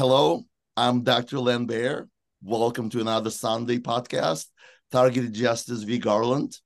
Hello, 0.00 0.42
I'm 0.78 1.02
Dr. 1.02 1.40
Len 1.40 1.66
Ber. 1.66 2.08
Welcome 2.42 2.88
to 2.88 3.02
another 3.02 3.28
Sunday 3.28 3.76
podcast, 3.80 4.46
Targeted 4.90 5.34
Justice 5.34 5.82
v. 5.82 5.98
Garland. 5.98 6.56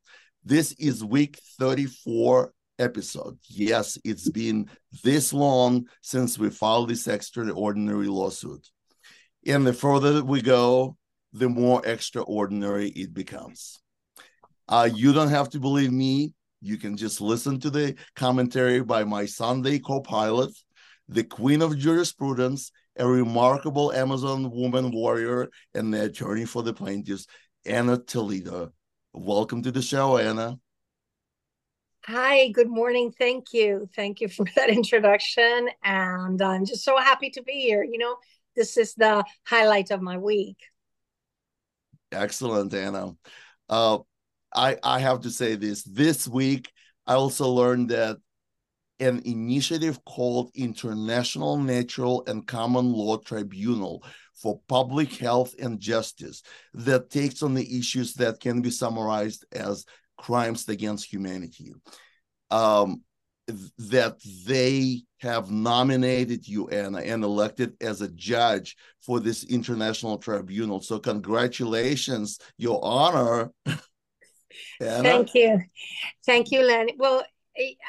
This 0.44 0.70
is 0.78 1.04
week 1.04 1.40
34 1.58 2.52
episode. 2.78 3.36
Yes, 3.48 3.98
it's 4.04 4.30
been 4.30 4.70
this 5.02 5.32
long 5.32 5.88
since 6.00 6.38
we 6.38 6.48
filed 6.48 6.90
this 6.90 7.08
extraordinary 7.08 8.06
lawsuit. 8.06 8.68
And 9.44 9.66
the 9.66 9.72
further 9.72 10.22
we 10.22 10.40
go, 10.40 10.96
the 11.32 11.48
more 11.48 11.84
extraordinary 11.84 12.90
it 12.90 13.12
becomes. 13.12 13.80
Uh, 14.68 14.88
you 14.94 15.12
don't 15.12 15.30
have 15.30 15.50
to 15.50 15.58
believe 15.58 15.90
me. 15.90 16.34
You 16.60 16.76
can 16.76 16.96
just 16.96 17.20
listen 17.20 17.58
to 17.58 17.70
the 17.70 17.96
commentary 18.14 18.80
by 18.80 19.02
my 19.02 19.26
Sunday 19.26 19.80
co 19.80 20.00
pilot, 20.00 20.52
the 21.08 21.24
queen 21.24 21.62
of 21.62 21.76
jurisprudence, 21.76 22.70
a 22.96 23.06
remarkable 23.06 23.92
Amazon 23.92 24.50
woman 24.50 24.90
warrior, 24.90 25.50
and 25.74 25.92
the 25.92 26.04
attorney 26.04 26.44
for 26.44 26.62
the 26.62 26.72
plaintiffs, 26.72 27.26
Ana 27.66 27.98
Toledo. 27.98 28.72
Welcome 29.12 29.62
to 29.62 29.72
the 29.72 29.82
show, 29.82 30.18
Ana. 30.18 30.58
Hi, 32.06 32.48
good 32.48 32.68
morning. 32.68 33.12
Thank 33.18 33.52
you. 33.52 33.88
Thank 33.96 34.20
you 34.20 34.28
for 34.28 34.44
that 34.56 34.70
introduction. 34.70 35.68
And 35.82 36.40
I'm 36.42 36.66
just 36.66 36.84
so 36.84 36.98
happy 36.98 37.30
to 37.30 37.42
be 37.42 37.60
here. 37.60 37.82
You 37.82 37.98
know, 37.98 38.16
this 38.54 38.76
is 38.76 38.94
the 38.94 39.24
highlight 39.44 39.90
of 39.90 40.02
my 40.02 40.18
week. 40.18 40.58
Excellent, 42.12 42.74
Ana. 42.74 43.12
Uh, 43.68 43.98
I, 44.54 44.76
I 44.82 45.00
have 45.00 45.22
to 45.22 45.30
say 45.30 45.56
this 45.56 45.82
this 45.82 46.28
week, 46.28 46.70
I 47.06 47.14
also 47.14 47.48
learned 47.48 47.90
that 47.90 48.18
an 49.04 49.20
initiative 49.26 50.02
called 50.06 50.50
International 50.54 51.58
Natural 51.58 52.24
and 52.26 52.46
Common 52.46 52.90
Law 52.90 53.18
Tribunal 53.18 54.02
for 54.34 54.60
Public 54.66 55.12
Health 55.12 55.54
and 55.60 55.78
Justice 55.78 56.42
that 56.72 57.10
takes 57.10 57.42
on 57.42 57.52
the 57.52 57.78
issues 57.78 58.14
that 58.14 58.40
can 58.40 58.62
be 58.62 58.70
summarized 58.70 59.44
as 59.52 59.84
crimes 60.16 60.66
against 60.70 61.12
humanity. 61.12 61.74
Um, 62.50 63.02
that 63.76 64.16
they 64.46 65.02
have 65.18 65.50
nominated 65.50 66.48
you, 66.48 66.70
Ana, 66.70 67.00
and 67.00 67.22
elected 67.22 67.74
as 67.82 68.00
a 68.00 68.08
judge 68.08 68.74
for 69.02 69.20
this 69.20 69.44
international 69.44 70.16
tribunal. 70.16 70.80
So, 70.80 70.98
congratulations, 70.98 72.38
Your 72.56 72.80
Honor. 72.82 73.50
Thank 74.80 75.34
you. 75.34 75.60
Thank 76.24 76.50
you, 76.52 76.62
Len. 76.62 76.88
Well, 76.96 77.22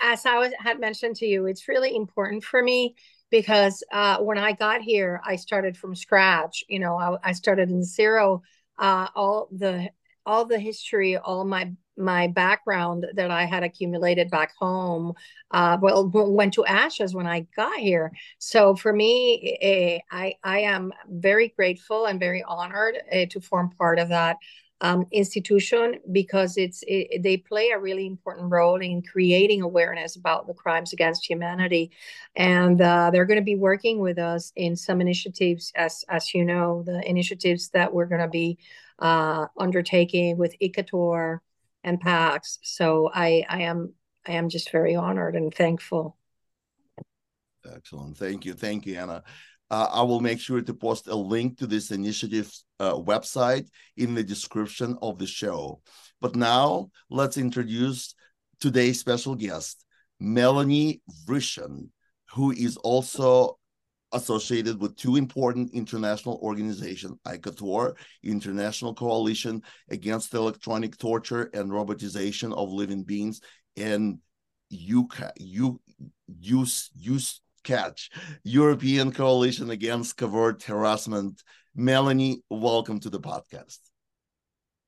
as 0.02 0.26
I 0.26 0.38
was, 0.38 0.54
had 0.60 0.80
mentioned 0.80 1.16
to 1.18 1.26
you, 1.26 1.46
it's 1.46 1.68
really 1.68 1.96
important 1.96 2.44
for 2.44 2.62
me 2.62 2.96
because 3.30 3.84
uh, 3.92 4.18
when 4.20 4.38
I 4.38 4.54
got 4.54 4.82
here, 4.82 5.22
I 5.26 5.36
started 5.36 5.78
from 5.78 5.96
scratch. 5.96 6.64
You 6.68 6.80
know, 6.80 6.96
I, 6.96 7.30
I 7.30 7.32
started 7.34 7.70
in 7.70 7.84
zero. 7.84 8.42
Uh, 8.78 9.08
all 9.16 9.48
the 9.52 9.90
all 10.26 10.46
the 10.46 10.60
history, 10.60 11.18
all 11.18 11.46
my 11.46 11.72
my 11.98 12.28
background 12.28 13.06
that 13.14 13.32
I 13.32 13.46
had 13.46 13.64
accumulated 13.64 14.30
back 14.30 14.52
home, 14.60 15.14
uh, 15.52 15.78
well, 15.82 16.10
went 16.10 16.54
to 16.56 16.66
ashes 16.66 17.16
when 17.16 17.26
I 17.26 17.48
got 17.56 17.80
here. 17.80 18.12
So 18.38 18.76
for 18.76 18.92
me, 18.92 19.58
eh, 19.62 20.00
I 20.12 20.36
I 20.44 20.60
am 20.60 20.92
very 21.08 21.50
grateful 21.50 22.06
and 22.06 22.20
very 22.20 22.44
honored 22.44 22.98
uh, 23.12 23.26
to 23.30 23.40
form 23.40 23.70
part 23.78 24.00
of 24.00 24.10
that 24.10 24.38
um, 24.82 25.06
institution 25.12 26.00
because 26.12 26.58
it's 26.58 26.84
it, 26.88 27.24
they 27.24 27.38
play 27.38 27.70
a 27.70 27.80
really 27.80 28.06
important 28.06 28.52
role 28.52 28.82
in 28.82 29.02
creating 29.02 29.62
awareness 29.62 30.16
about 30.16 30.48
the 30.48 30.54
crimes 30.54 30.94
against 30.94 31.28
humanity, 31.30 31.92
and 32.36 32.82
uh, 32.82 33.10
they're 33.12 33.26
going 33.26 33.40
to 33.40 33.44
be 33.44 33.56
working 33.56 34.00
with 34.00 34.20
us 34.20 34.52
in 34.56 34.76
some 34.76 35.02
initiatives, 35.02 35.72
as 35.76 36.04
as 36.10 36.34
you 36.34 36.44
know, 36.44 36.84
the 36.86 37.02
initiatives 37.10 37.70
that 37.70 37.94
we're 37.94 38.06
going 38.06 38.22
to 38.22 38.28
be 38.28 38.58
uh, 39.00 39.46
undertaking 39.58 40.38
with 40.38 40.56
ICATOR 40.62 41.40
and 41.84 42.00
PAX. 42.02 42.60
So 42.64 43.10
I 43.14 43.46
I 43.48 43.62
am 43.62 43.94
I 44.28 44.34
am 44.34 44.50
just 44.50 44.72
very 44.72 44.96
honored 44.96 45.36
and 45.36 45.54
thankful. 45.54 46.18
Excellent. 47.74 48.18
Thank 48.18 48.46
you. 48.46 48.54
Thank 48.54 48.86
you, 48.86 48.98
Ana. 48.98 49.24
Uh, 49.72 49.88
I 49.92 50.04
will 50.04 50.20
make 50.20 50.40
sure 50.40 50.62
to 50.62 50.74
post 50.74 51.08
a 51.08 51.16
link 51.16 51.58
to 51.58 51.68
this 51.68 51.92
initiative's 51.92 52.66
uh, 52.80 52.94
website 52.94 53.68
in 53.98 54.14
the 54.14 54.24
description 54.24 54.98
of 55.02 55.18
the 55.18 55.28
show. 55.28 55.82
But 56.22 56.36
now 56.36 56.90
let's 57.10 57.38
introduce 57.38 58.16
today's 58.60 59.00
special 59.00 59.36
guest, 59.36 59.86
Melanie 60.20 61.02
Vritschan, 61.28 61.90
who 62.32 62.52
is 62.52 62.78
also 62.78 63.58
associated 64.12 64.80
with 64.80 64.96
two 64.96 65.18
important 65.18 65.72
international 65.74 66.40
organizations, 66.42 67.18
ICATOR, 67.26 67.96
International 68.24 68.94
Coalition 68.94 69.62
Against 69.90 70.34
Electronic 70.34 70.98
Torture 70.98 71.50
and 71.54 71.70
Robotization 71.70 72.56
of 72.56 72.72
Living 72.72 73.04
Beings, 73.04 73.42
and 73.76 74.20
UCA, 74.72 75.32
U, 75.38 75.80
use, 76.40 76.90
use, 76.96 77.42
catch 77.66 78.10
European 78.44 79.12
Coalition 79.12 79.70
Against 79.72 80.16
Covert 80.16 80.64
Harassment. 80.64 81.44
Melanie, 81.76 82.42
welcome 82.50 83.00
to 83.02 83.10
the 83.10 83.20
podcast. 83.20 83.80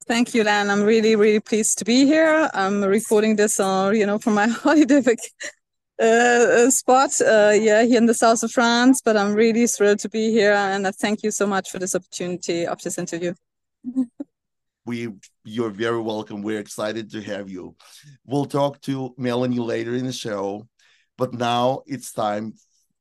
Thank 0.08 0.34
you, 0.34 0.46
Lan. 0.46 0.70
I'm 0.70 0.84
really, 0.84 1.18
really 1.18 1.42
pleased 1.42 1.80
to 1.80 1.86
be 1.86 2.06
here. 2.06 2.50
I'm 2.54 2.82
recording 2.82 3.36
this, 3.36 3.60
uh, 3.60 3.92
you 3.94 4.06
know, 4.06 4.18
from 4.18 4.36
my 4.36 4.48
holiday 4.64 5.04
uh, 5.06 6.06
uh, 6.06 6.70
spot, 6.70 7.10
uh, 7.20 7.52
yeah, 7.54 7.84
here 7.84 7.98
in 7.98 8.06
the 8.06 8.14
south 8.14 8.42
of 8.44 8.52
France. 8.52 9.02
But 9.04 9.18
I'm 9.18 9.34
really 9.34 9.68
thrilled 9.68 10.00
to 10.00 10.10
be 10.10 10.32
here, 10.32 10.54
and 10.54 10.88
I 10.88 10.92
thank 10.92 11.24
you 11.24 11.32
so 11.32 11.46
much 11.46 11.70
for 11.70 11.80
this 11.80 11.94
opportunity 11.94 12.66
of 12.66 12.82
this 12.82 12.98
interview. 12.98 13.34
we, 14.86 15.10
you're 15.44 15.72
very 15.72 16.00
welcome. 16.00 16.42
We're 16.42 16.60
excited 16.60 17.12
to 17.12 17.22
have 17.24 17.50
you. 17.50 17.76
We'll 18.26 18.46
talk 18.46 18.80
to 18.84 19.14
Melanie 19.18 19.60
later 19.60 19.94
in 19.96 20.06
the 20.06 20.14
show, 20.14 20.70
but 21.18 21.34
now 21.34 21.82
it's 21.86 22.14
time 22.14 22.54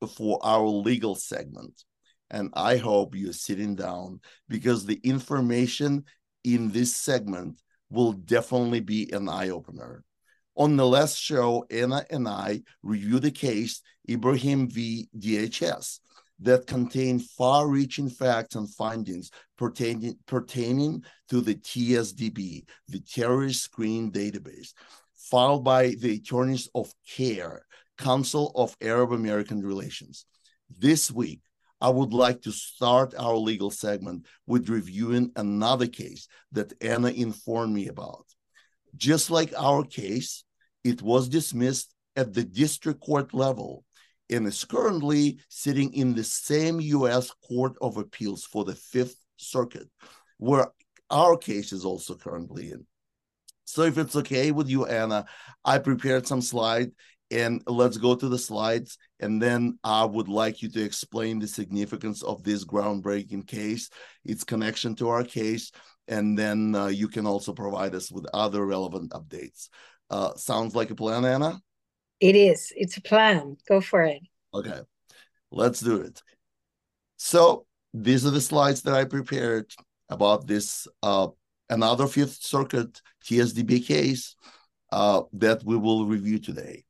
for 0.06 0.39
our 0.43 0.67
legal 0.67 1.15
segment. 1.15 1.84
And 2.31 2.50
I 2.55 2.77
hope 2.77 3.15
you're 3.15 3.33
sitting 3.33 3.77
down 3.77 4.21
because 4.49 4.84
the 4.84 5.00
information 5.05 6.05
in 6.44 6.71
this 6.71 6.97
segment 6.97 7.61
will 7.91 8.12
definitely 8.12 8.81
be 8.81 9.11
an 9.12 9.28
eye 9.28 9.50
opener. 9.50 10.03
On 10.56 10.77
the 10.77 10.87
last 10.87 11.19
show, 11.19 11.67
Ana 11.71 12.05
and 12.11 12.27
I 12.27 12.62
reviewed 12.83 13.22
the 13.22 13.31
case 13.31 13.83
Ibrahim 14.09 14.69
v. 14.69 15.09
DHS 15.17 16.00
that 16.41 16.67
contained 16.67 17.25
far 17.25 17.69
reaching 17.69 18.09
facts 18.09 18.55
and 18.55 18.73
findings 18.75 19.31
pertaining, 19.56 20.17
pertaining 20.27 21.05
to 21.28 21.41
the 21.41 21.55
TSDB, 21.55 22.65
the 22.88 23.00
Terrorist 23.00 23.62
Screen 23.62 24.11
Database, 24.11 24.73
filed 25.15 25.65
by 25.65 25.88
the 25.99 26.17
attorneys 26.17 26.69
of 26.75 26.93
CAIR, 27.09 27.65
Council 27.99 28.53
of 28.55 28.77
Arab 28.81 29.12
American 29.12 29.62
Relations. 29.62 30.27
This 30.71 31.11
week, 31.11 31.41
I 31.81 31.91
would 31.91 32.12
like 32.12 32.43
to 32.43 32.53
start 32.53 33.15
our 33.19 33.37
legal 33.37 33.71
segment 33.71 34.27
with 34.47 34.69
reviewing 34.69 35.33
another 35.37 35.87
case 35.87 36.27
that 36.53 36.73
Ana 36.83 37.09
informed 37.09 37.75
me 37.75 37.89
about. 37.89 38.25
Just 38.97 39.31
like 39.31 39.53
our 39.56 39.85
case, 39.85 40.45
it 40.85 41.03
was 41.03 41.29
dismissed 41.29 41.95
at 42.17 42.33
the 42.33 42.45
district 42.45 43.01
court 43.01 43.35
level 43.35 43.85
and 44.31 44.47
is 44.47 44.65
currently 44.65 45.39
sitting 45.49 45.93
in 45.93 46.15
the 46.15 46.25
same 46.25 46.81
U.S. 46.81 47.31
Court 47.47 47.76
of 47.81 47.97
Appeals 47.97 48.44
for 48.44 48.65
the 48.65 48.75
Fifth 48.75 49.17
Circuit, 49.37 49.88
where 50.38 50.69
our 51.11 51.37
case 51.37 51.73
is 51.73 51.85
also 51.85 52.15
currently 52.15 52.73
in. 52.73 52.87
So, 53.65 53.82
if 53.82 53.99
it's 53.99 54.17
okay 54.17 54.50
with 54.53 54.69
you, 54.69 54.87
Ana, 54.87 55.26
I 55.65 55.79
prepared 55.79 56.26
some 56.26 56.41
slides 56.41 56.93
and 57.31 57.62
let's 57.67 57.96
go 57.96 58.14
to 58.14 58.28
the 58.28 58.38
slides 58.38 58.99
and 59.20 59.43
then 59.43 59.78
i 59.82 60.05
would 60.05 60.28
like 60.28 60.62
you 60.62 60.69
to 60.69 60.82
explain 60.82 61.38
the 61.38 61.46
significance 61.46 62.23
of 62.23 62.43
this 62.44 62.64
groundbreaking 62.64 63.46
case 63.46 63.90
its 64.25 64.44
connection 64.44 64.94
to 64.94 65.08
our 65.08 65.25
case 65.25 65.73
and 66.08 66.38
then 66.38 66.75
uh, 66.75 66.87
you 66.87 67.08
can 67.08 67.26
also 67.26 67.52
provide 67.52 67.94
us 67.94 68.11
with 68.11 68.26
other 68.32 68.64
relevant 68.64 69.11
updates. 69.11 69.69
Uh, 70.11 70.34
sounds 70.34 70.75
like 70.75 70.90
a 70.90 70.94
plan 70.94 71.25
ana? 71.25 71.61
It 72.20 72.37
is. 72.37 72.73
It's 72.76 72.96
a 72.96 73.02
plan. 73.02 73.56
Go 73.69 73.81
for 73.81 74.02
it. 74.02 74.22
Okay. 74.55 74.81
Let's 75.50 75.81
do 75.81 76.00
it. 76.00 76.22
So 77.17 77.67
these 77.93 78.26
are 78.26 78.31
the 78.31 78.40
slides 78.40 78.82
that 78.82 78.93
i 78.93 79.05
prepared 79.05 79.72
about 80.11 80.46
this 80.46 80.87
uh, 81.02 81.29
another 81.70 82.06
fifth 82.06 82.43
circuit 82.43 83.00
tsdb 83.25 83.87
case 83.87 84.37
uh, 84.93 85.22
that 85.32 85.64
we 85.64 85.79
will 85.79 86.05
review 86.05 86.38
today 86.38 86.84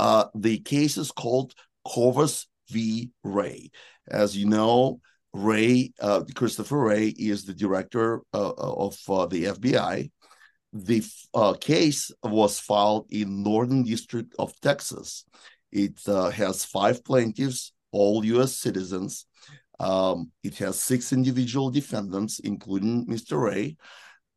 uh, 0.00 0.24
the 0.34 0.58
case 0.60 0.96
is 0.96 1.12
called 1.12 1.54
Kovac 1.86 2.46
v. 2.70 3.10
Wray. 3.22 3.70
As 4.08 4.34
you 4.34 4.46
know, 4.46 5.00
Wray, 5.34 5.92
uh, 6.00 6.24
Christopher 6.34 6.78
Wray, 6.78 7.08
is 7.08 7.44
the 7.44 7.52
director 7.52 8.22
uh, 8.32 8.48
uh 8.48 8.74
of 8.86 8.96
uh, 9.10 9.26
the 9.26 9.44
FBI. 9.44 10.10
The 10.72 11.04
uh, 11.34 11.54
case 11.60 12.10
was 12.22 12.58
filed 12.58 13.08
in 13.10 13.42
Northern 13.42 13.82
District 13.82 14.34
of 14.38 14.58
Texas. 14.60 15.26
It 15.70 16.00
has 16.06 16.64
five 16.64 17.04
plaintiffs, 17.04 17.72
all 17.92 18.24
U.S. 18.24 18.56
citizens. 18.56 19.26
Um, 19.78 20.30
it 20.42 20.56
has 20.58 20.80
six 20.80 21.12
individual 21.12 21.70
defendants, 21.70 22.38
including 22.38 23.06
Mr. 23.06 23.38
Wray. 23.38 23.76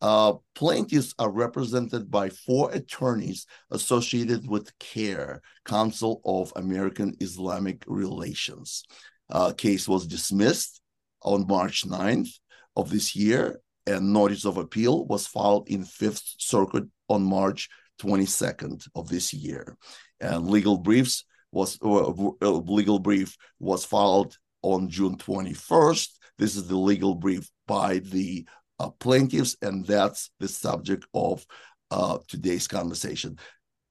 Uh, 0.03 0.33
plaintiffs 0.53 1.15
are 1.17 1.31
represented 1.31 2.11
by 2.11 2.27
four 2.27 2.69
attorneys 2.73 3.47
associated 3.71 4.45
with 4.45 4.77
CAIR, 4.77 5.41
Council 5.63 6.21
of 6.25 6.51
American 6.57 7.15
Islamic 7.21 7.85
Relations. 7.88 8.83
Uh, 9.29 9.53
case 9.53 9.88
was 9.88 10.05
dismissed 10.05 10.81
on 11.21 11.47
March 11.47 11.88
9th 11.88 12.38
of 12.75 12.89
this 12.89 13.15
year, 13.15 13.61
and 13.88 14.11
notice 14.11 14.44
of 14.44 14.57
appeal 14.57 15.05
was 15.05 15.25
filed 15.25 15.69
in 15.69 15.85
Fifth 15.85 16.35
Circuit 16.38 16.83
on 17.07 17.23
March 17.23 17.69
22nd 18.01 18.85
of 18.95 19.07
this 19.07 19.33
year. 19.33 19.77
And 20.19 20.49
legal 20.49 20.79
briefs 20.79 21.23
was 21.53 21.79
uh, 21.81 22.09
legal 22.41 22.99
brief 22.99 23.38
was 23.59 23.85
filed 23.85 24.38
on 24.63 24.89
June 24.89 25.17
21st. 25.17 26.09
This 26.38 26.57
is 26.57 26.67
the 26.67 26.75
legal 26.75 27.15
brief 27.15 27.49
by 27.67 27.99
the 27.99 28.45
uh, 28.79 28.89
plaintiffs, 28.89 29.55
and 29.61 29.85
that's 29.85 30.31
the 30.39 30.47
subject 30.47 31.05
of 31.13 31.45
uh, 31.91 32.17
today's 32.27 32.67
conversation. 32.67 33.37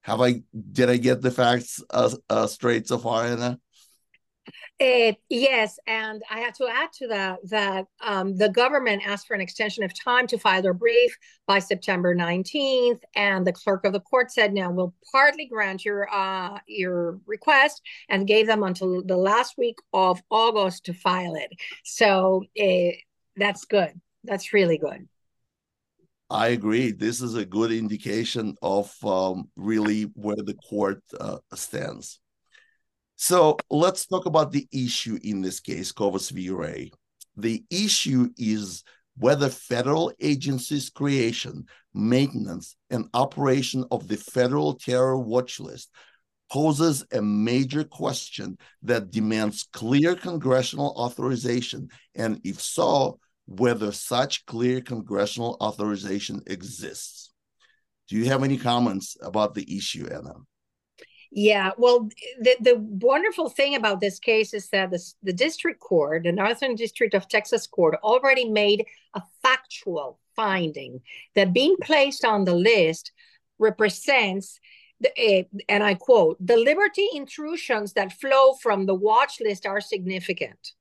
Have 0.02 0.20
I 0.20 0.43
did 0.73 0.90
I 0.90 0.96
get 0.96 1.23
the 1.23 1.31
facts 1.31 1.82
uh, 1.90 2.11
uh 2.29 2.46
straight 2.46 2.88
so 2.88 2.99
far, 2.99 3.25
Ana? 3.25 3.58
Uh, 4.81 5.12
yes, 5.29 5.79
and 5.87 6.23
I 6.29 6.40
have 6.40 6.55
to 6.55 6.67
add 6.67 6.93
to 6.94 7.06
that 7.08 7.38
that 7.50 7.87
um, 8.00 8.37
the 8.37 8.49
government 8.49 9.02
asked 9.06 9.29
for 9.29 9.34
an 9.34 9.40
extension 9.40 9.84
of 9.84 9.93
time 9.99 10.26
to 10.26 10.38
file 10.38 10.61
their 10.61 10.75
brief 10.75 11.17
by 11.46 11.61
September 11.61 12.17
19th, 12.17 13.00
and 13.14 13.46
the 13.46 13.52
clerk 13.52 13.84
of 13.84 13.93
the 13.93 14.00
court 14.00 14.32
said, 14.32 14.52
"Now 14.52 14.73
we'll 14.73 14.94
partly 15.12 15.46
grant 15.46 15.84
your 15.84 16.12
uh, 16.12 16.58
your 16.67 17.20
request," 17.26 17.81
and 18.08 18.26
gave 18.26 18.49
them 18.49 18.64
until 18.64 19.05
the 19.05 19.17
last 19.17 19.55
week 19.56 19.79
of 19.93 20.20
August 20.31 20.84
to 20.87 20.94
file 20.94 21.37
it. 21.37 21.52
So 21.84 22.44
uh, 22.61 22.96
that's 23.37 23.64
good. 23.64 24.00
That's 24.25 24.53
really 24.53 24.79
good. 24.79 25.09
I 26.31 26.49
agree. 26.49 26.93
This 26.93 27.21
is 27.21 27.35
a 27.35 27.45
good 27.45 27.73
indication 27.73 28.57
of 28.63 28.93
um, 29.05 29.51
really 29.55 30.05
where 30.15 30.37
the 30.37 30.55
court 30.55 31.03
uh, 31.21 31.39
stands. 31.55 32.21
So 33.17 33.59
let's 33.71 34.07
talk 34.07 34.27
about 34.27 34.51
the 34.51 34.67
issue 34.73 35.19
in 35.23 35.43
this 35.43 35.61
case, 35.61 35.93
Kovac 35.93 36.31
v. 36.33 36.51
Wray. 36.51 36.91
The 37.37 37.63
issue 37.71 38.31
is 38.39 38.83
whether 39.17 39.51
federal 39.51 40.13
agencies' 40.21 40.89
creation, 40.89 41.67
maintenance, 41.93 42.77
and 42.91 43.09
operation 43.13 43.85
of 43.91 44.09
the 44.09 44.17
federal 44.17 44.75
terror 44.75 45.19
watch 45.19 45.61
list 45.61 45.91
poses 46.51 47.05
a 47.13 47.21
major 47.21 47.85
question 47.85 48.59
that 48.83 49.11
demands 49.11 49.69
clear 49.73 50.15
congressional 50.15 50.95
authorization, 50.97 51.89
and 52.15 52.41
if 52.45 52.61
so, 52.61 53.19
whether 53.47 53.93
such 53.93 54.47
clear 54.47 54.81
congressional 54.81 55.56
authorization 55.61 56.43
exists. 56.47 57.31
Do 58.09 58.17
you 58.17 58.27
have 58.27 58.43
any 58.43 58.56
comments 58.56 59.17
about 59.23 59.55
the 59.55 59.77
issue, 59.77 60.09
Ana? 60.12 60.35
Yeah, 61.35 61.71
well, 61.79 62.11
the, 62.41 62.56
the 62.61 62.77
wonderful 62.79 63.49
thing 63.49 63.75
about 63.75 64.00
this 64.00 64.19
case 64.19 64.53
is 64.53 64.69
that 64.69 64.91
the, 64.91 65.03
the 65.23 65.33
district 65.33 65.81
court, 65.81 66.25
the 66.25 66.33
Northern 66.33 66.75
District 66.75 67.15
of 67.15 67.27
Texas 67.27 67.67
Court, 67.67 67.97
already 68.03 68.50
made 68.50 68.85
a 69.15 69.23
factual 69.43 70.19
finding 70.37 71.00
that 71.35 71.55
being 71.55 71.77
placed 71.83 72.27
on 72.27 72.44
the 72.44 72.55
list 72.55 73.12
represents, 73.59 74.61
the, 75.00 75.09
uh, 75.09 75.44
and 75.71 75.83
I 75.83 75.94
quote, 75.94 76.37
the 76.39 76.59
liberty 76.59 77.09
intrusions 77.15 77.94
that 77.94 78.12
flow 78.21 78.53
from 78.55 78.85
the 78.85 78.94
watch 78.94 79.41
list 79.41 79.65
are 79.65 79.81
significant. 79.81 80.73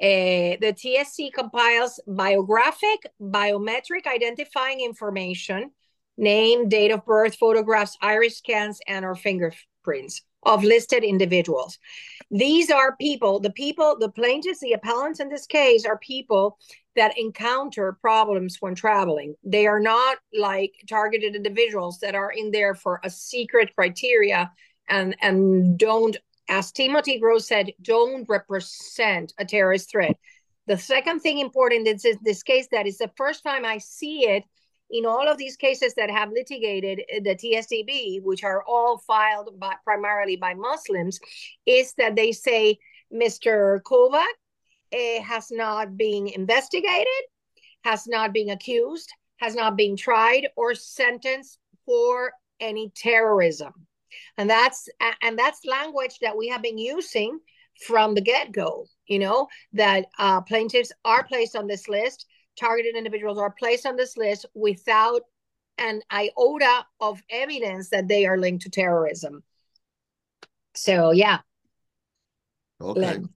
Uh, 0.00 0.56
the 0.60 0.74
TSC 0.74 1.32
compiles 1.32 2.00
biographic, 2.06 3.06
biometric 3.20 4.06
identifying 4.06 4.80
information, 4.80 5.70
name, 6.16 6.68
date 6.68 6.90
of 6.90 7.04
birth, 7.04 7.36
photographs, 7.36 7.96
iris 8.00 8.38
scans, 8.38 8.80
and 8.86 9.04
or 9.04 9.14
fingerprints 9.14 10.22
of 10.44 10.64
listed 10.64 11.04
individuals. 11.04 11.78
These 12.30 12.70
are 12.70 12.96
people, 12.96 13.40
the 13.40 13.50
people, 13.50 13.96
the 13.98 14.08
plaintiffs, 14.08 14.60
the 14.60 14.72
appellants 14.72 15.20
in 15.20 15.28
this 15.28 15.46
case 15.46 15.84
are 15.84 15.98
people 15.98 16.58
that 16.96 17.16
encounter 17.18 17.96
problems 18.00 18.56
when 18.60 18.74
traveling. 18.74 19.34
They 19.44 19.66
are 19.66 19.80
not 19.80 20.18
like 20.34 20.72
targeted 20.88 21.36
individuals 21.36 22.00
that 22.00 22.14
are 22.14 22.30
in 22.30 22.50
there 22.50 22.74
for 22.74 23.00
a 23.04 23.10
secret 23.10 23.74
criteria 23.74 24.50
and 24.88 25.16
and 25.22 25.78
don't 25.78 26.16
as 26.52 26.70
Timothy 26.70 27.18
Groh 27.18 27.40
said, 27.40 27.72
don't 27.80 28.28
represent 28.28 29.32
a 29.38 29.44
terrorist 29.44 29.90
threat. 29.90 30.18
The 30.66 30.76
second 30.76 31.20
thing 31.20 31.38
important 31.38 31.88
is 31.88 32.04
in 32.04 32.18
this 32.22 32.42
case 32.42 32.68
that 32.72 32.86
is 32.86 32.98
the 32.98 33.10
first 33.16 33.42
time 33.42 33.64
I 33.64 33.78
see 33.78 34.28
it 34.28 34.44
in 34.90 35.06
all 35.06 35.26
of 35.26 35.38
these 35.38 35.56
cases 35.56 35.94
that 35.94 36.10
have 36.10 36.28
litigated 36.28 37.00
the 37.24 37.34
TSDB, 37.34 38.22
which 38.22 38.44
are 38.44 38.62
all 38.68 38.98
filed 38.98 39.58
by, 39.58 39.76
primarily 39.82 40.36
by 40.36 40.52
Muslims, 40.52 41.18
is 41.64 41.94
that 41.96 42.16
they 42.16 42.32
say 42.32 42.78
Mr. 43.10 43.80
Kovac 43.80 44.26
uh, 44.92 45.22
has 45.22 45.50
not 45.50 45.96
been 45.96 46.28
investigated, 46.28 47.22
has 47.82 48.06
not 48.06 48.34
been 48.34 48.50
accused, 48.50 49.10
has 49.38 49.54
not 49.54 49.74
been 49.74 49.96
tried 49.96 50.48
or 50.56 50.74
sentenced 50.74 51.58
for 51.86 52.30
any 52.60 52.92
terrorism 52.94 53.72
and 54.38 54.48
that's 54.48 54.88
and 55.22 55.38
that's 55.38 55.64
language 55.64 56.18
that 56.20 56.36
we 56.36 56.48
have 56.48 56.62
been 56.62 56.78
using 56.78 57.38
from 57.86 58.14
the 58.14 58.20
get-go 58.20 58.86
you 59.06 59.18
know 59.18 59.48
that 59.72 60.06
uh, 60.18 60.40
plaintiffs 60.40 60.92
are 61.04 61.24
placed 61.24 61.56
on 61.56 61.66
this 61.66 61.88
list 61.88 62.26
targeted 62.58 62.96
individuals 62.96 63.38
are 63.38 63.54
placed 63.58 63.86
on 63.86 63.96
this 63.96 64.16
list 64.16 64.46
without 64.54 65.22
an 65.78 66.02
iota 66.10 66.84
of 67.00 67.22
evidence 67.30 67.88
that 67.90 68.08
they 68.08 68.26
are 68.26 68.36
linked 68.36 68.62
to 68.62 68.70
terrorism. 68.70 69.42
So 70.74 71.12
yeah. 71.12 71.38
Okay. 72.80 73.00
Len. 73.00 73.28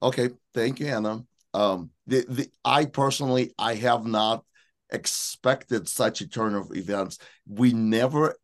okay 0.00 0.30
thank 0.54 0.78
you 0.78 0.86
ana 0.86 1.24
um 1.52 1.90
the, 2.06 2.24
the 2.28 2.48
i 2.64 2.84
personally 2.84 3.52
i 3.58 3.74
have 3.74 4.06
not 4.06 4.44
expected 4.90 5.88
such 5.88 6.20
a 6.20 6.28
turn 6.28 6.54
of 6.54 6.74
events. 6.74 7.18
We 7.46 7.72
never 7.72 8.36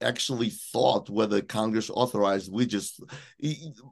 actually 0.00 0.50
thought 0.50 1.10
whether 1.10 1.40
Congress 1.40 1.90
authorized. 1.90 2.52
We 2.52 2.66
just 2.66 3.00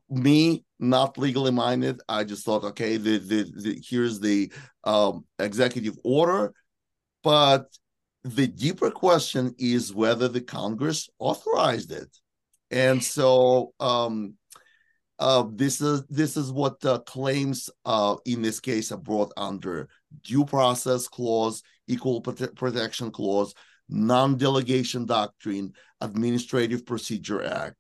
me 0.09 0.65
not 0.79 1.19
legally 1.19 1.51
minded. 1.51 2.01
I 2.09 2.25
just 2.25 2.45
thought, 2.45 2.65
okay, 2.65 2.97
the, 2.97 3.19
the, 3.19 3.43
the 3.55 3.83
here's 3.87 4.21
the 4.21 4.53
um, 4.85 5.25
executive 5.39 5.97
order, 6.05 6.53
but 7.23 7.67
the 8.25 8.47
deeper 8.47 8.91
question 8.91 9.55
is 9.59 9.95
whether 9.95 10.29
the 10.29 10.41
Congress 10.41 11.09
authorized 11.19 11.93
it, 11.93 12.17
and 12.71 13.03
so 13.03 13.73
um, 13.81 14.35
uh, 15.19 15.45
this 15.53 15.81
is 15.81 16.05
this 16.07 16.37
is 16.37 16.53
what 16.53 16.85
uh, 16.85 16.99
claims 17.01 17.71
uh, 17.85 18.17
in 18.25 18.43
this 18.43 18.61
case 18.61 18.93
are 18.93 18.99
brought 18.99 19.33
under 19.37 19.89
due 20.23 20.45
process 20.45 21.09
clause, 21.09 21.63
equal 21.87 22.21
protection 22.21 23.11
clause, 23.11 23.55
non-delegation 23.88 25.07
doctrine, 25.07 25.73
Administrative 26.00 26.85
Procedure 26.85 27.45
Act. 27.45 27.76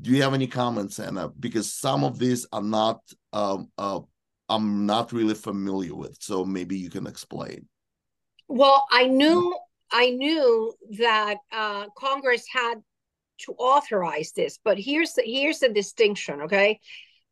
Do 0.00 0.10
you 0.10 0.22
have 0.22 0.34
any 0.34 0.46
comments, 0.46 0.98
Ana? 1.00 1.28
Because 1.28 1.72
some 1.72 2.04
of 2.04 2.18
these 2.18 2.46
are 2.52 2.62
not, 2.62 3.00
um, 3.32 3.70
uh, 3.78 4.00
I'm 4.48 4.86
not 4.86 5.12
really 5.12 5.34
familiar 5.34 5.94
with. 5.94 6.18
So 6.20 6.44
maybe 6.44 6.76
you 6.76 6.90
can 6.90 7.06
explain. 7.06 7.68
Well, 8.48 8.86
I 8.90 9.06
knew, 9.06 9.56
I 9.90 10.10
knew 10.10 10.74
that 10.98 11.38
uh, 11.50 11.86
Congress 11.96 12.44
had 12.52 12.74
to 13.38 13.52
authorize 13.52 14.32
this, 14.32 14.58
but 14.64 14.78
here's 14.78 15.12
the 15.14 15.22
here's 15.22 15.58
the 15.58 15.68
distinction. 15.68 16.42
Okay, 16.42 16.80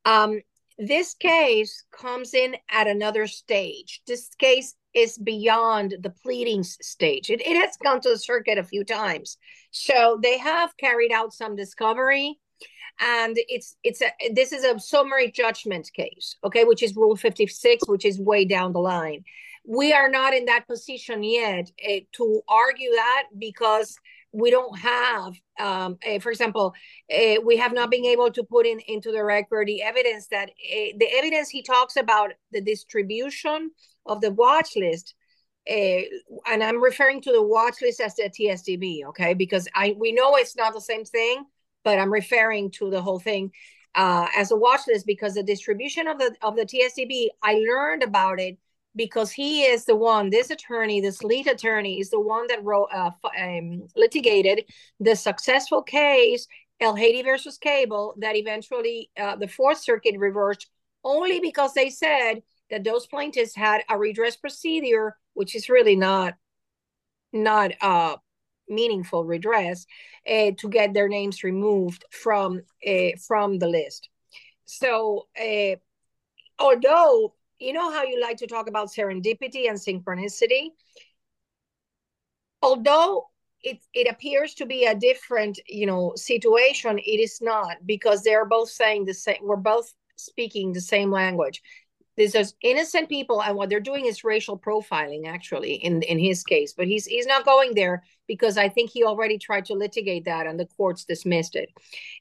um, 0.05 0.41
this 0.79 1.15
case 1.15 1.85
comes 1.93 2.35
in 2.35 2.57
at 2.71 2.87
another 2.87 3.27
stage. 3.27 4.03
This 4.07 4.35
case 4.35 4.75
is 4.93 5.19
beyond 5.19 5.97
the 6.01 6.11
pleadings 6.11 6.77
stage. 6.81 7.31
It, 7.31 7.41
it 7.41 7.57
has 7.57 7.77
gone 7.77 8.01
to 8.01 8.11
the 8.11 8.19
circuit 8.19 8.59
a 8.59 8.65
few 8.65 8.85
times. 8.85 9.39
So 9.71 10.19
they 10.23 10.39
have 10.39 10.77
carried 10.77 11.13
out 11.13 11.33
some 11.33 11.57
discovery 11.57 12.39
and 13.01 13.37
it's 13.49 13.77
it's 13.83 14.01
a 14.03 14.11
this 14.35 14.53
is 14.53 14.65
a 14.65 14.79
summary 14.79 15.31
judgment 15.31 15.91
case 15.95 16.37
okay 16.45 16.65
which 16.65 16.83
is 16.83 16.95
rule 16.95 17.17
56 17.17 17.89
which 17.89 18.05
is 18.05 18.21
way 18.21 18.45
down 18.45 18.73
the 18.73 18.79
line 18.79 19.25
we 19.67 19.93
are 19.93 20.09
not 20.09 20.35
in 20.35 20.45
that 20.45 20.69
position 20.69 21.25
yet 21.25 21.71
uh, 21.89 22.01
to 22.13 22.43
argue 22.49 22.91
that 22.93 23.25
because 23.37 23.99
we 24.35 24.51
don't 24.51 24.79
have 24.79 25.35
um, 25.61 25.99
uh, 26.09 26.19
for 26.19 26.31
example 26.31 26.75
uh, 27.13 27.37
we 27.45 27.57
have 27.57 27.73
not 27.73 27.91
been 27.91 28.05
able 28.05 28.31
to 28.31 28.43
put 28.45 28.67
in 28.67 28.81
into 28.89 29.13
the 29.13 29.25
record 29.25 29.69
the 29.69 29.83
evidence 29.83 30.27
that 30.29 30.51
the 30.99 31.09
evidence 31.17 31.49
he 31.49 31.63
talks 31.63 31.97
about 31.97 32.33
the 32.53 32.61
distribution 32.61 33.71
of 34.07 34.21
the 34.21 34.33
watch 34.33 34.77
list 34.77 35.15
and 35.67 36.63
I'm 36.63 36.83
referring 36.83 37.23
to 37.23 37.33
the 37.33 37.43
watch 37.43 37.77
list 37.81 38.01
as 38.01 38.15
the 38.17 38.31
TSDB, 38.31 39.05
okay? 39.09 39.35
Because 39.35 39.69
I 39.75 39.95
we 39.99 40.13
know 40.13 40.37
it's 40.37 40.57
not 40.57 40.75
the 40.75 40.81
same 40.81 41.05
thing, 41.05 41.45
but 41.85 41.99
I'm 41.99 42.13
referring 42.13 42.71
to 42.73 42.91
the 42.91 43.01
whole 43.03 43.19
thing. 43.21 43.53
uh, 43.95 44.29
as 44.37 44.51
a 44.53 44.57
watch 44.57 44.83
list 44.89 45.07
because 45.07 45.35
the 45.35 45.43
distribution 45.43 46.09
of 46.09 46.19
the 46.19 46.35
of 46.43 46.57
the 46.57 46.67
TSDB, 46.67 47.29
I 47.43 47.55
learned 47.55 48.03
about 48.03 48.41
it 48.41 48.59
because 48.97 49.33
he 49.33 49.63
is 49.63 49.85
the 49.85 49.97
one. 49.97 50.31
This 50.31 50.51
attorney, 50.51 51.01
this 51.01 51.23
lead 51.23 51.47
attorney, 51.47 52.01
is 52.01 52.11
the 52.11 52.21
one 52.21 52.47
that 52.49 52.65
wrote 52.65 52.89
uh, 52.95 53.11
um, 53.41 53.87
litigated 53.97 54.65
the 55.01 55.17
successful 55.17 55.83
case 55.83 56.47
Elhady 56.81 57.25
versus 57.25 57.59
Kable 57.59 58.15
that 58.19 58.37
eventually 58.37 59.11
uh, 59.19 59.37
the 59.37 59.49
Fourth 59.49 59.79
Circuit 59.79 60.17
reversed 60.19 60.69
only 61.05 61.41
because 61.41 61.75
they 61.75 61.91
said 61.91 62.43
that 62.71 62.85
those 62.85 63.07
plaintiffs 63.07 63.55
had 63.55 63.83
a 63.89 63.99
redress 63.99 64.37
procedure, 64.37 65.17
which 65.35 65.55
is 65.55 65.69
really 65.69 65.97
not 65.97 66.35
not 67.33 67.73
uh, 67.81 68.17
meaningful 68.69 69.25
redress 69.25 69.87
uh, 70.29 70.53
to 70.57 70.69
get 70.69 70.95
their 70.95 71.09
names 71.09 71.45
removed 71.45 72.05
from 72.11 72.63
uh, 72.87 73.11
from 73.27 73.59
the 73.59 73.69
list. 73.69 74.09
So, 74.65 75.27
uh, 75.39 75.77
although 76.59 77.35
you 77.59 77.73
know 77.73 77.91
how 77.91 78.03
you 78.03 78.21
like 78.21 78.39
to 78.39 78.47
talk 78.47 78.69
about 78.69 78.89
serendipity 78.89 79.69
and 79.69 79.79
synchronicity, 79.79 80.71
although 82.63 83.29
it 83.63 83.79
it 83.95 84.11
appears 84.11 84.55
to 84.55 84.67
be 84.67 84.87
a 84.87 84.95
different 84.95 85.59
you 85.69 85.87
know 85.87 86.13
situation, 86.17 86.99
it 86.99 87.21
is 87.21 87.41
not 87.41 87.77
because 87.87 88.23
they're 88.23 88.45
both 88.45 88.71
saying 88.71 89.05
the 89.05 89.15
same. 89.15 89.39
We're 89.43 89.57
both 89.57 89.93
speaking 90.17 90.73
the 90.73 90.81
same 90.81 91.11
language 91.11 91.61
these 92.17 92.35
are 92.35 92.45
innocent 92.63 93.09
people 93.09 93.43
and 93.43 93.57
what 93.57 93.69
they're 93.69 93.81
doing 93.81 94.07
is 94.07 94.25
racial 94.25 94.59
profiling 94.59 95.27
actually 95.27 95.75
in 95.75 96.03
in 96.03 96.19
his 96.19 96.43
case 96.43 96.73
but 96.73 96.87
he's 96.87 97.07
he's 97.07 97.27
not 97.27 97.45
going 97.45 97.75
there 97.75 98.03
because 98.27 98.57
i 98.57 98.69
think 98.69 98.91
he 98.91 99.05
already 99.05 99.39
tried 99.39 99.65
to 99.65 99.75
litigate 99.75 100.25
that 100.25 100.47
and 100.47 100.59
the 100.59 100.67
courts 100.67 101.05
dismissed 101.05 101.57
it. 101.57 101.71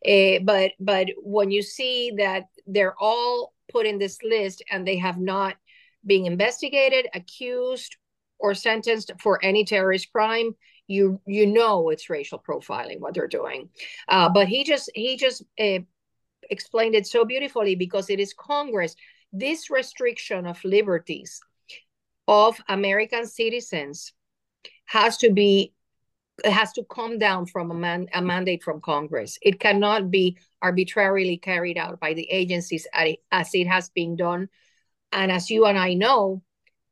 Uh, 0.05 0.43
but 0.43 0.71
but 0.79 1.07
when 1.17 1.51
you 1.51 1.62
see 1.62 2.12
that 2.17 2.45
they're 2.67 2.95
all 3.00 3.53
put 3.71 3.85
in 3.85 3.97
this 3.97 4.17
list 4.23 4.63
and 4.71 4.88
they 4.88 4.97
have 4.97 5.17
not 5.17 5.55
being 6.05 6.25
investigated 6.25 7.07
accused 7.13 7.95
or 8.39 8.53
sentenced 8.53 9.12
for 9.19 9.39
any 9.43 9.63
terrorist 9.63 10.12
crime 10.12 10.53
you 10.88 11.21
you 11.25 11.45
know 11.45 11.89
it's 11.89 12.09
racial 12.09 12.39
profiling 12.39 13.00
what 13.00 13.13
they're 13.13 13.27
doing. 13.27 13.69
Uh, 14.07 14.29
but 14.29 14.47
he 14.47 14.63
just 14.63 14.91
he 14.93 15.15
just 15.15 15.43
uh, 15.59 15.79
explained 16.50 16.95
it 16.95 17.07
so 17.07 17.23
beautifully 17.25 17.75
because 17.75 18.09
it 18.09 18.19
is 18.19 18.33
congress 18.33 18.95
this 19.33 19.69
restriction 19.69 20.45
of 20.45 20.63
liberties 20.63 21.41
of 22.27 22.61
American 22.69 23.25
citizens 23.25 24.13
has 24.85 25.17
to 25.17 25.31
be 25.31 25.73
has 26.45 26.71
to 26.73 26.83
come 26.83 27.19
down 27.19 27.45
from 27.45 27.69
a, 27.69 27.75
man, 27.75 28.07
a 28.13 28.21
mandate 28.21 28.63
from 28.63 28.81
Congress. 28.81 29.37
It 29.41 29.59
cannot 29.59 30.09
be 30.09 30.37
arbitrarily 30.63 31.37
carried 31.37 31.77
out 31.77 31.99
by 31.99 32.13
the 32.15 32.29
agencies 32.29 32.87
as 32.93 33.49
it 33.53 33.67
has 33.67 33.89
been 33.89 34.15
done. 34.15 34.49
And 35.11 35.31
as 35.31 35.51
you 35.51 35.65
and 35.65 35.77
I 35.77 35.93
know, 35.93 36.41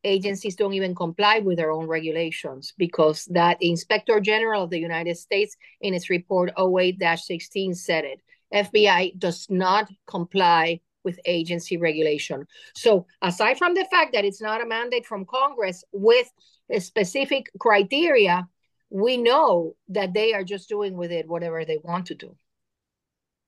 agencies 0.04 0.56
don't 0.56 0.76
even 0.76 0.94
comply 0.94 1.40
with 1.40 1.58
their 1.58 1.72
own 1.72 1.88
regulations 1.88 2.74
because 2.78 3.26
that 3.26 3.58
Inspector 3.62 4.20
General 4.20 4.66
of 4.66 4.70
the 4.70 4.80
United 4.80 5.18
States 5.18 5.58
in 5.82 5.96
its 5.96 6.12
report 6.12 6.52
08-16 6.56 7.76
said 7.76 8.06
it. 8.06 8.22
FBI 8.54 9.18
does 9.18 9.48
not 9.50 9.90
comply 10.06 10.82
with 11.04 11.20
agency 11.26 11.78
regulation. 11.78 12.48
So, 12.76 13.06
aside 13.22 13.58
from 13.58 13.74
the 13.74 13.86
fact 13.92 14.14
that 14.14 14.26
it's 14.26 14.42
not 14.42 14.62
a 14.62 14.66
mandate 14.66 15.06
from 15.06 15.26
Congress 15.26 15.84
with 15.92 16.32
specific 16.80 17.52
criteria, 17.60 18.48
we 18.90 19.18
know 19.18 19.76
that 19.90 20.14
they 20.14 20.34
are 20.34 20.44
just 20.44 20.70
doing 20.70 20.96
with 20.96 21.12
it 21.12 21.28
whatever 21.28 21.66
they 21.66 21.80
want 21.84 22.08
to 22.08 22.16
do. 22.16 22.36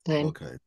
Okay. 0.09 0.57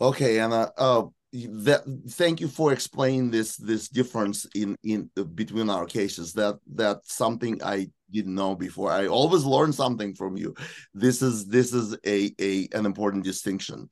Okay, 0.00 0.38
Ana. 0.38 0.70
Uh, 0.76 1.06
that 1.32 1.82
thank 2.10 2.40
you 2.40 2.48
for 2.48 2.72
explaining 2.72 3.30
this 3.30 3.56
this 3.56 3.88
difference 3.88 4.46
in 4.54 4.76
in 4.82 5.10
uh, 5.18 5.24
between 5.24 5.68
our 5.68 5.84
cases. 5.84 6.32
That 6.32 6.58
that's 6.74 7.14
something 7.14 7.62
I 7.62 7.88
didn't 8.10 8.34
know 8.34 8.54
before. 8.54 8.90
I 8.90 9.08
always 9.08 9.44
learn 9.44 9.72
something 9.72 10.14
from 10.14 10.38
you. 10.38 10.54
This 10.94 11.20
is 11.20 11.46
this 11.46 11.74
is 11.74 11.96
a 12.06 12.32
a 12.40 12.68
an 12.72 12.86
important 12.86 13.24
distinction 13.24 13.90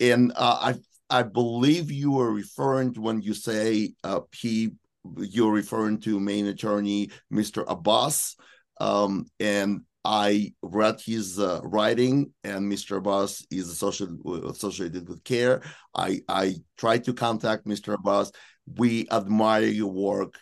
and 0.00 0.32
uh, 0.36 0.58
I 0.60 0.74
I 1.10 1.22
believe 1.22 1.90
you 1.90 2.18
are 2.20 2.30
referring 2.30 2.94
to 2.94 3.00
when 3.00 3.22
you 3.22 3.34
say 3.34 3.94
uh, 4.04 4.20
he 4.32 4.70
you're 5.16 5.52
referring 5.52 6.00
to 6.00 6.20
main 6.20 6.46
attorney 6.48 7.10
Mr. 7.32 7.64
Abbas, 7.66 8.36
um, 8.80 9.26
and 9.40 9.82
I 10.04 10.52
read 10.62 11.00
his 11.00 11.38
uh, 11.38 11.60
writing, 11.64 12.32
and 12.44 12.70
Mr. 12.70 12.98
Abbas 12.98 13.46
is 13.50 13.68
associated 13.68 14.20
associated 14.44 15.08
with 15.08 15.24
CAIR. 15.24 15.62
I 15.94 16.20
I 16.28 16.56
tried 16.76 17.04
to 17.04 17.14
contact 17.14 17.66
Mr. 17.66 17.94
Abbas. 17.94 18.32
We 18.76 19.08
admire 19.10 19.66
your 19.66 19.92
work. 19.92 20.34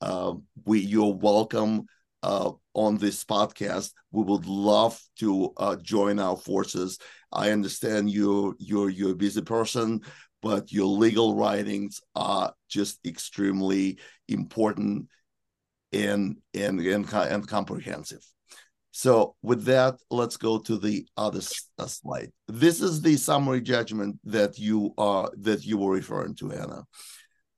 Uh, 0.00 0.34
we 0.64 0.80
you're 0.80 1.14
welcome 1.14 1.86
uh, 2.22 2.52
on 2.74 2.98
this 2.98 3.24
podcast. 3.24 3.92
We 4.10 4.24
would 4.24 4.46
love 4.46 5.00
to 5.18 5.52
uh, 5.56 5.76
join 5.76 6.18
our 6.18 6.36
forces. 6.36 6.98
I 7.32 7.50
understand 7.50 8.10
you're 8.10 8.54
you're 8.58 8.90
you're 8.90 9.12
a 9.12 9.16
busy 9.16 9.42
person, 9.42 10.00
but 10.42 10.72
your 10.72 10.86
legal 10.86 11.34
writings 11.34 12.00
are 12.14 12.52
just 12.68 13.04
extremely 13.06 13.98
important 14.28 15.08
and 15.92 16.36
and 16.54 16.80
and, 16.80 17.12
and 17.12 17.48
comprehensive. 17.48 18.24
So 18.92 19.36
with 19.42 19.64
that, 19.64 19.94
let's 20.10 20.36
go 20.36 20.58
to 20.58 20.76
the 20.76 21.06
other 21.16 21.40
uh, 21.78 21.86
slide. 21.86 22.30
This 22.46 22.82
is 22.82 23.00
the 23.00 23.16
summary 23.16 23.62
judgment 23.62 24.18
that 24.24 24.58
you 24.58 24.92
are 24.98 25.30
that 25.38 25.64
you 25.64 25.78
were 25.78 25.92
referring 25.92 26.34
to, 26.36 26.52
Ana. 26.52 26.84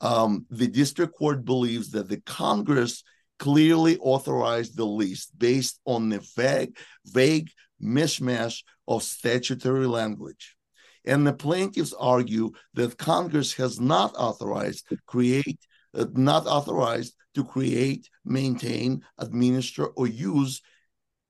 Um, 0.01 0.47
the 0.51 0.69
district 0.69 1.15
court 1.17 1.45
believes 1.45 1.91
that 1.91 2.09
the 2.09 2.21
Congress 2.21 3.03
clearly 3.39 3.99
authorized 3.99 4.77
the 4.77 4.87
list 4.87 5.37
based 5.39 5.81
on 5.85 6.09
the 6.09 6.27
vague, 6.37 6.77
vague 7.07 7.51
mishmash 7.83 8.63
of 8.87 9.03
statutory 9.03 9.87
language. 9.87 10.57
And 11.05 11.27
the 11.27 11.33
plaintiffs 11.33 11.93
argue 11.99 12.53
that 12.75 12.97
Congress 12.97 13.53
has 13.55 13.79
not 13.79 14.15
authorized 14.17 14.87
create 15.07 15.59
uh, 15.95 16.07
not 16.15 16.47
authorized 16.47 17.15
to 17.35 17.45
create, 17.45 18.09
maintain, 18.25 19.03
administer, 19.19 19.87
or 19.87 20.07
use 20.07 20.61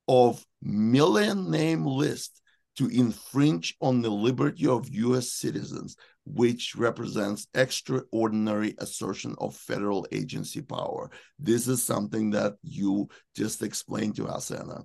of 0.09 0.45
million 0.63 1.51
name 1.51 1.85
list 1.85 2.41
to 2.77 2.89
infringe 2.89 3.77
on 3.81 4.03
the 4.03 4.11
liberty 4.11 4.67
of 4.67 4.89
U.S. 4.89 5.33
citizens, 5.33 5.97
which 6.27 6.75
represents 6.75 7.47
extraordinary 7.55 8.75
assertion 8.79 9.35
of 9.39 9.55
federal 9.55 10.07
agency 10.11 10.63
power. 10.63 11.11
This 11.39 11.69
is 11.69 11.83
something 11.83 12.31
that 12.31 12.55
you 12.63 13.09
just 13.37 13.63
explained 13.63 14.17
to 14.17 14.27
us, 14.27 14.51
Ana. 14.51 14.83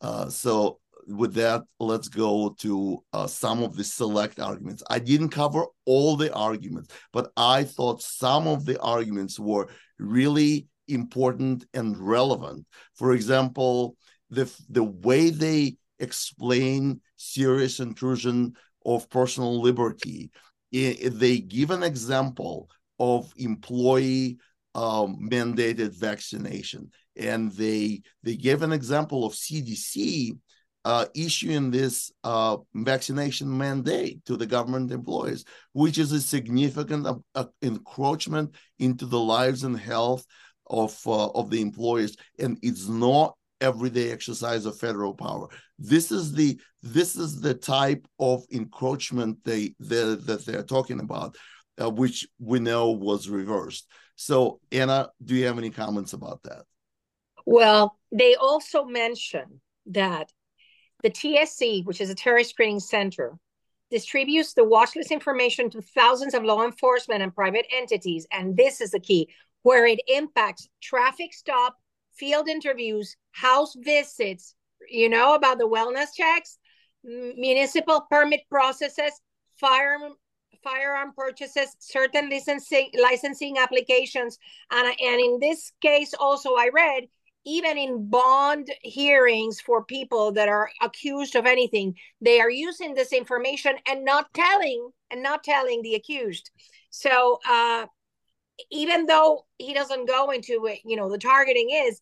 Uh, 0.00 0.28
so 0.28 0.80
with 1.06 1.34
that, 1.34 1.62
let's 1.78 2.08
go 2.08 2.54
to 2.58 3.02
uh, 3.12 3.26
some 3.26 3.62
of 3.62 3.76
the 3.76 3.84
select 3.84 4.40
arguments. 4.40 4.82
I 4.90 4.98
didn't 4.98 5.30
cover 5.30 5.66
all 5.84 6.16
the 6.16 6.32
arguments, 6.32 6.92
but 7.12 7.30
I 7.36 7.64
thought 7.64 8.02
some 8.02 8.46
of 8.46 8.64
the 8.64 8.80
arguments 8.80 9.38
were 9.38 9.68
really 9.98 10.66
important 10.88 11.64
and 11.74 11.96
relevant. 11.96 12.66
For 12.94 13.12
example, 13.12 13.96
the 14.30 14.52
the 14.68 14.84
way 14.84 15.30
they 15.30 15.76
explain 15.98 17.00
serious 17.16 17.80
intrusion 17.80 18.54
of 18.84 19.08
personal 19.08 19.60
liberty, 19.60 20.30
they 20.74 21.38
give 21.38 21.70
an 21.70 21.82
example 21.82 22.68
of 22.98 23.32
employee 23.36 24.38
um, 24.74 25.28
mandated 25.30 25.98
vaccination, 25.98 26.90
and 27.16 27.52
they 27.52 28.02
they 28.22 28.36
give 28.36 28.62
an 28.62 28.72
example 28.72 29.24
of 29.24 29.34
CDC 29.34 30.36
uh, 30.84 31.06
issuing 31.14 31.70
this 31.70 32.10
uh, 32.24 32.56
vaccination 32.74 33.56
mandate 33.56 34.24
to 34.24 34.36
the 34.36 34.46
government 34.46 34.90
employees, 34.90 35.44
which 35.72 35.96
is 35.98 36.10
a 36.12 36.20
significant 36.20 37.06
uh, 37.06 37.14
uh 37.36 37.44
encroachment 37.62 38.54
into 38.78 39.06
the 39.06 39.20
lives 39.20 39.62
and 39.62 39.78
health 39.78 40.26
of 40.66 40.98
uh, 41.06 41.28
of 41.28 41.50
the 41.50 41.60
employees, 41.60 42.16
and 42.40 42.58
it's 42.62 42.88
not 42.88 43.36
everyday 43.60 44.10
exercise 44.10 44.66
of 44.66 44.78
federal 44.78 45.14
power. 45.14 45.48
This 45.78 46.12
is 46.12 46.32
the 46.32 46.60
this 46.82 47.16
is 47.16 47.40
the 47.40 47.54
type 47.54 48.06
of 48.18 48.44
encroachment 48.50 49.38
they, 49.44 49.74
they 49.80 50.14
that 50.14 50.44
they're 50.44 50.62
talking 50.62 51.00
about, 51.00 51.36
uh, 51.80 51.90
which 51.90 52.26
we 52.38 52.60
know 52.60 52.90
was 52.90 53.28
reversed. 53.28 53.86
So, 54.16 54.60
Ana, 54.70 55.10
do 55.24 55.34
you 55.34 55.46
have 55.46 55.58
any 55.58 55.70
comments 55.70 56.12
about 56.12 56.42
that? 56.44 56.64
Well, 57.46 57.98
they 58.12 58.36
also 58.36 58.84
mention 58.84 59.60
that 59.86 60.30
the 61.02 61.10
TSC, 61.10 61.84
which 61.84 62.00
is 62.00 62.10
a 62.10 62.14
terrorist 62.14 62.50
screening 62.50 62.80
center, 62.80 63.38
distributes 63.90 64.54
the 64.54 64.64
watch 64.64 64.96
list 64.96 65.10
information 65.10 65.70
to 65.70 65.82
thousands 65.82 66.34
of 66.34 66.42
law 66.42 66.64
enforcement 66.64 67.22
and 67.22 67.34
private 67.34 67.66
entities. 67.74 68.26
And 68.32 68.56
this 68.56 68.80
is 68.80 68.90
the 68.90 69.00
key 69.00 69.28
where 69.62 69.86
it 69.86 70.00
impacts 70.08 70.68
traffic 70.82 71.32
stop, 71.32 71.76
field 72.14 72.48
interviews, 72.48 73.16
house 73.34 73.74
visits, 73.76 74.54
you 74.88 75.08
know, 75.08 75.34
about 75.34 75.58
the 75.58 75.68
wellness 75.68 76.14
checks, 76.16 76.58
municipal 77.02 78.06
permit 78.10 78.40
processes, 78.50 79.12
firearm 79.60 80.14
firearm 80.62 81.12
purchases, 81.14 81.76
certain 81.78 82.30
licensing 82.30 82.90
licensing 83.00 83.58
applications, 83.58 84.38
and 84.70 84.86
and 84.86 85.20
in 85.20 85.38
this 85.40 85.72
case 85.82 86.14
also 86.18 86.54
I 86.54 86.70
read 86.72 87.04
even 87.44 87.76
in 87.76 88.08
bond 88.08 88.70
hearings 88.82 89.60
for 89.60 89.84
people 89.84 90.32
that 90.32 90.48
are 90.48 90.70
accused 90.80 91.36
of 91.36 91.46
anything, 91.46 91.94
they 92.20 92.40
are 92.40 92.50
using 92.50 92.94
this 92.94 93.12
information 93.12 93.74
and 93.86 94.04
not 94.04 94.32
telling 94.32 94.90
and 95.10 95.22
not 95.22 95.44
telling 95.44 95.82
the 95.82 95.94
accused. 95.94 96.50
So 96.90 97.38
uh, 97.48 97.86
even 98.70 99.06
though 99.06 99.44
he 99.58 99.74
doesn't 99.74 100.08
go 100.08 100.30
into 100.30 100.66
it, 100.66 100.78
you 100.84 100.96
know, 100.96 101.10
the 101.10 101.18
targeting 101.18 101.68
is 101.70 102.00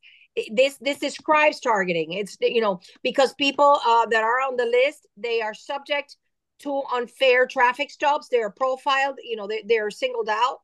this 0.52 0.76
this 0.80 0.98
describes 0.98 1.60
targeting. 1.60 2.12
It's 2.12 2.36
you 2.40 2.60
know 2.60 2.80
because 3.02 3.34
people 3.34 3.78
uh, 3.86 4.06
that 4.06 4.22
are 4.22 4.40
on 4.40 4.56
the 4.56 4.66
list 4.66 5.06
they 5.16 5.40
are 5.42 5.54
subject 5.54 6.16
to 6.60 6.82
unfair 6.94 7.46
traffic 7.46 7.90
stops. 7.90 8.28
They're 8.30 8.50
profiled. 8.50 9.18
You 9.22 9.36
know 9.36 9.46
they 9.46 9.62
they're 9.66 9.90
singled 9.90 10.28
out 10.28 10.60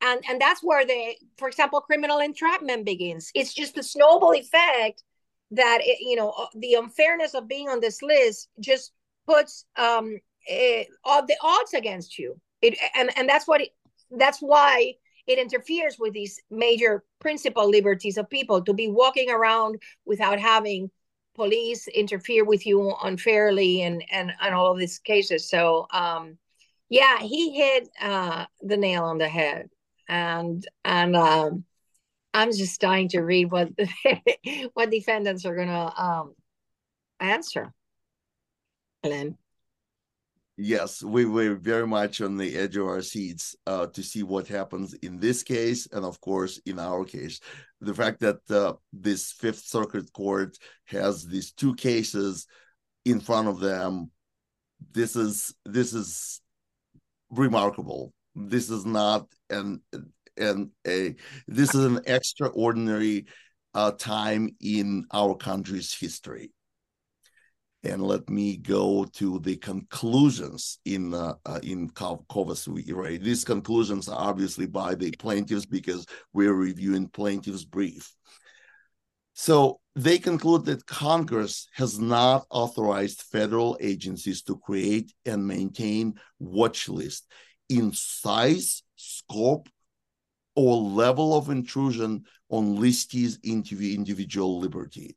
and 0.00 0.22
and 0.28 0.40
that's 0.40 0.62
where 0.62 0.84
the 0.84 1.14
for 1.36 1.48
example 1.48 1.80
criminal 1.80 2.18
entrapment 2.18 2.84
begins 2.84 3.30
it's 3.34 3.52
just 3.54 3.74
the 3.74 3.82
snowball 3.82 4.34
effect 4.34 5.02
that 5.50 5.78
it, 5.82 5.98
you 6.00 6.16
know 6.16 6.30
uh, 6.30 6.46
the 6.54 6.74
unfairness 6.74 7.34
of 7.34 7.48
being 7.48 7.68
on 7.68 7.80
this 7.80 8.02
list 8.02 8.48
just 8.60 8.92
puts 9.26 9.64
um 9.76 10.16
it, 10.46 10.86
eh, 10.88 10.90
all 11.04 11.24
the 11.26 11.36
odds 11.42 11.74
against 11.74 12.18
you 12.18 12.38
it 12.62 12.76
and 12.94 13.10
and 13.16 13.28
that's 13.28 13.46
what 13.46 13.60
it, 13.60 13.70
that's 14.16 14.38
why 14.40 14.92
it 15.30 15.38
interferes 15.38 15.98
with 15.98 16.12
these 16.12 16.40
major 16.50 17.04
principal 17.20 17.68
liberties 17.68 18.16
of 18.16 18.28
people 18.28 18.62
to 18.62 18.72
be 18.72 18.88
walking 18.88 19.30
around 19.30 19.80
without 20.04 20.38
having 20.38 20.90
police 21.34 21.86
interfere 21.88 22.44
with 22.44 22.66
you 22.66 22.94
unfairly 23.04 23.82
and 23.82 24.04
and 24.10 24.32
and 24.40 24.54
all 24.54 24.72
of 24.72 24.78
these 24.78 24.98
cases 24.98 25.48
so 25.48 25.86
um 25.92 26.36
yeah 26.88 27.18
he 27.20 27.52
hit 27.52 27.88
uh 28.02 28.44
the 28.62 28.76
nail 28.76 29.04
on 29.04 29.16
the 29.18 29.28
head 29.28 29.70
and 30.10 30.66
and 30.84 31.16
um, 31.16 31.64
I'm 32.34 32.52
just 32.52 32.80
dying 32.80 33.08
to 33.10 33.20
read 33.20 33.50
what 33.50 33.70
what 34.74 34.90
defendants 34.90 35.46
are 35.46 35.54
gonna 35.54 35.92
um, 35.96 36.34
answer. 37.20 37.72
Glenn. 39.02 39.38
Yes, 40.62 41.02
we 41.02 41.24
were 41.24 41.54
very 41.54 41.86
much 41.86 42.20
on 42.20 42.36
the 42.36 42.54
edge 42.54 42.76
of 42.76 42.86
our 42.86 43.00
seats 43.00 43.56
uh, 43.66 43.86
to 43.86 44.02
see 44.02 44.22
what 44.22 44.46
happens 44.46 44.92
in 44.94 45.18
this 45.18 45.42
case, 45.42 45.88
and 45.90 46.04
of 46.04 46.20
course, 46.20 46.60
in 46.66 46.78
our 46.78 47.04
case, 47.04 47.40
the 47.80 47.94
fact 47.94 48.20
that 48.20 48.38
uh, 48.50 48.74
this 48.92 49.32
Fifth 49.32 49.64
Circuit 49.64 50.12
Court 50.12 50.58
has 50.84 51.26
these 51.26 51.52
two 51.52 51.74
cases 51.74 52.46
in 53.06 53.20
front 53.20 53.48
of 53.48 53.58
them. 53.58 54.10
This 54.92 55.16
is 55.16 55.54
this 55.64 55.94
is 55.94 56.42
remarkable 57.30 58.12
this 58.34 58.70
is 58.70 58.84
not 58.84 59.26
an 59.50 59.80
and 60.36 60.70
a 60.86 61.14
this 61.46 61.74
is 61.74 61.84
an 61.84 62.00
extraordinary 62.06 63.26
uh, 63.74 63.92
time 63.92 64.50
in 64.60 65.04
our 65.12 65.34
country's 65.34 65.94
history 65.94 66.50
and 67.82 68.02
let 68.02 68.28
me 68.28 68.56
go 68.56 69.04
to 69.14 69.38
the 69.40 69.56
conclusions 69.56 70.78
in 70.84 71.14
uh, 71.14 71.34
uh, 71.46 71.60
in 71.62 71.88
Kovac 71.90 72.94
right? 72.94 73.22
These 73.22 73.44
conclusions 73.44 74.08
are 74.08 74.18
obviously 74.18 74.66
by 74.66 74.94
the 74.94 75.10
plaintiffs 75.12 75.66
because 75.66 76.06
we're 76.32 76.54
reviewing 76.54 77.08
plaintiffs' 77.08 77.64
brief. 77.64 78.14
So 79.32 79.80
they 79.96 80.18
conclude 80.18 80.66
that 80.66 80.84
Congress 80.84 81.68
has 81.74 81.98
not 81.98 82.46
authorized 82.50 83.22
federal 83.22 83.78
agencies 83.80 84.42
to 84.42 84.58
create 84.58 85.14
and 85.24 85.46
maintain 85.46 86.14
watch 86.38 86.88
lists 86.88 87.26
in 87.70 87.92
size, 87.92 88.82
scope, 88.96 89.68
or 90.54 90.76
level 90.76 91.34
of 91.36 91.48
intrusion 91.48 92.24
on 92.50 92.76
listees 92.76 93.38
individual 93.42 94.58
liberty. 94.58 95.16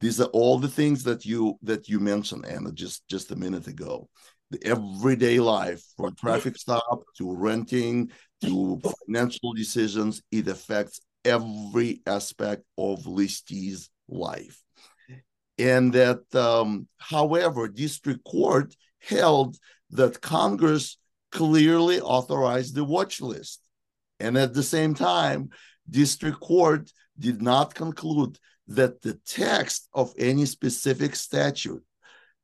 These 0.00 0.20
are 0.20 0.28
all 0.28 0.58
the 0.58 0.68
things 0.68 1.02
that 1.04 1.24
you 1.24 1.58
that 1.62 1.88
you 1.88 2.00
mentioned, 2.00 2.46
Ana, 2.46 2.72
just 2.72 3.06
just 3.08 3.30
a 3.30 3.36
minute 3.36 3.66
ago. 3.66 4.08
The 4.50 4.64
everyday 4.66 5.40
life, 5.40 5.82
from 5.96 6.14
traffic 6.14 6.56
stop 6.56 7.04
to 7.18 7.34
renting 7.34 8.10
to 8.42 8.80
financial 9.06 9.52
decisions, 9.54 10.22
it 10.30 10.48
affects 10.48 11.00
every 11.24 12.02
aspect 12.06 12.62
of 12.76 13.06
listees' 13.06 13.88
life. 14.08 14.62
And 15.58 15.92
that, 15.92 16.34
um, 16.34 16.88
however, 16.98 17.68
district 17.68 18.24
court 18.24 18.74
held 19.00 19.56
that 19.90 20.20
Congress 20.20 20.98
clearly 21.30 22.00
authorized 22.00 22.74
the 22.74 22.84
watch 22.84 23.20
list. 23.20 23.60
And 24.20 24.36
at 24.36 24.54
the 24.54 24.62
same 24.62 24.94
time, 24.94 25.50
district 25.88 26.40
court 26.40 26.92
did 27.18 27.42
not 27.42 27.74
conclude 27.74 28.38
that 28.68 29.02
the 29.02 29.14
text 29.26 29.88
of 29.92 30.14
any 30.18 30.46
specific 30.46 31.14
statute 31.16 31.82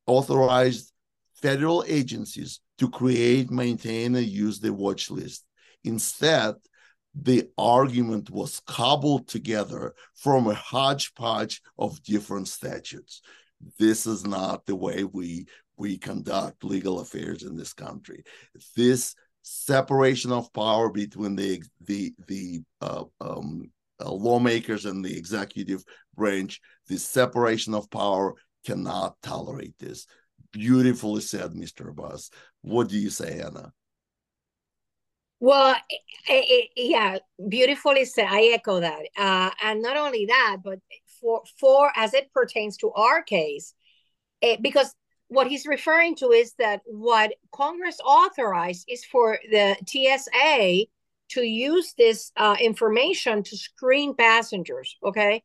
authorized 0.07 0.93
federal 1.35 1.85
agencies 1.87 2.61
to 2.79 2.89
create, 2.89 3.51
maintain, 3.51 4.15
and 4.15 4.27
use 4.27 4.61
the 4.61 4.73
watch 4.73 5.11
list. 5.11 5.45
Instead, 5.85 6.55
the 7.15 7.49
argument 7.59 8.31
was 8.31 8.61
cobbled 8.67 9.27
together 9.27 9.95
from 10.15 10.47
a 10.47 10.55
hodgepodge 10.55 11.61
of 11.79 12.03
different 12.03 12.49
statutes. 12.49 13.23
This 13.79 14.07
is 14.07 14.25
not 14.25 14.67
the 14.67 14.77
way 14.77 15.05
we 15.05 15.47
we 15.77 15.97
conduct 15.97 16.63
legal 16.63 17.01
affairs 17.01 17.43
in 17.43 17.57
this 17.57 17.73
country. 17.73 18.23
This 18.77 19.15
separation 19.43 20.31
of 20.31 20.53
power 20.53 20.91
between 20.91 21.37
the 21.37 21.63
the 21.81 22.15
the 22.29 22.61
uh, 22.81 23.05
um, 23.21 23.71
uh, 24.01 24.11
lawmakers 24.11 24.87
and 24.87 25.05
the 25.05 25.17
executive 25.17 25.85
branch, 26.21 26.61
this 26.87 27.05
separation 27.05 27.73
of 27.75 27.91
power 27.91 28.35
cannot 28.67 29.17
tolerate 29.23 29.75
this. 29.79 30.07
Beautifully 30.53 31.23
said, 31.23 31.53
Mr. 31.53 31.89
Abbas. 31.89 32.31
What 32.61 32.89
do 32.89 32.99
you 32.99 33.09
say, 33.09 33.41
Ana? 33.41 33.73
Well, 35.41 35.75
it, 35.89 35.99
it, 36.29 36.71
yeah, 36.77 37.19
beautifully 37.49 38.05
said. 38.05 38.27
I 38.29 38.53
echo 38.53 38.81
that. 38.81 39.03
Uh, 39.17 39.51
and 39.65 39.81
not 39.81 39.97
only 39.97 40.27
that, 40.27 40.59
but 40.63 40.81
for 41.21 41.43
for 41.59 41.91
as 41.97 42.13
it 42.13 42.31
pertains 42.35 42.77
to 42.79 42.91
our 42.93 43.23
case, 43.23 43.73
it, 44.43 44.61
because 44.61 44.95
what 45.29 45.47
he's 45.47 45.67
referring 45.67 46.17
to 46.17 46.33
is 46.33 46.53
that 46.59 46.83
what 46.85 47.33
Congress 47.53 47.99
authorized 48.05 48.85
is 48.89 49.05
for 49.05 49.39
the 49.51 49.77
TSA 49.87 50.87
to 51.31 51.43
use 51.43 51.95
this 51.97 52.33
uh, 52.37 52.57
information 52.61 53.43
to 53.45 53.57
screen 53.57 54.15
passengers. 54.15 54.97
Okay, 55.03 55.43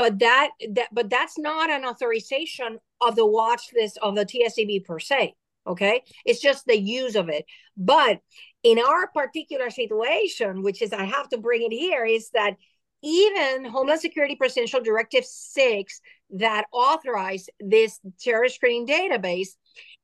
but 0.00 0.18
that 0.20 0.48
that 0.70 0.88
but 0.92 1.10
that's 1.10 1.38
not 1.38 1.68
an 1.68 1.84
authorization 1.84 2.78
of 3.02 3.16
the 3.16 3.26
watch 3.26 3.68
list 3.76 3.98
of 4.00 4.14
the 4.14 4.24
TSDB 4.24 4.82
per 4.82 4.98
se. 4.98 5.34
Okay, 5.66 6.02
it's 6.24 6.40
just 6.40 6.64
the 6.64 6.80
use 6.80 7.16
of 7.16 7.28
it. 7.28 7.44
But 7.76 8.20
in 8.62 8.78
our 8.78 9.08
particular 9.08 9.68
situation, 9.68 10.62
which 10.62 10.80
is 10.80 10.94
I 10.94 11.04
have 11.04 11.28
to 11.28 11.38
bring 11.38 11.62
it 11.62 11.74
here, 11.74 12.06
is 12.06 12.30
that 12.30 12.54
even 13.02 13.66
Homeland 13.66 14.00
Security 14.00 14.36
Presidential 14.36 14.80
Directive 14.80 15.26
6 15.26 16.00
that 16.30 16.64
authorized 16.72 17.50
this 17.60 18.00
terrorist 18.22 18.54
screening 18.54 18.86
database, 18.86 19.50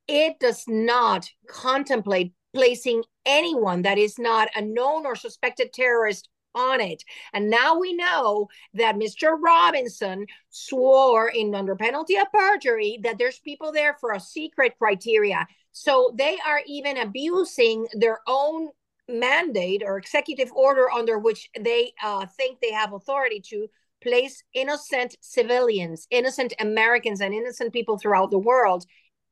it 0.06 0.38
does 0.38 0.64
not 0.68 1.26
contemplate 1.48 2.35
placing 2.54 3.02
anyone 3.24 3.80
that 3.82 3.96
is 3.96 4.18
not 4.18 4.48
a 4.54 4.61
known 4.61 5.06
or 5.06 5.16
suspected 5.16 5.72
terrorist 5.72 6.28
on 6.56 6.80
it. 6.80 7.04
And 7.32 7.50
now 7.50 7.78
we 7.78 7.92
know 7.92 8.48
that 8.74 8.96
Mr. 8.96 9.36
Robinson 9.40 10.26
swore 10.50 11.28
in 11.28 11.54
under 11.54 11.76
penalty 11.76 12.16
of 12.16 12.32
perjury 12.32 12.98
that 13.02 13.18
there's 13.18 13.38
people 13.38 13.70
there 13.70 13.94
for 14.00 14.12
a 14.12 14.20
secret 14.20 14.74
criteria. 14.78 15.46
So 15.72 16.12
they 16.16 16.38
are 16.44 16.62
even 16.66 16.96
abusing 16.96 17.86
their 17.92 18.20
own 18.26 18.70
mandate 19.08 19.82
or 19.84 19.98
executive 19.98 20.50
order 20.52 20.90
under 20.90 21.18
which 21.18 21.48
they 21.60 21.92
uh, 22.02 22.26
think 22.36 22.58
they 22.60 22.72
have 22.72 22.92
authority 22.92 23.40
to 23.50 23.68
place 24.02 24.42
innocent 24.54 25.16
civilians, 25.20 26.06
innocent 26.10 26.54
Americans, 26.60 27.20
and 27.20 27.34
innocent 27.34 27.72
people 27.72 27.98
throughout 27.98 28.30
the 28.30 28.38
world 28.38 28.84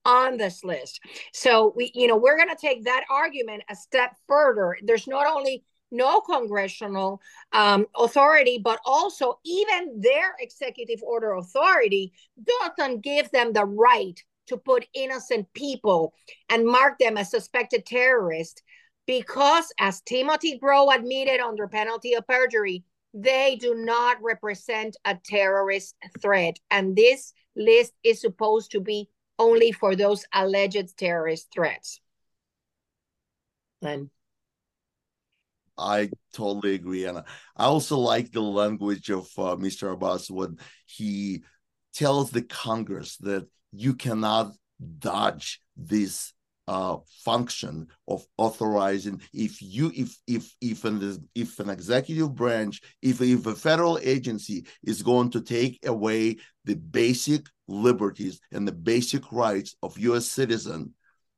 on 0.05 0.37
this 0.37 0.63
list. 0.65 1.01
So 1.33 1.73
we, 1.77 1.91
you 1.95 2.07
know, 2.07 2.17
we're 2.17 2.37
going 2.37 2.55
to 2.55 2.61
take 2.61 2.85
that 2.85 3.05
argument 3.11 3.63
a 3.71 3.77
step 3.77 4.17
further. 4.29 4.77
There's 4.83 5.07
not 5.07 5.27
only 5.27 5.65
no 5.91 6.21
congressional 6.21 7.21
um, 7.53 7.87
authority, 7.97 8.59
but 8.63 8.81
also 8.85 9.39
even 9.45 10.01
their 10.01 10.35
executive 10.41 11.03
order 11.03 11.35
authority 11.35 12.13
doesn't 12.43 13.03
give 13.03 13.31
them 13.31 13.53
the 13.53 13.65
right 13.65 14.23
to 14.47 14.57
put 14.57 14.87
innocent 14.95 15.47
people 15.55 16.15
and 16.49 16.67
mark 16.67 16.99
them 16.99 17.17
as 17.17 17.31
suspected 17.31 17.87
terrorists 17.87 18.63
because, 19.07 19.73
as 19.79 20.01
Timothy 20.03 20.59
Groh 20.59 20.95
admitted 20.95 21.41
under 21.41 21.69
penalty 21.69 22.15
of 22.15 22.27
perjury, 22.27 22.85
they 23.13 23.57
do 23.61 23.75
not 23.75 24.17
represent 24.23 24.97
a 25.05 25.17
terrorist 25.25 25.95
threat. 26.21 26.59
And 26.71 26.97
this 26.97 27.33
list 27.55 27.93
is 28.03 28.21
supposed 28.21 28.73
to 28.73 28.81
be 28.81 29.09
only 29.39 29.73
for 29.73 29.95
those 29.95 30.25
alleged 30.33 30.97
terrorist 30.97 31.49
threats. 31.53 32.01
Len. 33.83 34.11
I 35.77 36.11
totally 36.33 36.75
agree, 36.75 37.05
and 37.05 37.19
I 37.19 37.65
also 37.65 37.99
like 37.99 38.31
the 38.31 38.41
language 38.41 39.11
of 39.11 39.27
uh, 39.37 39.57
Mr. 39.57 39.93
Abbas 39.93 40.31
when 40.31 40.59
he 40.87 41.43
tells 41.95 42.31
the 42.31 42.43
Congress 42.43 43.17
that 43.19 43.47
you 43.73 43.95
cannot 43.95 44.53
dodge 44.99 45.61
this 45.77 46.33
uh, 46.67 46.97
function 47.25 47.87
of 48.09 48.25
authorizing 48.39 49.21
if 49.35 49.61
you 49.61 49.93
if 49.95 50.17
if 50.27 50.55
if 50.63 50.85
an 50.85 51.29
if 51.35 51.59
an 51.61 51.69
executive 51.69 52.35
branch 52.35 52.81
if 53.03 53.21
if 53.21 53.45
a 53.45 53.55
federal 53.55 53.99
agency 53.99 54.65
is 54.83 55.03
going 55.03 55.31
to 55.31 55.43
take 55.43 55.79
away 55.85 56.37
the 56.65 56.75
basic 56.75 57.47
liberties 57.69 58.41
and 58.53 58.67
the 58.67 58.73
basic 58.73 59.31
rights 59.31 59.77
of 59.83 59.99
U.S. 59.99 60.27
citizen, 60.27 60.95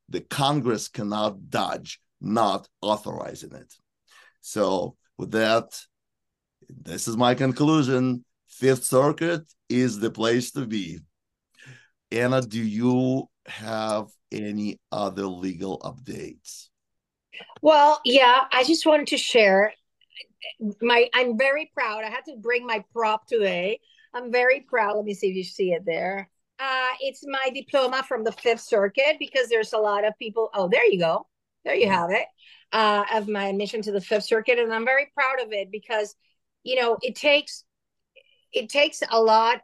the 0.09 0.21
Congress 0.21 0.87
cannot 0.87 1.49
dodge 1.49 1.99
not 2.21 2.67
authorizing 2.81 3.53
it. 3.53 3.73
So 4.47 4.95
with 5.17 5.31
that, 5.31 5.77
this 6.69 7.09
is 7.09 7.17
my 7.17 7.35
conclusion. 7.35 8.23
Fifth 8.47 8.85
Circuit 8.85 9.41
is 9.67 9.99
the 9.99 10.09
place 10.09 10.51
to 10.51 10.65
be. 10.65 10.99
Ana, 12.13 12.41
do 12.41 12.63
you 12.63 13.29
have 13.45 14.07
any 14.31 14.79
other 14.89 15.25
legal 15.25 15.79
updates? 15.79 16.69
Well, 17.61 17.99
yeah, 18.05 18.45
I 18.53 18.63
just 18.63 18.85
wanted 18.85 19.07
to 19.07 19.17
share 19.17 19.73
my 20.81 21.09
I'm 21.13 21.37
very 21.37 21.69
proud. 21.73 22.05
I 22.05 22.09
had 22.09 22.23
to 22.27 22.37
bring 22.37 22.65
my 22.65 22.85
prop 22.93 23.27
today. 23.27 23.81
I'm 24.13 24.31
very 24.31 24.61
proud. 24.61 24.95
Let 24.95 25.03
me 25.03 25.13
see 25.13 25.27
if 25.27 25.35
you 25.35 25.43
see 25.43 25.73
it 25.73 25.83
there. 25.85 26.29
Uh, 26.57 26.91
it's 27.01 27.25
my 27.27 27.49
diploma 27.53 28.01
from 28.07 28.23
the 28.23 28.31
Fifth 28.31 28.61
Circuit 28.61 29.17
because 29.19 29.49
there's 29.49 29.73
a 29.73 29.77
lot 29.77 30.05
of 30.05 30.13
people. 30.17 30.49
Oh, 30.53 30.69
there 30.69 30.85
you 30.85 30.99
go. 30.99 31.27
There 31.65 31.75
you 31.75 31.89
have 31.89 32.11
it. 32.11 32.25
Uh, 32.71 33.03
of 33.13 33.29
my 33.29 33.47
admission 33.47 33.81
to 33.83 33.91
the 33.91 34.01
Fifth 34.01 34.25
Circuit, 34.25 34.59
and 34.59 34.73
I'm 34.73 34.85
very 34.85 35.09
proud 35.13 35.41
of 35.41 35.53
it 35.53 35.71
because, 35.71 36.15
you 36.63 36.75
know, 36.75 36.97
it 37.01 37.15
takes 37.15 37.63
it 38.51 38.69
takes 38.69 39.01
a 39.09 39.21
lot 39.21 39.61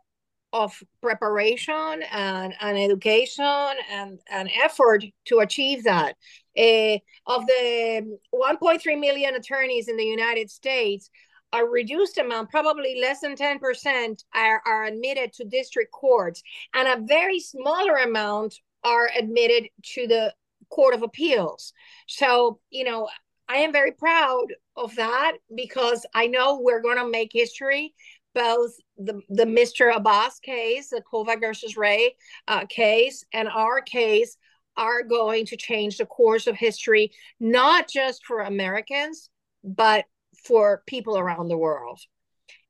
of 0.54 0.82
preparation 1.02 2.04
and, 2.12 2.54
and 2.62 2.78
education 2.78 3.74
and, 3.92 4.20
and 4.30 4.50
effort 4.64 5.04
to 5.26 5.40
achieve 5.40 5.84
that. 5.84 6.16
Uh, 6.56 7.00
of 7.26 7.48
the 7.48 8.18
1.3 8.34 9.00
million 9.00 9.34
attorneys 9.34 9.88
in 9.88 9.98
the 9.98 10.04
United 10.04 10.52
States, 10.52 11.10
a 11.52 11.66
reduced 11.66 12.20
amount, 12.20 12.52
probably 12.52 13.00
less 13.02 13.22
than 13.22 13.36
10%, 13.36 14.24
are, 14.36 14.62
are 14.66 14.86
admitted 14.86 15.34
to 15.34 15.44
district 15.46 15.92
courts, 15.92 16.44
and 16.76 16.88
a 16.88 17.06
very 17.06 17.40
smaller 17.40 17.98
amount 17.98 18.56
are 18.84 19.10
admitted 19.18 19.70
to 19.82 20.08
the 20.08 20.34
Court 20.74 20.96
of 20.96 21.04
Appeals. 21.04 21.72
So, 22.08 22.60
you 22.72 22.84
know, 22.84 23.08
I 23.48 23.58
am 23.58 23.72
very 23.72 23.92
proud 23.92 24.48
of 24.76 24.96
that 24.96 25.34
because 25.54 26.06
I 26.16 26.26
know 26.28 26.60
we're 26.60 26.82
going 26.82 26.98
to 26.98 27.08
make 27.08 27.30
history 27.32 27.94
both 28.34 28.72
the, 28.98 29.22
the 29.30 29.46
Mr. 29.46 29.96
Abbas 29.96 30.40
case, 30.40 30.90
the 30.90 31.04
Kovac 31.12 31.40
versus 31.40 31.78
Wray 31.78 32.16
uh, 32.48 32.66
case, 32.66 33.24
and 33.32 33.48
our 33.48 33.82
case 33.82 34.38
are 34.76 35.04
going 35.04 35.46
to 35.46 35.58
change 35.58 35.98
the 35.98 36.08
course 36.08 36.48
of 36.48 36.56
history, 36.56 37.12
not 37.40 37.88
just 37.88 38.26
for 38.26 38.40
Americans, 38.40 39.30
but 39.64 40.06
for 40.44 40.82
people 40.88 41.20
around 41.20 41.48
the 41.48 41.58
world. 41.58 42.00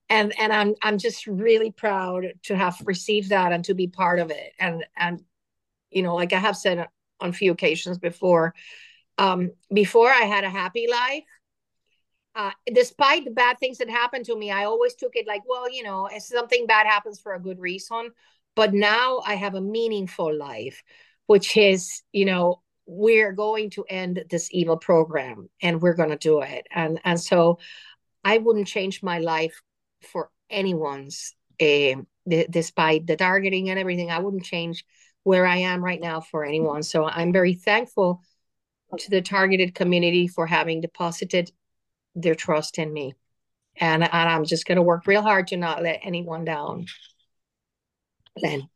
And 0.10 0.38
and 0.38 0.52
I'm 0.52 0.76
I'm 0.84 0.98
just 0.98 1.26
really 1.28 1.72
proud 1.72 2.26
to 2.44 2.58
have 2.58 2.76
received 2.84 3.30
that 3.30 3.54
and 3.54 3.64
to 3.66 3.74
be 3.74 3.88
part 3.88 4.20
of 4.20 4.32
it. 4.32 4.52
And 4.60 4.84
and 4.98 5.22
you 5.90 6.04
know, 6.04 6.16
like 6.16 6.34
I 6.34 6.40
have 6.40 6.58
said 6.58 6.88
on 7.24 7.34
few 7.34 7.52
occasions 7.52 7.98
before, 7.98 8.54
um, 9.18 9.52
before 9.74 10.10
I 10.10 10.24
had 10.26 10.44
a 10.44 10.50
happy 10.50 10.88
life 10.90 11.24
uh, 12.36 12.52
despite 12.74 13.26
the 13.26 13.32
bad 13.32 13.60
things 13.60 13.78
that 13.78 13.90
happened 13.90 14.26
to 14.26 14.38
me, 14.38 14.50
I 14.52 14.66
always 14.66 14.96
took 14.96 15.16
it 15.16 15.28
like, 15.28 15.44
well, 15.48 15.72
you 15.72 15.84
know, 15.84 16.08
if 16.08 16.24
something 16.24 16.66
bad 16.66 16.88
happens 16.88 17.20
for 17.20 17.34
a 17.34 17.42
good 17.42 17.60
reason. 17.60 18.12
But 18.56 18.74
now 18.74 19.22
I 19.26 19.36
have 19.36 19.56
a 19.56 19.62
meaningful 19.62 20.36
life, 20.36 20.84
which 21.28 21.58
is, 21.58 22.02
you 22.12 22.26
know, 22.26 22.62
we're 22.86 23.32
going 23.32 23.70
to 23.72 23.86
end 23.90 24.24
this 24.30 24.50
evil 24.52 24.78
program 24.78 25.50
and 25.62 25.82
we're 25.82 25.96
going 25.96 26.10
to 26.10 26.18
do 26.18 26.42
it. 26.42 26.68
And 26.72 27.00
and 27.04 27.20
so 27.20 27.60
I 28.24 28.40
wouldn't 28.40 28.68
change 28.68 29.02
my 29.02 29.20
life 29.20 29.62
for 30.02 30.30
anyone's, 30.50 31.34
uh, 31.62 31.96
despite 32.28 33.08
the 33.08 33.16
targeting 33.16 33.70
and 33.70 33.80
everything. 33.80 34.12
I 34.12 34.20
wouldn't 34.20 34.44
change 34.44 34.86
where 35.24 35.46
I 35.46 35.58
am 35.58 35.84
right 35.84 36.02
now 36.02 36.20
for 36.20 36.44
anyone. 36.44 36.84
So 36.84 37.06
I'm 37.06 37.32
very 37.32 37.54
thankful 37.54 38.22
to 38.98 39.10
the 39.10 39.22
targeted 39.22 39.74
community 39.74 40.28
for 40.28 40.46
having 40.46 40.82
deposited 40.82 41.52
their 42.16 42.36
trust 42.36 42.78
in 42.78 42.94
me. 42.94 43.16
And, 43.78 44.04
and 44.04 44.30
I'm 44.30 44.46
just 44.46 44.68
going 44.68 44.76
to 44.76 44.84
work 44.84 45.08
real 45.08 45.22
hard 45.22 45.48
to 45.48 45.58
not 45.58 45.82
let 45.82 46.02
anyone 46.04 46.46
down. 46.46 46.86
Len. 48.42 48.70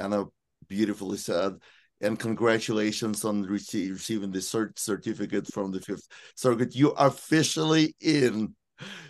Ana, 0.00 0.26
beautifully 0.68 1.18
said. 1.18 1.56
And 2.00 2.18
congratulations 2.18 3.24
on 3.26 3.42
receive, 3.42 3.92
receiving 3.92 4.30
the 4.30 4.38
cert 4.38 4.78
certificate 4.78 5.46
from 5.52 5.70
the 5.72 5.80
Fifth 5.80 6.08
Circuit. 6.34 6.74
You 6.74 6.94
are 6.94 7.08
officially 7.08 7.94
in. 8.00 8.54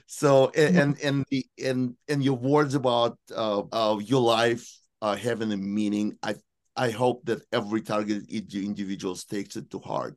So 0.07 0.51
and 0.57 0.77
and 0.77 1.01
and 1.01 1.25
the, 1.31 1.47
and, 1.63 1.95
and 2.09 2.25
your 2.25 2.37
words 2.37 2.75
about 2.75 3.17
uh, 3.33 3.63
uh, 3.71 3.99
your 3.99 4.21
life 4.21 4.80
uh, 5.03 5.17
having 5.17 5.53
a 5.53 5.57
meaning. 5.57 6.17
I 6.23 6.35
I 6.77 6.91
hope 6.91 7.25
that 7.27 7.43
every 7.53 7.83
targeted 7.83 8.31
individual 8.55 9.15
takes 9.15 9.57
it 9.57 9.71
to 9.71 9.79
heart. 9.79 10.17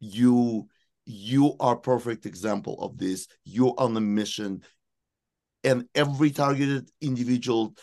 You 0.00 0.68
you 1.08 1.56
are 1.58 1.74
perfect 1.74 2.26
example 2.26 2.76
of 2.82 2.98
this 2.98 3.28
you're 3.46 3.74
on 3.78 3.96
a 3.96 4.00
mission 4.00 4.62
and 5.64 5.88
every 5.94 6.30
targeted 6.30 6.90
individual 7.00 7.74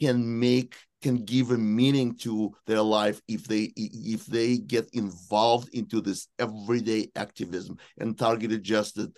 can 0.00 0.38
make 0.38 0.76
can 1.02 1.24
give 1.24 1.50
a 1.50 1.58
meaning 1.58 2.16
to 2.16 2.52
their 2.68 2.80
life 2.80 3.20
if 3.26 3.44
they 3.48 3.72
if 3.76 4.26
they 4.26 4.58
get 4.58 4.88
involved 4.92 5.68
into 5.74 6.00
this 6.00 6.28
everyday 6.38 7.10
activism 7.16 7.76
and 7.98 8.16
targeted 8.16 8.62
justice 8.62 9.08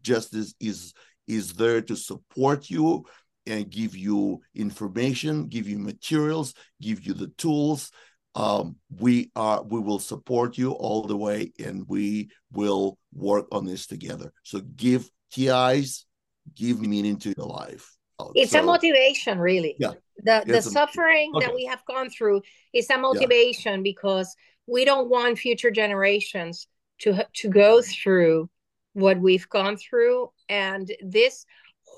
justice 0.00 0.54
is 0.60 0.94
is 1.26 1.52
there 1.54 1.82
to 1.82 1.96
support 1.96 2.70
you 2.70 3.04
and 3.48 3.70
give 3.70 3.96
you 3.96 4.40
information 4.54 5.48
give 5.48 5.68
you 5.68 5.78
materials 5.78 6.54
give 6.80 7.04
you 7.04 7.14
the 7.14 7.28
tools. 7.38 7.90
Um, 8.34 8.76
we 9.00 9.30
are 9.34 9.62
we 9.62 9.80
will 9.80 9.98
support 9.98 10.56
you 10.58 10.72
all 10.72 11.02
the 11.02 11.16
way 11.16 11.52
and 11.58 11.84
we 11.88 12.30
will 12.52 12.98
work 13.12 13.46
on 13.50 13.66
this 13.66 13.86
together. 13.86 14.32
So 14.42 14.60
give 14.60 15.10
TIs 15.32 16.06
give 16.54 16.80
meaning 16.80 17.18
to 17.18 17.34
your 17.36 17.46
life. 17.46 17.96
It's 18.34 18.52
so, 18.52 18.60
a 18.60 18.62
motivation 18.62 19.38
really. 19.38 19.76
Yeah. 19.78 19.92
The 20.18 20.42
the 20.46 20.62
suffering 20.62 21.32
okay. 21.34 21.46
that 21.46 21.54
we 21.54 21.64
have 21.66 21.84
gone 21.86 22.10
through 22.10 22.42
is 22.72 22.90
a 22.90 22.98
motivation 22.98 23.76
yeah. 23.76 23.82
because 23.82 24.34
we 24.66 24.84
don't 24.84 25.08
want 25.08 25.38
future 25.38 25.70
generations 25.70 26.66
to 27.00 27.26
to 27.34 27.48
go 27.48 27.80
through 27.82 28.50
what 28.92 29.18
we've 29.20 29.48
gone 29.48 29.76
through. 29.76 30.30
And 30.48 30.90
this 31.00 31.46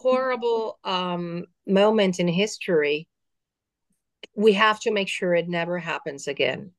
horrible 0.01 0.79
um, 0.85 1.45
moment 1.67 2.21
in 2.21 2.29
history 2.29 3.09
we 4.35 4.53
have 4.53 4.81
to 4.81 4.91
make 4.91 5.09
sure 5.09 5.35
it 5.35 5.49
never 5.49 5.79
happens 5.79 6.29
again. 6.29 6.73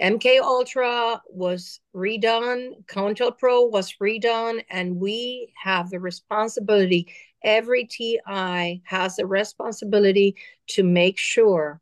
MK 0.00 0.40
Ultra 0.40 1.20
was 1.28 1.80
redone, 1.94 2.84
COINTELPRO 2.86 3.70
was 3.70 3.94
redone, 4.02 4.64
and 4.70 4.96
we 4.96 5.52
have 5.62 5.90
the 5.90 6.00
responsibility. 6.00 7.12
Every 7.44 7.86
TI 7.86 8.82
has 8.84 9.16
the 9.16 9.26
responsibility 9.26 10.36
to 10.68 10.82
make 10.82 11.18
sure 11.18 11.80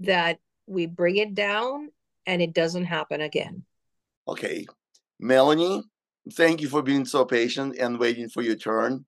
that 0.00 0.38
we 0.66 0.86
bring 0.86 1.16
it 1.16 1.34
down 1.34 1.90
and 2.26 2.40
it 2.40 2.52
doesn't 2.52 2.84
happen 2.84 3.20
again. 3.20 3.64
Okay. 4.28 4.66
Melanie, 5.18 5.82
thank 6.34 6.60
you 6.60 6.68
for 6.68 6.82
being 6.82 7.04
so 7.04 7.24
patient 7.24 7.76
and 7.78 7.98
waiting 7.98 8.28
for 8.28 8.42
your 8.42 8.54
turn. 8.54 9.04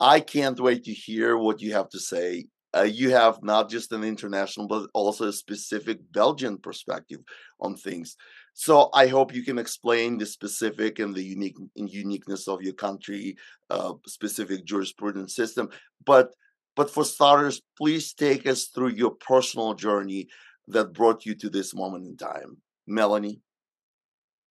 I 0.00 0.20
can't 0.20 0.60
wait 0.60 0.84
to 0.84 0.92
hear 0.92 1.36
what 1.36 1.60
you 1.60 1.72
have 1.72 1.88
to 1.90 1.98
say. 1.98 2.46
Uh, 2.76 2.82
you 2.82 3.10
have 3.10 3.42
not 3.42 3.70
just 3.70 3.92
an 3.92 4.04
international 4.04 4.68
but 4.68 4.88
also 4.92 5.28
a 5.28 5.32
specific 5.32 5.98
belgian 6.12 6.58
perspective 6.58 7.20
on 7.60 7.74
things. 7.74 8.16
So 8.52 8.90
i 8.92 9.06
hope 9.06 9.34
you 9.34 9.42
can 9.42 9.58
explain 9.58 10.18
the 10.18 10.26
specific 10.26 10.98
and 10.98 11.14
the 11.14 11.22
unique 11.22 11.56
uniqueness 11.74 12.46
of 12.46 12.62
your 12.62 12.74
country 12.74 13.36
uh, 13.70 13.94
specific 14.06 14.64
jurisprudence 14.64 15.34
system. 15.34 15.70
But 16.04 16.34
but 16.76 16.90
for 16.90 17.04
starters 17.04 17.62
please 17.76 18.12
take 18.12 18.46
us 18.46 18.66
through 18.66 18.90
your 18.90 19.12
personal 19.12 19.74
journey 19.74 20.28
that 20.68 20.92
brought 20.92 21.24
you 21.24 21.34
to 21.36 21.48
this 21.48 21.74
moment 21.74 22.04
in 22.06 22.16
time. 22.16 22.58
Melanie 22.86 23.40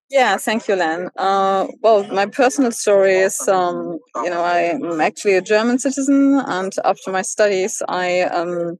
yeah, 0.09 0.37
thank 0.37 0.67
you, 0.67 0.75
Len. 0.75 1.09
Uh, 1.17 1.67
well, 1.81 2.03
my 2.07 2.25
personal 2.25 2.71
story 2.71 3.15
is, 3.17 3.45
um, 3.47 3.99
you 4.15 4.29
know, 4.29 4.43
I'm 4.43 5.01
actually 5.01 5.33
a 5.35 5.41
German 5.41 5.79
citizen, 5.79 6.39
and 6.45 6.71
after 6.85 7.11
my 7.11 7.21
studies, 7.21 7.81
I 7.89 8.21
um, 8.21 8.77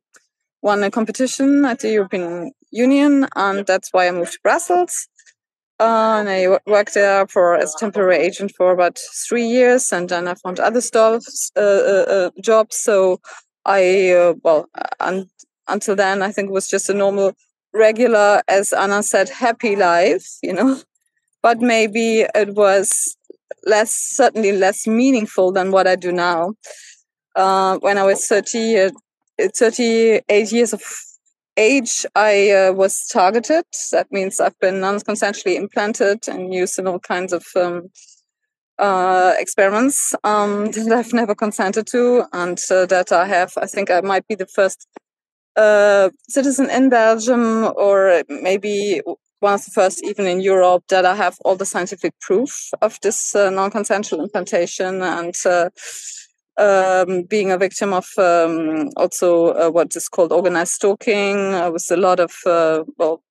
won 0.61 0.83
a 0.83 0.91
competition 0.91 1.65
at 1.65 1.79
the 1.81 1.91
European 1.91 2.51
Union, 2.71 3.27
and 3.35 3.65
that's 3.65 3.89
why 3.93 4.07
I 4.07 4.11
moved 4.11 4.33
to 4.33 4.39
Brussels. 4.43 5.07
Uh, 5.79 6.17
and 6.19 6.29
I 6.29 6.59
worked 6.67 6.95
there 6.95 7.27
for 7.27 7.55
as 7.55 7.75
a 7.75 7.79
temporary 7.79 8.17
agent 8.17 8.53
for 8.57 8.71
about 8.71 8.99
three 9.27 9.45
years, 9.47 9.91
and 9.93 10.09
then 10.09 10.27
I 10.27 10.35
found 10.35 10.59
other 10.59 10.81
jobs. 10.81 11.51
Uh, 11.55 11.61
uh, 11.61 12.05
uh, 12.09 12.31
jobs. 12.41 12.77
So 12.77 13.19
I, 13.65 14.11
uh, 14.11 14.33
well, 14.43 14.67
un- 14.99 15.29
until 15.67 15.95
then, 15.95 16.21
I 16.23 16.31
think 16.31 16.49
it 16.49 16.53
was 16.53 16.69
just 16.69 16.89
a 16.89 16.93
normal, 16.95 17.33
regular, 17.73 18.41
as 18.47 18.73
Ana 18.73 19.03
said, 19.03 19.29
happy 19.29 19.75
life, 19.75 20.25
you 20.43 20.53
know. 20.53 20.79
But 21.41 21.59
maybe 21.59 22.25
it 22.33 22.55
was 22.55 23.17
less, 23.65 23.91
certainly 23.91 24.51
less 24.51 24.87
meaningful 24.87 25.51
than 25.51 25.71
what 25.71 25.87
I 25.87 25.95
do 25.95 26.11
now. 26.11 26.53
Uh, 27.35 27.77
when 27.79 27.97
I 27.97 28.03
was 28.03 28.25
30, 28.25 28.89
38 29.55 30.51
years 30.51 30.73
of 30.73 30.81
age, 31.55 32.05
I 32.15 32.51
uh, 32.51 32.73
was 32.73 33.07
targeted. 33.07 33.65
That 33.91 34.07
means 34.11 34.39
I've 34.39 34.59
been 34.59 34.79
non-consensually 34.79 35.55
implanted 35.55 36.27
and 36.27 36.53
used 36.53 36.79
in 36.79 36.87
all 36.87 36.99
kinds 36.99 37.33
of 37.33 37.45
um, 37.55 37.89
uh, 38.79 39.33
experiments 39.37 40.15
um, 40.23 40.65
that 40.71 40.91
I've 40.91 41.13
never 41.13 41.35
consented 41.35 41.87
to, 41.87 42.25
and 42.33 42.59
uh, 42.71 42.85
that 42.87 43.11
I 43.11 43.27
have. 43.27 43.53
I 43.57 43.65
think 43.65 43.91
I 43.91 44.01
might 44.01 44.27
be 44.27 44.35
the 44.35 44.47
first 44.47 44.87
uh, 45.55 46.09
citizen 46.29 46.69
in 46.69 46.89
Belgium, 46.89 47.73
or 47.75 48.23
maybe 48.29 49.01
one 49.39 49.53
of 49.53 49.65
the 49.65 49.71
first 49.71 50.03
even 50.03 50.25
in 50.25 50.41
Europe, 50.41 50.83
that 50.89 51.05
I 51.05 51.15
have 51.15 51.37
all 51.45 51.55
the 51.55 51.65
scientific 51.65 52.13
proof 52.19 52.71
of 52.81 52.97
this 53.01 53.35
uh, 53.35 53.49
non-consensual 53.49 54.21
implantation 54.21 55.01
and 55.01 55.35
uh, 55.45 55.69
um, 56.57 57.23
being 57.23 57.51
a 57.51 57.57
victim 57.57 57.93
of 57.93 58.07
um, 58.17 58.89
also 58.97 59.53
uh, 59.53 59.69
what 59.69 59.95
is 59.95 60.09
called 60.09 60.31
organized 60.31 60.73
stalking. 60.73 61.53
Uh, 61.53 61.71
with 61.71 61.89
a 61.91 61.97
lot 61.97 62.19
of 62.19 62.31
uh, 62.45 62.83
well, 62.97 63.21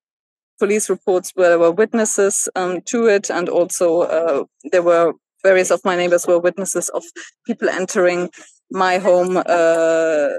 police 0.59 0.89
reports 0.89 1.31
where 1.35 1.49
there 1.49 1.59
were 1.59 1.71
witnesses 1.71 2.49
um, 2.55 2.81
to 2.85 3.07
it, 3.07 3.29
and 3.29 3.49
also 3.49 4.01
uh, 4.01 4.43
there 4.71 4.83
were 4.83 5.13
various 5.43 5.71
of 5.71 5.83
my 5.83 5.95
neighbors 5.95 6.25
were 6.25 6.39
witnesses 6.39 6.89
of 6.89 7.03
people 7.45 7.69
entering 7.69 8.29
my 8.71 8.97
home. 8.97 9.37
Uh, 9.45 10.29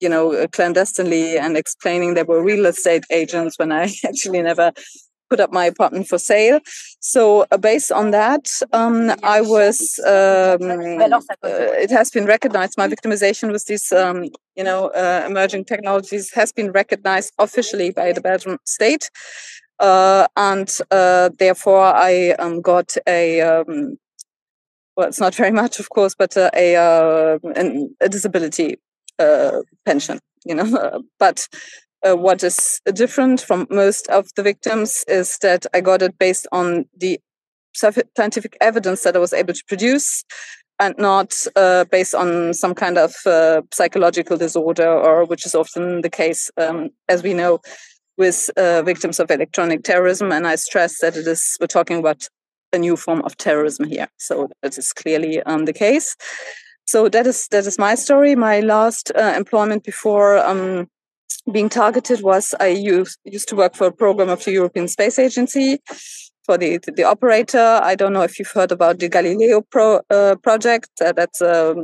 you 0.00 0.08
know, 0.08 0.48
clandestinely 0.48 1.38
and 1.38 1.56
explaining 1.56 2.14
they 2.14 2.24
were 2.24 2.42
real 2.42 2.66
estate 2.66 3.04
agents 3.10 3.56
when 3.56 3.70
I 3.70 3.84
actually 4.04 4.42
never 4.42 4.72
put 5.32 5.40
up 5.40 5.50
my 5.50 5.64
apartment 5.64 6.06
for 6.06 6.18
sale. 6.18 6.60
So 7.00 7.46
uh, 7.50 7.56
based 7.56 7.90
on 7.90 8.10
that, 8.10 8.44
um, 8.74 9.12
I 9.22 9.40
was. 9.40 9.98
Um, 10.06 10.62
uh, 11.00 11.80
it 11.84 11.90
has 11.90 12.10
been 12.10 12.26
recognized. 12.26 12.74
My 12.76 12.86
victimization 12.86 13.50
with 13.50 13.64
these, 13.64 13.90
um, 13.92 14.24
you 14.58 14.64
know, 14.68 14.88
uh, 14.88 15.24
emerging 15.26 15.64
technologies 15.64 16.30
has 16.34 16.52
been 16.52 16.70
recognized 16.70 17.32
officially 17.38 17.90
by 17.92 18.12
the 18.12 18.20
Belgian 18.20 18.58
state, 18.66 19.08
uh, 19.78 20.26
and 20.36 20.68
uh, 20.90 21.30
therefore 21.38 21.86
I 22.10 22.32
um, 22.38 22.60
got 22.60 22.88
a. 23.08 23.40
Um, 23.40 23.96
well, 24.94 25.08
it's 25.08 25.20
not 25.20 25.34
very 25.34 25.50
much, 25.62 25.80
of 25.80 25.88
course, 25.88 26.14
but 26.14 26.36
uh, 26.36 26.50
a, 26.54 27.38
a 28.02 28.08
disability 28.10 28.76
pension. 29.86 30.18
You 30.44 30.56
know, 30.56 31.02
but 31.18 31.48
uh, 32.06 32.16
what 32.16 32.42
is 32.42 32.80
different 32.94 33.40
from 33.40 33.66
most 33.70 34.08
of 34.08 34.28
the 34.36 34.42
victims 34.42 35.04
is 35.08 35.38
that 35.38 35.66
I 35.74 35.80
got 35.80 36.02
it 36.02 36.18
based 36.18 36.46
on 36.52 36.86
the 36.96 37.20
scientific 37.74 38.56
evidence 38.60 39.02
that 39.02 39.16
I 39.16 39.18
was 39.18 39.32
able 39.32 39.54
to 39.54 39.64
produce 39.66 40.24
and 40.78 40.94
not 40.98 41.32
uh, 41.56 41.84
based 41.84 42.14
on 42.14 42.54
some 42.54 42.74
kind 42.74 42.98
of 42.98 43.14
uh, 43.24 43.62
psychological 43.72 44.36
disorder, 44.36 44.88
or 44.88 45.24
which 45.24 45.46
is 45.46 45.54
often 45.54 46.00
the 46.00 46.10
case, 46.10 46.50
um, 46.56 46.90
as 47.08 47.22
we 47.22 47.34
know, 47.34 47.60
with 48.18 48.50
uh, 48.56 48.82
victims 48.82 49.20
of 49.20 49.30
electronic 49.30 49.84
terrorism. 49.84 50.32
And 50.32 50.46
I 50.46 50.56
stress 50.56 50.98
that 51.00 51.16
it 51.16 51.26
is 51.26 51.56
we're 51.60 51.66
talking 51.66 51.98
about 51.98 52.28
a 52.72 52.78
new 52.78 52.96
form 52.96 53.22
of 53.22 53.36
terrorism 53.36 53.86
here, 53.86 54.08
so 54.16 54.48
that 54.62 54.76
is 54.76 54.92
clearly 54.92 55.42
um, 55.42 55.66
the 55.66 55.72
case. 55.72 56.16
So 56.86 57.08
that 57.08 57.26
is 57.26 57.46
that 57.48 57.66
is 57.66 57.78
my 57.78 57.94
story. 57.94 58.34
My 58.34 58.60
last 58.60 59.12
uh, 59.14 59.34
employment 59.36 59.84
before 59.84 60.38
um, 60.38 60.88
being 61.50 61.68
targeted 61.68 62.22
was 62.22 62.54
I 62.60 62.68
used 62.68 63.18
used 63.24 63.48
to 63.48 63.56
work 63.56 63.74
for 63.74 63.88
a 63.88 63.92
program 63.92 64.28
of 64.28 64.44
the 64.44 64.52
European 64.52 64.88
Space 64.88 65.18
Agency 65.18 65.78
for 66.44 66.56
the 66.56 66.78
the, 66.96 67.04
operator. 67.04 67.80
I 67.82 67.94
don't 67.94 68.12
know 68.12 68.22
if 68.22 68.38
you've 68.38 68.52
heard 68.52 68.72
about 68.72 68.98
the 68.98 69.08
Galileo 69.08 69.62
pro, 69.62 70.00
uh, 70.10 70.36
project. 70.36 70.90
Uh, 71.00 71.12
that's 71.12 71.40
a, 71.40 71.74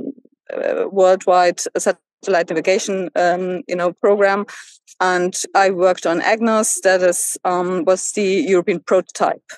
a, 0.52 0.88
worldwide 0.88 1.60
satellite 1.76 2.48
navigation 2.48 3.10
um, 3.16 3.62
you 3.66 3.76
know 3.76 3.92
program, 3.94 4.46
and 5.00 5.34
I 5.54 5.70
worked 5.70 6.06
on 6.06 6.20
EGNOS. 6.20 6.82
That 6.82 7.02
is 7.02 7.36
um, 7.44 7.84
was 7.84 8.12
the 8.12 8.44
European 8.48 8.80
prototype 8.80 9.50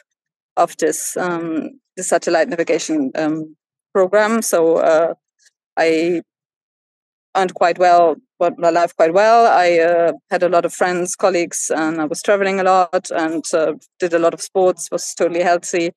of 0.56 0.76
this 0.78 1.16
um, 1.16 1.80
the 1.96 2.02
satellite 2.02 2.48
navigation 2.48 3.12
um, 3.16 3.56
program. 3.92 4.42
So 4.42 4.76
uh, 4.76 5.14
I 5.76 6.22
earned 7.36 7.54
quite 7.54 7.78
well, 7.78 8.16
but 8.40 8.58
my 8.58 8.70
life 8.70 8.96
quite 8.96 9.12
well. 9.12 9.46
I 9.46 9.78
uh, 9.78 10.12
had 10.30 10.42
a 10.42 10.48
lot 10.48 10.64
of 10.64 10.72
friends, 10.72 11.14
colleagues, 11.14 11.70
and 11.72 12.00
I 12.00 12.06
was 12.06 12.22
traveling 12.22 12.58
a 12.58 12.64
lot 12.64 13.10
and 13.10 13.44
uh, 13.54 13.74
did 14.00 14.14
a 14.14 14.18
lot 14.18 14.34
of 14.34 14.40
sports. 14.40 14.88
Was 14.90 15.14
totally 15.14 15.42
healthy, 15.42 15.92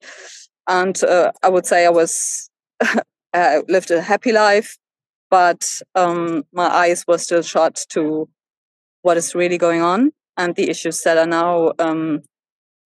and 0.68 1.02
uh, 1.02 1.32
I 1.42 1.48
would 1.48 1.66
say 1.66 1.86
I 1.86 1.90
was 1.90 2.50
lived 3.34 3.90
a 3.90 4.02
happy 4.02 4.30
life, 4.30 4.76
but 5.30 5.80
um, 5.94 6.44
my 6.52 6.66
eyes 6.66 7.04
were 7.08 7.18
still 7.18 7.42
shut 7.42 7.86
to 7.88 8.28
what 9.02 9.16
is 9.16 9.34
really 9.34 9.58
going 9.58 9.82
on 9.82 10.12
and 10.36 10.54
the 10.54 10.68
issues 10.70 11.00
that 11.02 11.16
are 11.16 11.26
now 11.26 11.72
um, 11.78 12.20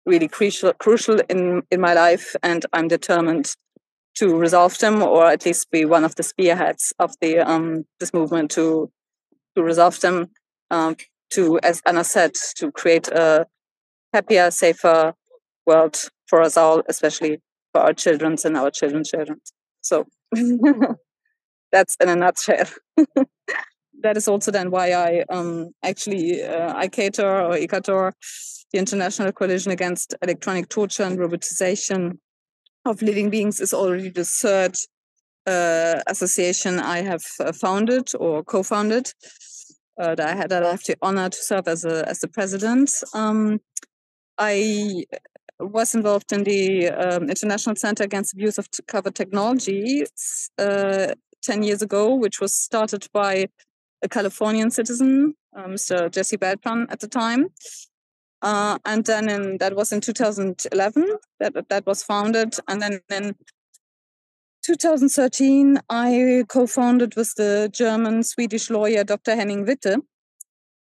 really 0.05 0.29
crucial 0.29 0.75
crucial 0.75 1.19
in 1.31 1.63
in 1.71 1.81
my 1.81 1.95
life, 1.95 2.37
and 2.43 2.67
I'm 2.75 2.89
determined 2.89 3.57
to 4.17 4.37
resolve 4.37 4.77
them, 4.79 5.03
or 5.03 5.27
at 5.27 5.47
least 5.47 5.71
be 5.71 5.87
one 5.87 6.05
of 6.05 6.15
the 6.17 6.23
spearheads 6.23 6.93
of 6.99 7.15
the 7.23 7.39
um, 7.39 7.87
this 8.01 8.13
movement 8.13 8.51
to 8.51 8.91
to 9.57 9.63
resolve 9.63 10.01
them. 10.01 10.31
Um, 10.71 10.97
to, 11.31 11.59
as 11.63 11.83
Ana 11.87 12.05
said, 12.05 12.35
to 12.57 12.71
create 12.71 13.09
a 13.09 13.47
happier, 14.13 14.51
safer 14.51 15.15
world 15.67 15.97
for 16.29 16.41
us 16.43 16.57
all, 16.57 16.83
especially 16.89 17.41
for 17.73 17.81
our 17.81 17.93
children 17.93 18.37
and 18.45 18.57
our 18.57 18.71
children's 18.71 19.11
children. 19.11 19.41
So 19.81 20.07
that's 21.73 21.97
in 22.01 22.09
a 22.09 22.17
nutshell. 22.17 22.67
that 24.03 24.17
is 24.17 24.29
also 24.29 24.51
then 24.51 24.71
why 24.71 24.93
I 24.93 25.25
um, 25.31 25.71
actually 25.83 26.43
uh, 26.43 26.75
ICATOR 26.75 27.49
or 27.49 27.55
ICATOR, 27.55 28.13
the 28.73 28.79
International 28.79 29.33
Coalition 29.33 29.73
Against 29.73 30.15
Electronic 30.23 30.69
Torture 30.69 31.05
and 31.05 31.19
Robotization, 31.19 32.19
of 32.85 33.03
living 33.03 33.31
beings 33.31 33.61
is 33.61 33.75
already 33.75 34.11
the 34.11 34.25
third 34.25 34.77
uh, 35.47 36.01
association 36.07 36.79
I 36.81 37.03
have 37.03 37.25
uh, 37.41 37.53
founded 37.53 38.11
or 38.19 38.43
co-founded. 38.45 39.13
Uh, 39.99 40.15
that 40.15 40.29
I 40.29 40.37
had 40.37 40.51
that 40.51 40.63
I 40.63 40.73
have 40.73 40.83
the 40.87 40.97
honor 41.01 41.31
to 41.31 41.37
serve 41.39 41.69
as 41.69 41.85
a 41.85 42.07
as 42.07 42.21
the 42.21 42.29
president. 42.29 42.91
Um, 43.15 43.61
I 44.37 45.07
was 45.59 45.95
involved 45.95 46.33
in 46.33 46.45
the 46.45 46.91
um, 46.91 47.31
International 47.31 47.75
Center 47.77 48.05
Against 48.05 48.35
Abuse 48.35 48.59
of 48.59 48.69
Cover 48.87 49.11
Technology 49.11 50.05
uh, 50.59 51.15
ten 51.43 51.63
years 51.63 51.81
ago, 51.81 52.15
which 52.15 52.41
was 52.43 52.55
started 52.55 53.07
by 53.13 53.47
a 54.03 54.09
Californian 54.09 54.71
citizen, 54.71 55.35
uh, 55.57 55.65
Mr. 55.65 56.11
Jesse 56.11 56.37
Beltran, 56.37 56.87
at 56.91 57.01
the 57.01 57.09
time. 57.09 57.49
Uh, 58.43 58.79
and 58.85 59.07
then 59.07 59.31
in, 59.31 59.57
that 59.59 59.75
was 59.75 59.93
in 59.93 60.01
2011 60.01 61.17
that 61.41 61.55
that 61.71 61.87
was 61.87 62.03
founded, 62.03 62.55
and 62.69 62.83
then 62.83 63.01
in 63.11 63.35
2013 64.67 65.79
I 65.89 66.45
co-founded 66.49 67.15
with 67.15 67.33
the 67.37 67.71
German 67.73 68.25
Swedish 68.25 68.69
lawyer 68.69 69.05
Dr. 69.05 69.37
Henning 69.37 69.65
Witte 69.65 69.97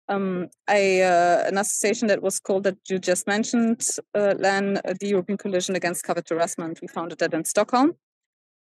um, 0.10 0.50
a 0.70 1.04
uh, 1.04 1.48
an 1.48 1.58
association 1.58 2.10
that 2.10 2.22
was 2.22 2.38
called 2.38 2.64
that 2.64 2.78
you 2.90 3.00
just 3.00 3.28
mentioned, 3.28 3.88
uh, 4.14 4.34
uh, 4.36 4.94
the 5.00 5.08
European 5.08 5.38
Coalition 5.38 5.78
Against 5.78 6.04
Covert 6.04 6.28
Harassment. 6.28 6.80
We 6.82 6.90
founded 6.90 7.20
that 7.20 7.34
in 7.34 7.46
Stockholm. 7.46 7.94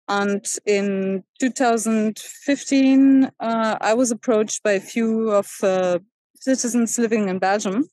And 0.10 0.43
in 0.65 1.23
2015, 1.39 3.29
uh, 3.39 3.77
I 3.79 3.93
was 3.93 4.10
approached 4.10 4.63
by 4.63 4.71
a 4.71 4.79
few 4.79 5.29
of 5.29 5.47
uh, 5.62 5.99
citizens 6.33 6.97
living 6.97 7.29
in 7.29 7.38
Belgium 7.38 7.88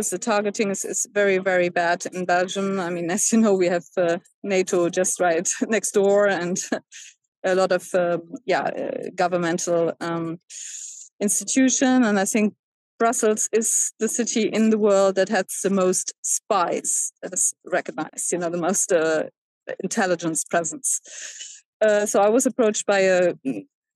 because 0.00 0.08
the 0.08 0.18
targeting 0.18 0.70
is, 0.70 0.82
is 0.86 1.06
very, 1.12 1.36
very 1.36 1.68
bad 1.68 2.06
in 2.14 2.24
Belgium. 2.24 2.80
I 2.80 2.88
mean, 2.88 3.10
as 3.10 3.30
you 3.30 3.38
know, 3.38 3.52
we 3.52 3.66
have 3.66 3.84
uh, 3.98 4.16
NATO 4.42 4.88
just 4.88 5.20
right 5.20 5.46
next 5.68 5.92
door 5.92 6.26
and 6.26 6.56
a 7.44 7.54
lot 7.54 7.70
of, 7.70 7.86
uh, 7.94 8.16
yeah, 8.46 8.62
uh, 8.62 9.10
governmental 9.14 9.92
um, 10.00 10.38
institution. 11.20 12.02
And 12.04 12.18
I 12.18 12.24
think 12.24 12.54
Brussels 12.98 13.46
is 13.52 13.92
the 13.98 14.08
city 14.08 14.48
in 14.48 14.70
the 14.70 14.78
world 14.78 15.16
that 15.16 15.28
has 15.28 15.60
the 15.62 15.68
most 15.68 16.14
spies 16.22 17.12
is 17.22 17.52
recognized, 17.66 18.32
you 18.32 18.38
know, 18.38 18.48
the 18.48 18.56
most 18.56 18.90
uh, 18.92 19.24
intelligence 19.84 20.44
presence. 20.44 21.02
Uh, 21.82 22.06
so 22.06 22.22
I 22.22 22.30
was 22.30 22.46
approached 22.46 22.86
by 22.86 23.00
a 23.00 23.34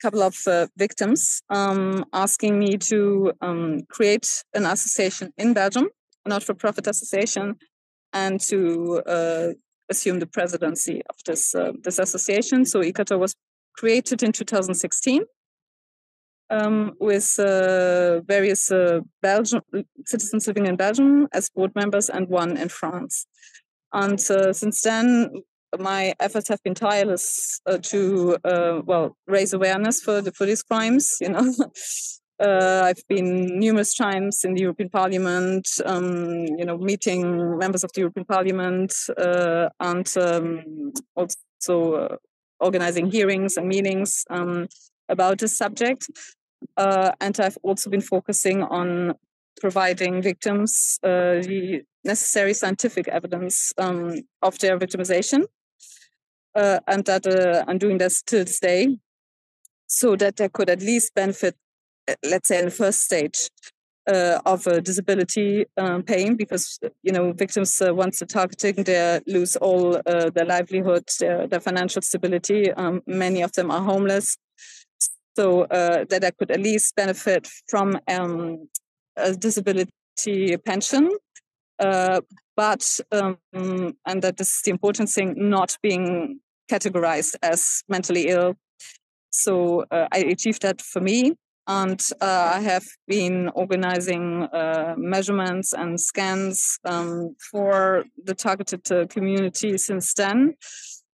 couple 0.05 0.23
of 0.23 0.37
uh, 0.47 0.67
victims 0.77 1.43
um, 1.49 2.05
asking 2.13 2.59
me 2.59 2.77
to 2.77 3.33
um, 3.41 3.81
create 3.89 4.45
an 4.53 4.67
association 4.67 5.33
in 5.39 5.55
Belgium, 5.55 5.87
a 6.27 6.29
not-for-profit 6.29 6.87
association, 6.87 7.57
and 8.13 8.39
to 8.39 9.03
uh, 9.07 9.49
assume 9.89 10.19
the 10.21 10.27
presidency 10.27 11.01
of 11.11 11.17
this 11.27 11.55
uh, 11.55 11.73
this 11.83 11.99
association. 11.99 12.67
So 12.67 12.81
ICATOR 12.81 13.19
was 13.19 13.35
created 13.79 14.23
in 14.23 14.33
2016 14.33 15.23
um, 16.51 16.93
with 17.01 17.29
uh, 17.39 18.21
various 18.21 18.71
uh, 18.71 19.01
Belgian 19.23 19.63
citizens 20.05 20.47
living 20.47 20.67
in 20.67 20.77
Belgium 20.77 21.29
as 21.33 21.49
board 21.49 21.73
members 21.75 22.11
and 22.11 22.29
one 22.29 22.57
in 22.57 22.69
France. 22.69 23.27
And 23.93 24.21
uh, 24.31 24.53
since 24.53 24.83
then, 24.83 25.31
my 25.81 26.15
efforts 26.21 26.49
have 26.49 26.63
been 26.63 26.75
tireless 26.75 27.61
uh, 27.67 27.79
to 27.79 28.37
uh, 28.45 28.81
well 28.85 29.17
raise 29.27 29.53
awareness 29.53 30.01
for 30.01 30.21
the 30.21 30.33
for 30.33 30.47
these 30.47 30.63
crimes. 30.63 31.17
You 31.21 31.31
know, 31.31 31.55
uh, 32.41 32.83
I've 32.85 33.03
been 33.09 33.59
numerous 33.59 33.95
times 33.95 34.45
in 34.45 34.55
the 34.55 34.63
European 34.63 34.91
Parliament. 34.91 35.69
Um, 35.85 36.47
you 36.59 36.65
know, 36.65 36.79
meeting 36.79 37.59
members 37.59 37.85
of 37.85 37.93
the 37.93 38.01
European 38.01 38.27
Parliament 38.27 38.93
and 39.81 40.17
um, 40.17 40.93
also 41.15 42.19
organizing 42.61 43.11
hearings 43.11 43.57
and 43.57 43.69
meetings. 43.69 44.25
Um, 44.31 44.69
about 45.09 45.39
this 45.39 45.57
subject. 45.57 46.09
Uh, 46.77 47.13
and 47.21 47.39
I've 47.39 47.59
also 47.63 47.91
been 47.91 48.01
focusing 48.01 48.63
on 48.63 49.15
providing 49.61 50.23
victims 50.23 50.99
uh, 51.03 51.41
the 51.41 51.83
necessary 52.05 52.55
scientific 52.55 53.09
evidence 53.09 53.73
um, 53.79 54.23
of 54.43 54.59
their 54.59 54.79
victimization. 54.79 55.45
Uh, 56.55 56.81
and 56.87 57.05
that 57.07 57.27
uh, 57.27 57.65
I'm 57.67 57.79
doing 57.79 57.99
this 57.99 58.23
to 58.23 58.45
this 58.45 58.61
day 58.61 58.97
so 59.87 60.17
that 60.17 60.37
they 60.37 60.49
could 60.49 60.71
at 60.71 60.81
least 60.81 61.15
benefit, 61.15 61.57
uh, 62.09 62.15
let's 62.25 62.49
say, 62.49 62.59
in 62.59 62.67
the 62.67 62.71
first 62.71 63.01
stage 63.01 63.51
uh, 64.07 64.41
of 64.47 64.67
a 64.67 64.81
disability 64.81 65.65
um, 65.77 66.03
pain 66.03 66.37
because 66.37 66.79
you 67.03 67.13
know 67.13 67.33
victims 67.33 67.81
uh, 67.81 67.95
once 67.95 68.19
they're 68.19 68.27
targeting 68.27 68.85
they 68.85 69.21
lose 69.27 69.57
all 69.57 69.97
uh, 69.97 70.29
their 70.29 70.45
livelihood 70.45 71.05
their, 71.19 71.47
their 71.47 71.61
financial 71.61 72.03
stability 72.03 72.71
um, 72.73 73.01
many 73.07 73.41
of 73.41 73.51
them 73.53 73.71
are 73.71 73.83
homeless 73.83 74.37
so 75.37 75.63
uh, 75.63 76.05
that 76.09 76.25
I 76.25 76.31
could 76.31 76.51
at 76.51 76.61
least 76.61 76.95
benefit 76.95 77.49
from 77.69 77.99
um, 78.09 78.69
a 79.17 79.33
disability 79.33 80.57
pension. 80.65 81.11
Uh, 81.79 82.21
but, 82.57 83.01
um, 83.11 83.39
and 83.53 84.23
that 84.23 84.41
is 84.41 84.61
the 84.65 84.71
important 84.71 85.09
thing, 85.09 85.35
not 85.37 85.77
being 85.83 86.41
categorized 86.71 87.35
as 87.43 87.83
mentally 87.89 88.29
ill. 88.29 88.55
So 89.31 89.85
uh, 89.91 90.09
I 90.13 90.19
achieved 90.19 90.63
that 90.63 90.81
for 90.81 91.01
me. 91.01 91.35
And 91.67 92.01
uh, 92.21 92.53
I 92.57 92.61
have 92.61 92.85
been 93.09 93.49
organizing 93.55 94.43
uh, 94.53 94.95
measurements 94.99 95.73
and 95.73 95.99
scans 95.99 96.79
um, 96.85 97.35
for 97.51 98.05
the 98.23 98.35
targeted 98.35 98.91
uh, 98.93 99.07
community 99.07 99.79
since 99.79 100.13
then. 100.13 100.57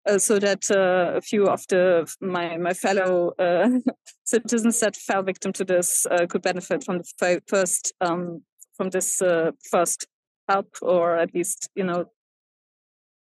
Uh, 0.07 0.17
so 0.17 0.39
that 0.39 0.71
uh, 0.71 1.17
a 1.17 1.21
few 1.21 1.47
of 1.47 1.67
the 1.67 2.09
my 2.21 2.55
my 2.57 2.73
fellow 2.73 3.33
uh, 3.39 3.67
citizens 4.23 4.79
that 4.79 4.95
fell 4.95 5.21
victim 5.21 5.51
to 5.51 5.65
this 5.65 6.05
uh, 6.09 6.25
could 6.27 6.41
benefit 6.41 6.83
from 6.83 6.99
the 6.99 7.41
first 7.47 7.93
um, 7.99 8.41
from 8.77 8.89
this 8.89 9.21
first 9.69 10.07
help, 10.47 10.69
or 10.81 11.17
at 11.17 11.33
least 11.33 11.69
you 11.75 11.83
know 11.83 12.05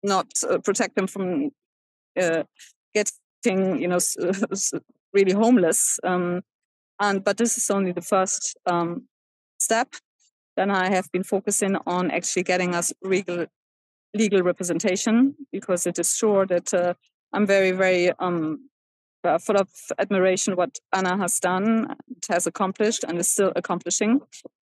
not 0.03 0.27
protect 0.63 0.95
them 0.95 1.07
from 1.07 1.49
getting 2.15 3.81
you 3.81 3.87
know 3.87 3.99
really 5.13 5.33
homeless. 5.33 5.99
Um, 6.03 6.41
and 6.99 7.23
but 7.23 7.37
this 7.37 7.57
is 7.57 7.69
only 7.69 7.91
the 7.91 8.01
first 8.01 8.57
um, 8.65 9.07
step. 9.59 9.95
Then 10.55 10.71
I 10.71 10.89
have 10.89 11.11
been 11.11 11.23
focusing 11.23 11.75
on 11.85 12.11
actually 12.11 12.43
getting 12.43 12.73
us 12.75 12.93
legal 13.03 13.45
legal 14.13 14.41
representation 14.41 15.35
because 15.51 15.85
it 15.85 15.99
is 15.99 16.15
sure 16.15 16.45
that 16.45 16.73
uh, 16.73 16.93
I'm 17.33 17.45
very, 17.45 17.71
very 17.71 18.11
um, 18.19 18.69
uh, 19.23 19.37
full 19.37 19.57
of 19.57 19.69
admiration 19.99 20.55
what 20.55 20.77
Ana 20.93 21.17
has 21.17 21.39
done, 21.39 21.95
has 22.29 22.47
accomplished, 22.47 23.03
and 23.03 23.19
is 23.19 23.29
still 23.29 23.51
accomplishing. 23.55 24.21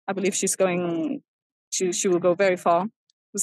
I 0.09 0.12
believe 0.12 0.35
she's 0.35 0.57
going, 0.57 1.22
she, 1.70 1.92
she 1.92 2.09
will 2.09 2.18
go 2.18 2.35
very 2.35 2.57
far 2.57 2.88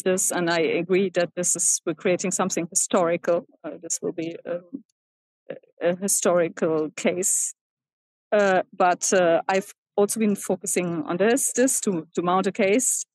this, 0.03 0.31
and 0.31 0.49
I 0.49 0.59
agree 0.59 1.09
that 1.15 1.29
this 1.35 1.55
is 1.55 1.81
we're 1.85 1.93
creating 1.93 2.31
something 2.31 2.67
historical. 2.69 3.45
Uh, 3.63 3.71
this 3.81 3.99
will 4.01 4.13
be 4.13 4.35
um, 4.49 4.83
a, 5.81 5.95
historical 5.95 6.89
case. 6.95 7.53
Uh, 8.31 8.61
but 8.75 9.11
uh, 9.13 9.41
I've 9.47 9.73
also 9.95 10.19
been 10.19 10.35
focusing 10.35 11.03
on 11.05 11.17
this, 11.17 11.53
this 11.53 11.79
to, 11.81 12.07
to 12.15 12.21
mount 12.21 12.47
a 12.47 12.51
case 12.51 13.05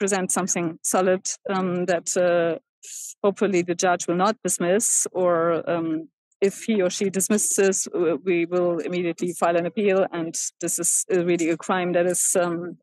present 0.00 0.32
something 0.32 0.78
solid 0.82 1.20
um, 1.50 1.84
that 1.84 2.16
uh, 2.16 2.58
hopefully 3.22 3.62
the 3.62 3.74
judge 3.74 4.08
will 4.08 4.16
not 4.16 4.36
dismiss, 4.42 5.06
or 5.12 5.62
um, 5.70 6.08
if 6.40 6.64
he 6.64 6.80
or 6.80 6.88
she 6.88 7.10
dismisses, 7.10 7.86
we 8.24 8.46
will 8.46 8.78
immediately 8.78 9.32
file 9.34 9.56
an 9.56 9.66
appeal. 9.66 10.06
And 10.10 10.34
this 10.60 10.78
is 10.78 11.04
really 11.10 11.50
a 11.50 11.56
crime 11.56 11.92
that 11.92 12.06
is, 12.06 12.34
um, 12.40 12.78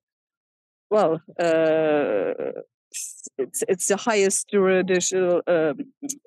well, 0.91 1.20
uh, 1.39 2.62
it's 3.38 3.63
it's 3.67 3.88
the 3.88 3.97
highest 3.97 4.49
judicial 4.49 5.41
um, 5.47 5.77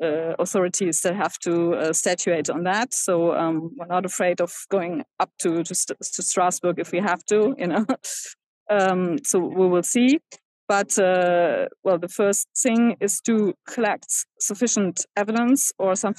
uh, 0.03 0.35
authorities 0.39 1.01
that 1.03 1.17
have 1.17 1.39
to 1.41 1.75
uh, 1.75 1.93
statuate 1.93 2.51
on 2.51 2.65
that. 2.65 2.95
So 2.95 3.35
um, 3.35 3.73
we're 3.77 3.87
not 3.87 4.05
afraid 4.05 4.41
of 4.41 4.53
going 4.71 5.05
up 5.19 5.31
to 5.41 5.63
to, 5.63 5.75
to 5.75 6.23
Strasbourg 6.23 6.79
if 6.79 6.93
we 6.93 7.01
have 7.01 7.25
to, 7.27 7.55
you 7.59 7.67
know. 7.67 7.87
um, 8.71 9.19
so 9.25 9.39
we 9.39 9.69
will 9.69 9.83
see. 9.83 10.21
But 10.69 10.97
uh, 11.01 11.67
well, 11.83 11.99
the 11.99 12.09
first 12.09 12.47
thing 12.57 12.97
is 13.01 13.21
to 13.23 13.55
collect 13.67 14.07
sufficient 14.39 15.05
evidence 15.17 15.73
or 15.79 15.97
some 15.97 16.15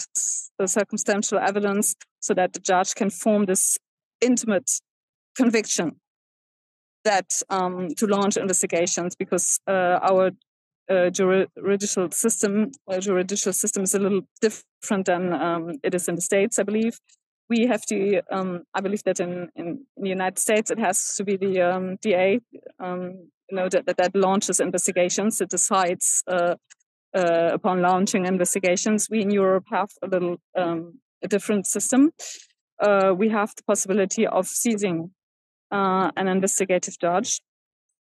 circumstantial 0.66 1.40
evidence 1.40 1.96
so 2.20 2.34
that 2.34 2.52
the 2.52 2.60
judge 2.60 2.94
can 2.96 3.10
form 3.10 3.46
this 3.46 3.78
intimate 4.20 4.70
conviction 5.38 6.02
that 7.04 7.30
um, 7.50 7.90
to 7.98 8.08
launch 8.08 8.38
investigations 8.38 9.16
because 9.16 9.60
uh, 9.68 10.00
our 10.02 10.32
uh, 10.90 11.10
judicial 11.10 12.12
system, 12.12 12.72
uh, 12.88 13.00
judicial 13.00 13.54
system 13.54 13.84
is 13.84 13.94
a 13.94 14.00
little 14.00 14.22
different 14.42 15.06
than 15.06 15.34
um, 15.34 15.74
it 15.84 15.96
is 15.96 16.08
in 16.08 16.16
the 16.16 16.22
states, 16.22 16.60
I 16.60 16.64
believe. 16.64 17.00
We 17.50 17.68
have 17.68 17.82
to, 17.88 18.22
um, 18.32 18.64
I 18.74 18.82
believe 18.82 19.04
that 19.04 19.20
in, 19.20 19.50
in, 19.56 19.86
in, 19.98 20.04
the 20.04 20.10
United 20.10 20.40
States, 20.40 20.72
it 20.72 20.80
has 20.80 21.16
to 21.16 21.24
be 21.24 21.38
the 21.38 21.62
um, 21.62 21.98
DA 22.02 22.40
um, 22.80 23.30
you 23.52 23.58
know 23.58 23.68
that, 23.70 23.86
that, 23.86 24.16
launches 24.16 24.60
investigations. 24.60 25.42
It 25.42 25.50
decides 25.50 26.24
uh, 26.28 26.56
uh, 27.14 27.50
upon 27.54 27.82
launching 27.82 28.26
investigations. 28.26 29.08
We 29.10 29.22
in 29.22 29.32
europe 29.32 29.66
have 29.72 29.90
a 30.02 30.08
little 30.08 30.38
um, 30.58 31.00
a 31.24 31.28
different 31.28 31.68
system. 31.68 32.12
Uh, 32.80 33.14
we 33.16 33.30
have 33.30 33.54
the 33.56 33.64
possibility 33.64 34.26
of 34.26 34.48
seizing 34.48 35.12
an 35.72 36.28
investigative 36.28 36.98
judge 37.00 37.42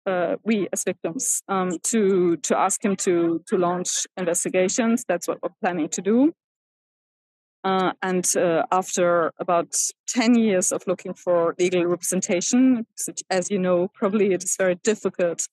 uh, 0.07 0.37
we 0.45 0.67
as 0.73 0.85
victims 0.85 1.43
um, 1.49 1.79
to 1.83 2.37
to 2.39 2.59
ask 2.59 2.85
him 2.85 2.97
to 2.97 3.43
to 3.47 3.57
launch 3.57 4.07
investigations 4.17 5.05
that's 5.07 5.29
what 5.29 5.39
we're 5.43 5.51
planning 5.61 5.89
to 5.89 6.01
do 6.01 6.33
uh, 7.63 7.93
and 8.03 8.27
uh, 8.37 8.63
after 8.73 9.33
about 9.39 9.75
10 10.09 10.35
years 10.39 10.73
of 10.73 10.83
looking 10.87 11.13
for 11.13 11.55
legal 11.59 11.85
representation, 11.85 12.87
as 13.29 13.51
you 13.51 13.59
know, 13.59 13.89
probably 13.89 14.33
it 14.33 14.43
is 14.43 14.57
very 14.59 14.77
difficult 14.77 15.47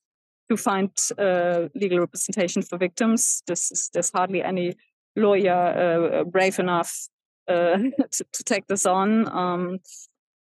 to 0.49 0.55
find 0.55 0.89
uh, 1.17 1.67
legal 1.75 1.99
representation 1.99 2.61
for 2.61 2.77
victims. 2.77 3.43
This 3.45 3.89
there's 3.93 4.11
hardly 4.11 4.41
any 4.41 4.75
lawyer 5.17 5.51
uh, 5.51 6.23
brave 6.23 6.59
enough 6.59 7.09
uh, 7.49 7.77
to, 8.11 8.25
to, 8.31 8.43
take 8.45 8.67
this 8.67 8.85
on. 8.85 9.27
Um, 9.27 9.79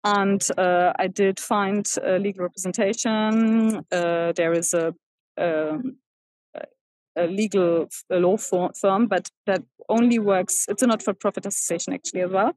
and 0.05 0.41
uh, 0.57 0.93
I 0.99 1.09
did 1.09 1.41
find 1.41 1.87
legal 2.21 2.45
representation. 2.45 3.85
there 3.91 4.53
is 4.53 4.75
a 4.75 4.95
um, 5.37 5.99
a 7.19 7.27
legal 7.27 7.89
a 8.11 8.17
law 8.17 8.37
firm, 8.37 9.07
but 9.07 9.29
that 9.47 9.63
only 9.89 10.19
works. 10.19 10.67
It's 10.69 10.83
a 10.83 10.87
not-for-profit 10.87 11.47
association 11.47 11.93
actually 11.93 12.23
as 12.23 12.31
well. 12.31 12.53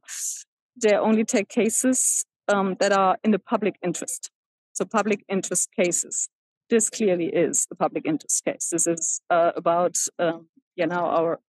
They 0.80 0.94
only 0.94 1.24
take 1.24 1.48
cases 1.48 2.24
um, 2.48 2.76
that 2.80 2.92
are 2.92 3.16
in 3.24 3.32
the 3.32 3.38
public 3.38 3.76
interest. 3.82 4.30
So 4.72 4.84
public 4.84 5.24
interest 5.28 5.68
cases. 5.78 6.28
This 6.70 6.88
clearly 6.88 7.26
is 7.26 7.66
a 7.70 7.74
public 7.74 8.06
interest 8.06 8.44
case. 8.44 8.68
This 8.72 8.86
is 8.86 9.20
uh, 9.28 9.52
about 9.56 9.96
um, 10.18 10.48
you 10.76 10.86
know 10.86 11.04
our 11.04 11.40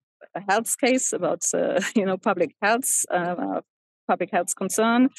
health 0.50 0.78
case 0.78 1.14
about 1.14 1.44
uh, 1.54 1.80
you 1.96 2.06
know 2.06 2.18
public 2.18 2.56
health, 2.62 3.06
uh, 3.12 3.62
public 4.08 4.32
health 4.32 4.56
concern, 4.56 5.10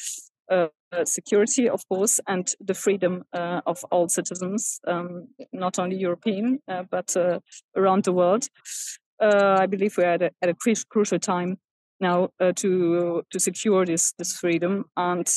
uh, 0.51 0.69
security, 1.05 1.69
of 1.69 1.87
course, 1.89 2.21
and 2.27 2.55
the 2.61 2.75
freedom 2.75 3.25
uh, 3.33 3.61
of 3.67 3.85
all 3.91 4.09
citizens, 4.09 4.81
um, 4.87 5.29
not 5.53 5.79
only 5.79 5.97
European, 5.97 6.61
uh, 6.69 6.85
but 6.91 7.17
uh, 7.17 7.41
around 7.77 8.05
the 8.05 8.13
world. 8.13 8.47
Uh, 9.21 9.57
I 9.61 9.67
believe 9.67 9.97
we're 9.97 10.05
at 10.05 10.23
a, 10.23 10.31
at 10.43 10.49
a 10.49 10.55
crucial 10.89 11.19
time 11.19 11.59
now 12.01 12.29
uh, 12.41 12.53
to 12.57 13.23
to 13.31 13.41
secure 13.41 13.87
this 13.87 14.13
this 14.19 14.37
freedom, 14.37 14.85
and 14.97 15.29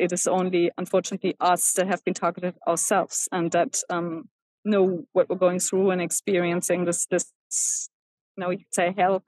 it 0.00 0.12
is 0.12 0.26
only, 0.26 0.70
unfortunately, 0.78 1.34
us 1.40 1.72
that 1.74 1.88
have 1.88 2.04
been 2.04 2.14
targeted 2.14 2.54
ourselves, 2.66 3.28
and 3.32 3.52
that 3.52 3.82
um, 3.90 4.28
know 4.64 5.04
what 5.12 5.28
we're 5.28 5.36
going 5.36 5.60
through 5.60 5.90
and 5.90 6.00
experiencing 6.00 6.84
this 6.84 7.06
this 7.06 7.88
know 8.36 8.50
you 8.50 8.58
could 8.58 8.74
say 8.74 8.94
hell 8.96 9.22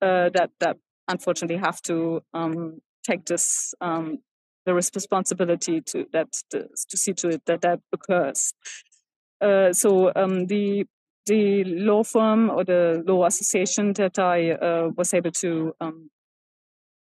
that 0.00 0.50
that 0.60 0.76
unfortunately 1.08 1.56
have 1.56 1.82
to 1.82 2.22
um, 2.32 2.80
take 3.02 3.24
this 3.24 3.74
um, 3.80 4.18
the 4.66 4.74
responsibility 4.74 5.80
to 5.80 6.06
that 6.12 6.28
to, 6.50 6.68
see 6.76 7.12
to 7.14 7.28
it 7.28 7.42
that 7.46 7.62
that 7.62 7.80
occurs. 7.92 8.52
Uh, 9.40 9.72
so 9.72 10.12
um, 10.16 10.46
the 10.46 10.84
the 11.26 11.64
law 11.64 12.02
firm 12.02 12.50
or 12.50 12.64
the 12.64 13.02
law 13.06 13.26
association 13.26 13.92
that 13.94 14.18
I 14.18 14.52
uh, 14.52 14.90
was 14.96 15.14
able 15.14 15.30
to 15.32 15.74
um, 15.80 16.10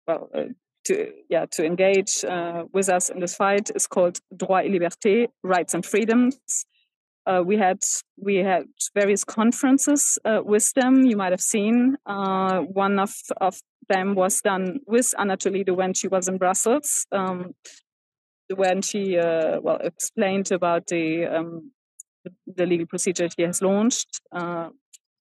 well 0.08 0.30
uh, 0.34 0.44
to 0.86 1.12
yeah 1.30 1.46
to 1.52 1.66
engage 1.66 2.24
uh, 2.24 2.64
with 2.74 2.90
us 2.90 3.10
in 3.10 3.20
this 3.20 3.36
fight 3.36 3.70
is 3.76 3.88
called 3.88 4.20
Droit 4.36 4.66
et 4.66 4.72
Liberté, 4.72 5.28
Rights 5.44 5.74
and 5.74 5.86
Freedoms. 5.86 6.66
Uh, 7.28 7.44
we 7.46 7.58
had 7.58 7.80
we 8.18 8.38
had 8.38 8.66
various 8.96 9.24
conferences 9.24 10.18
uh, 10.26 10.42
with 10.44 10.74
them. 10.74 11.06
You 11.06 11.18
might 11.18 11.32
have 11.32 11.42
seen 11.42 11.98
one 12.06 12.98
of, 13.00 13.14
of 13.40 13.62
them 13.92 14.16
was 14.16 14.42
done 14.42 14.80
with 14.88 15.14
Ana 15.18 15.38
Toledo 15.38 15.74
when 15.74 15.94
she 15.94 16.08
was 16.08 16.28
in 16.28 16.38
Brussels, 16.38 17.06
um, 17.12 17.54
when 18.56 18.82
she 18.82 19.18
uh, 19.18 19.60
well 19.62 19.80
explained 19.82 20.52
about 20.52 20.88
the, 20.88 21.26
um, 21.26 21.72
the, 22.48 22.66
legal 22.66 22.88
procedure 22.88 23.28
she 23.30 23.44
has 23.44 23.62
launched, 23.62 24.22
uh, 24.32 24.70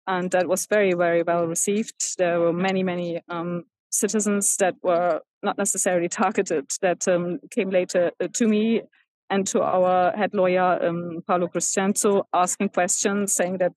and 0.07 0.31
that 0.31 0.47
was 0.47 0.65
very 0.65 0.93
very 0.93 1.23
well 1.23 1.45
received. 1.45 2.17
There 2.17 2.39
were 2.39 2.53
many 2.53 2.83
many 2.83 3.21
um, 3.29 3.63
citizens 3.91 4.55
that 4.57 4.75
were 4.83 5.21
not 5.43 5.57
necessarily 5.57 6.09
targeted 6.09 6.65
that 6.81 7.07
um, 7.07 7.39
came 7.51 7.69
later 7.69 8.11
uh, 8.19 8.27
to 8.33 8.47
me 8.47 8.81
and 9.29 9.45
to 9.47 9.61
our 9.61 10.11
head 10.15 10.33
lawyer 10.33 10.85
um, 10.85 11.21
Paolo 11.27 11.47
Crescenzo 11.47 12.23
asking 12.33 12.69
questions, 12.69 13.33
saying 13.33 13.57
that 13.59 13.73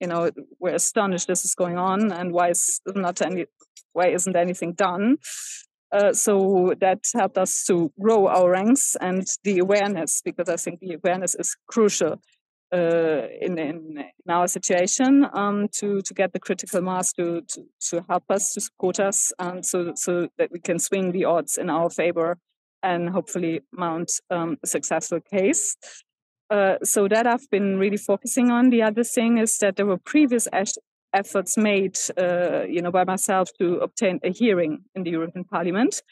you 0.00 0.08
know 0.08 0.30
we're 0.58 0.74
astonished 0.74 1.28
this 1.28 1.44
is 1.44 1.54
going 1.54 1.78
on 1.78 2.12
and 2.12 2.32
why 2.32 2.50
is 2.50 2.80
not 2.86 3.20
any 3.22 3.46
why 3.92 4.08
isn't 4.08 4.36
anything 4.36 4.72
done. 4.72 5.16
Uh, 5.92 6.12
so 6.12 6.72
that 6.80 7.00
helped 7.14 7.36
us 7.36 7.64
to 7.64 7.92
grow 8.00 8.26
our 8.26 8.50
ranks 8.50 8.96
and 9.00 9.26
the 9.44 9.58
awareness 9.58 10.22
because 10.24 10.48
I 10.48 10.56
think 10.56 10.80
the 10.80 10.94
awareness 10.94 11.34
is 11.34 11.54
crucial 11.66 12.16
uh, 12.72 13.28
in, 13.42 13.58
in, 13.58 13.98
in 13.98 14.30
our 14.30 14.48
situation 14.48 15.26
um, 15.34 15.68
to 15.74 16.00
to 16.00 16.14
get 16.14 16.32
the 16.32 16.40
critical 16.40 16.80
mass 16.80 17.12
to, 17.12 17.42
to, 17.42 17.64
to 17.90 18.04
help 18.08 18.24
us 18.30 18.54
to 18.54 18.62
support 18.62 18.98
us 18.98 19.32
and 19.38 19.66
so 19.66 19.92
so 19.94 20.28
that 20.38 20.50
we 20.50 20.60
can 20.60 20.78
swing 20.78 21.12
the 21.12 21.26
odds 21.26 21.58
in 21.58 21.68
our 21.68 21.90
favor 21.90 22.38
and 22.82 23.10
hopefully 23.10 23.60
mount 23.72 24.10
um, 24.30 24.56
a 24.62 24.66
successful 24.66 25.20
case. 25.20 25.76
Uh, 26.50 26.76
so 26.82 27.08
that 27.08 27.26
I've 27.26 27.48
been 27.50 27.78
really 27.78 27.96
focusing 27.96 28.50
on. 28.50 28.70
The 28.70 28.82
other 28.82 29.04
thing 29.04 29.38
is 29.38 29.56
that 29.58 29.76
there 29.76 29.86
were 29.86 29.98
previous 29.98 30.48
efforts 31.12 31.56
made, 31.56 31.98
uh, 32.18 32.62
you 32.68 32.82
know, 32.82 32.90
by 32.90 33.04
myself 33.04 33.48
to 33.58 33.78
obtain 33.78 34.20
a 34.22 34.30
hearing 34.30 34.84
in 34.94 35.02
the 35.04 35.10
European 35.10 35.44
Parliament. 35.44 36.02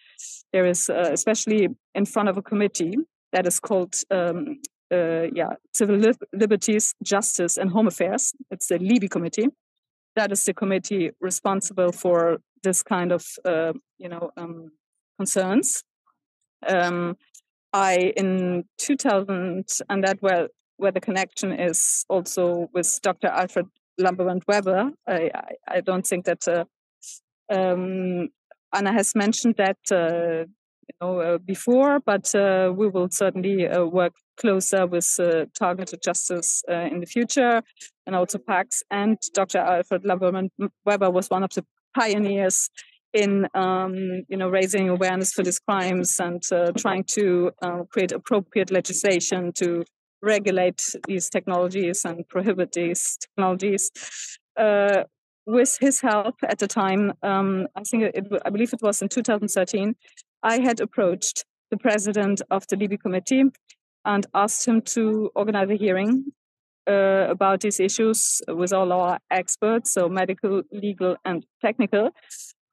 There 0.53 0.66
is, 0.66 0.90
uh, 0.90 1.11
especially 1.12 1.68
in 1.94 2.05
front 2.07 2.28
of 2.28 2.36
a 2.36 2.42
committee 2.42 2.96
that 3.32 3.46
is 3.46 3.61
called, 3.61 3.94
um, 4.11 4.61
uh, 4.92 5.26
yeah, 5.32 5.55
Civil 5.72 5.96
Lib- 5.96 6.24
Liberties, 6.32 6.94
Justice, 7.03 7.57
and 7.57 7.70
Home 7.70 7.86
Affairs. 7.86 8.32
It's 8.51 8.68
the 8.68 8.78
LIBE 8.78 9.11
committee. 9.11 9.48
That 10.16 10.32
is 10.32 10.44
the 10.44 10.55
committee 10.55 11.11
responsible 11.20 11.92
for 11.92 12.38
this 12.62 12.82
kind 12.82 13.12
of, 13.12 13.24
uh, 13.44 13.72
you 13.98 14.09
know, 14.09 14.30
um, 14.36 14.72
concerns. 15.18 15.84
Um, 16.66 17.16
I 17.72 18.12
in 18.16 18.64
2000, 18.78 19.64
and 19.88 20.05
that 20.05 20.18
where 20.20 20.48
where 20.76 20.92
the 20.92 21.01
connection 21.01 21.53
is 21.53 22.05
also 22.09 22.68
with 22.72 22.98
Dr. 23.03 23.28
Alfred 23.28 23.66
Lambremont 23.99 24.45
Webre. 24.47 24.93
I, 25.07 25.30
I, 25.34 25.55
I, 25.68 25.80
don't 25.80 26.07
think 26.07 26.24
that 26.26 26.47
uh, 26.49 26.64
um, 27.53 28.28
Ana 28.74 28.93
has 28.93 29.14
mentioned 29.14 29.57
that 29.59 29.78
uh, 29.91 30.45
you 30.45 30.95
know 31.01 31.20
uh, 31.20 31.38
before, 31.38 32.01
but 32.05 32.34
uh, 32.34 32.72
we 32.74 32.88
will 32.88 33.09
certainly 33.11 33.66
uh, 33.66 33.84
work 33.84 34.14
closer 34.38 34.86
with 34.86 35.09
targeted 35.59 36.01
justice 36.03 36.62
in 36.68 37.01
the 37.01 37.07
future, 37.07 37.62
and 38.07 38.16
also 38.16 38.38
PAX. 38.38 38.82
And 38.91 39.18
Dr. 39.34 39.59
Alfred 39.59 40.05
Lambremont 40.05 40.51
Webre 40.86 41.12
was 41.12 41.28
one 41.28 41.43
of 41.43 41.51
the 41.51 41.64
pioneers 41.95 42.70
in 43.12 43.47
um, 43.55 43.95
you 44.28 44.36
know 44.36 44.49
raising 44.49 44.88
awareness 44.88 45.32
for 45.32 45.43
these 45.43 45.59
crimes 45.59 46.16
and 46.20 46.43
trying 46.78 47.05
to 47.05 47.51
create 47.91 48.12
appropriate 48.12 48.70
legislation 48.70 49.53
to 49.57 49.84
regulate 50.23 50.83
these 51.07 51.29
technologies 51.29 52.05
and 52.05 52.29
prohibit 52.29 52.73
these 52.73 53.16
technologies. 53.21 53.91
Uh, 54.57 55.05
with 55.47 55.79
his 55.81 56.01
help 56.01 56.37
at 56.47 56.59
the 56.59 56.68
time, 56.68 57.12
um, 57.23 57.66
I 57.75 57.83
think 57.83 58.03
it, 58.14 58.27
I 58.45 58.51
believe 58.51 58.73
it 58.73 58.83
was 58.83 59.03
in 59.03 59.09
2013, 59.09 59.95
I 60.43 60.61
had 60.61 60.81
approached 60.81 61.45
the 61.71 61.77
president 61.77 62.43
of 62.51 62.66
the 62.68 62.77
LIBE 62.77 63.01
committee 63.01 63.45
and 64.05 64.27
asked 64.35 64.66
him 64.66 64.83
to 64.83 65.31
organize 65.35 65.71
a 65.71 65.77
hearing 65.77 66.25
uh, 66.89 67.27
about 67.29 67.61
these 67.61 67.81
issues 67.81 68.41
with 68.49 68.73
all 68.73 68.93
our 68.93 69.18
experts, 69.31 69.93
so 69.93 70.09
medical, 70.09 70.62
legal, 70.73 71.16
and 71.25 71.45
technical, 71.61 72.11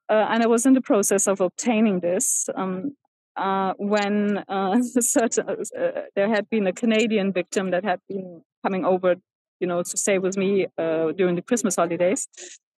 uh, 0.08 0.26
and 0.30 0.42
I 0.42 0.46
was 0.46 0.64
in 0.64 0.72
the 0.72 0.80
process 0.80 1.26
of 1.26 1.40
obtaining 1.40 2.00
this 2.00 2.48
um, 2.56 2.96
uh, 3.38 3.72
when 3.78 4.38
uh, 4.48 4.76
certain, 5.00 5.48
uh, 5.48 6.02
there 6.14 6.28
had 6.28 6.48
been 6.50 6.66
a 6.66 6.72
Canadian 6.72 7.32
victim 7.32 7.70
that 7.70 7.84
had 7.84 8.00
been 8.08 8.42
coming 8.64 8.84
over, 8.84 9.16
you 9.60 9.66
know, 9.66 9.82
to 9.82 9.96
stay 9.96 10.18
with 10.18 10.36
me 10.36 10.66
uh, 10.78 11.12
during 11.12 11.36
the 11.36 11.42
Christmas 11.42 11.76
holidays 11.76 12.28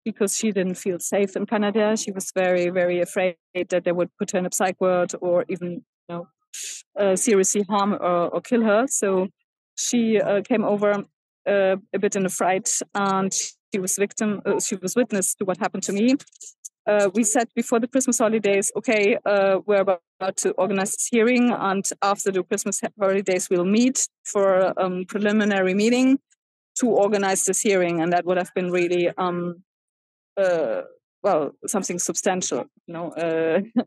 because 0.05 0.35
she 0.35 0.51
didn't 0.51 0.75
feel 0.75 0.99
safe 0.99 1.35
in 1.35 1.45
Canada. 1.45 1.95
She 1.97 2.11
was 2.11 2.31
very, 2.35 2.69
very 2.69 3.01
afraid 3.01 3.35
that 3.69 3.83
they 3.83 3.91
would 3.91 4.09
put 4.17 4.31
her 4.31 4.39
in 4.39 4.45
a 4.45 4.49
psych 4.51 4.79
ward 4.79 5.11
or 5.21 5.45
even, 5.49 5.83
you 6.07 6.09
know, 6.09 6.27
uh, 6.99 7.15
seriously 7.15 7.63
harm 7.69 7.93
or, 7.93 8.29
or, 8.29 8.41
kill 8.41 8.63
her. 8.63 8.85
So 8.87 9.27
she 9.77 10.19
came 10.47 10.63
over 10.63 11.05
a 11.45 11.77
bit 11.99 12.15
in 12.15 12.25
a 12.25 12.29
fright 12.29 12.69
and 12.95 13.31
she 13.33 13.79
was 13.79 13.95
victim. 13.97 14.41
she 14.65 14.75
was 14.75 14.95
witness 14.95 15.35
to 15.35 15.45
what 15.45 15.57
happened 15.57 15.83
to 15.83 15.93
me 15.93 16.15
uh, 16.89 17.09
we 17.13 17.23
said 17.23 17.47
before 17.55 17.79
the 17.79 17.87
Christmas 17.87 18.17
holidays, 18.17 18.71
okay, 18.75 19.17
uh, 19.25 19.59
we're 19.65 19.81
about 19.81 20.01
to 20.37 20.51
organize 20.51 20.91
this 20.91 21.07
hearing, 21.11 21.51
and 21.51 21.85
after 22.01 22.31
the 22.31 22.43
Christmas 22.43 22.81
holidays, 22.99 23.49
we'll 23.49 23.65
meet 23.65 24.07
for 24.23 24.59
a 24.59 24.73
um, 24.77 25.05
preliminary 25.07 25.73
meeting 25.73 26.19
to 26.79 26.87
organize 26.87 27.45
this 27.45 27.61
hearing, 27.61 28.01
and 28.01 28.13
that 28.13 28.25
would 28.25 28.37
have 28.37 28.53
been 28.53 28.71
really, 28.71 29.09
um, 29.17 29.63
uh, 30.37 30.81
well, 31.23 31.51
something 31.67 31.99
substantial, 31.99 32.65
you 32.87 32.93
know. 32.93 33.09
Uh, 33.11 33.61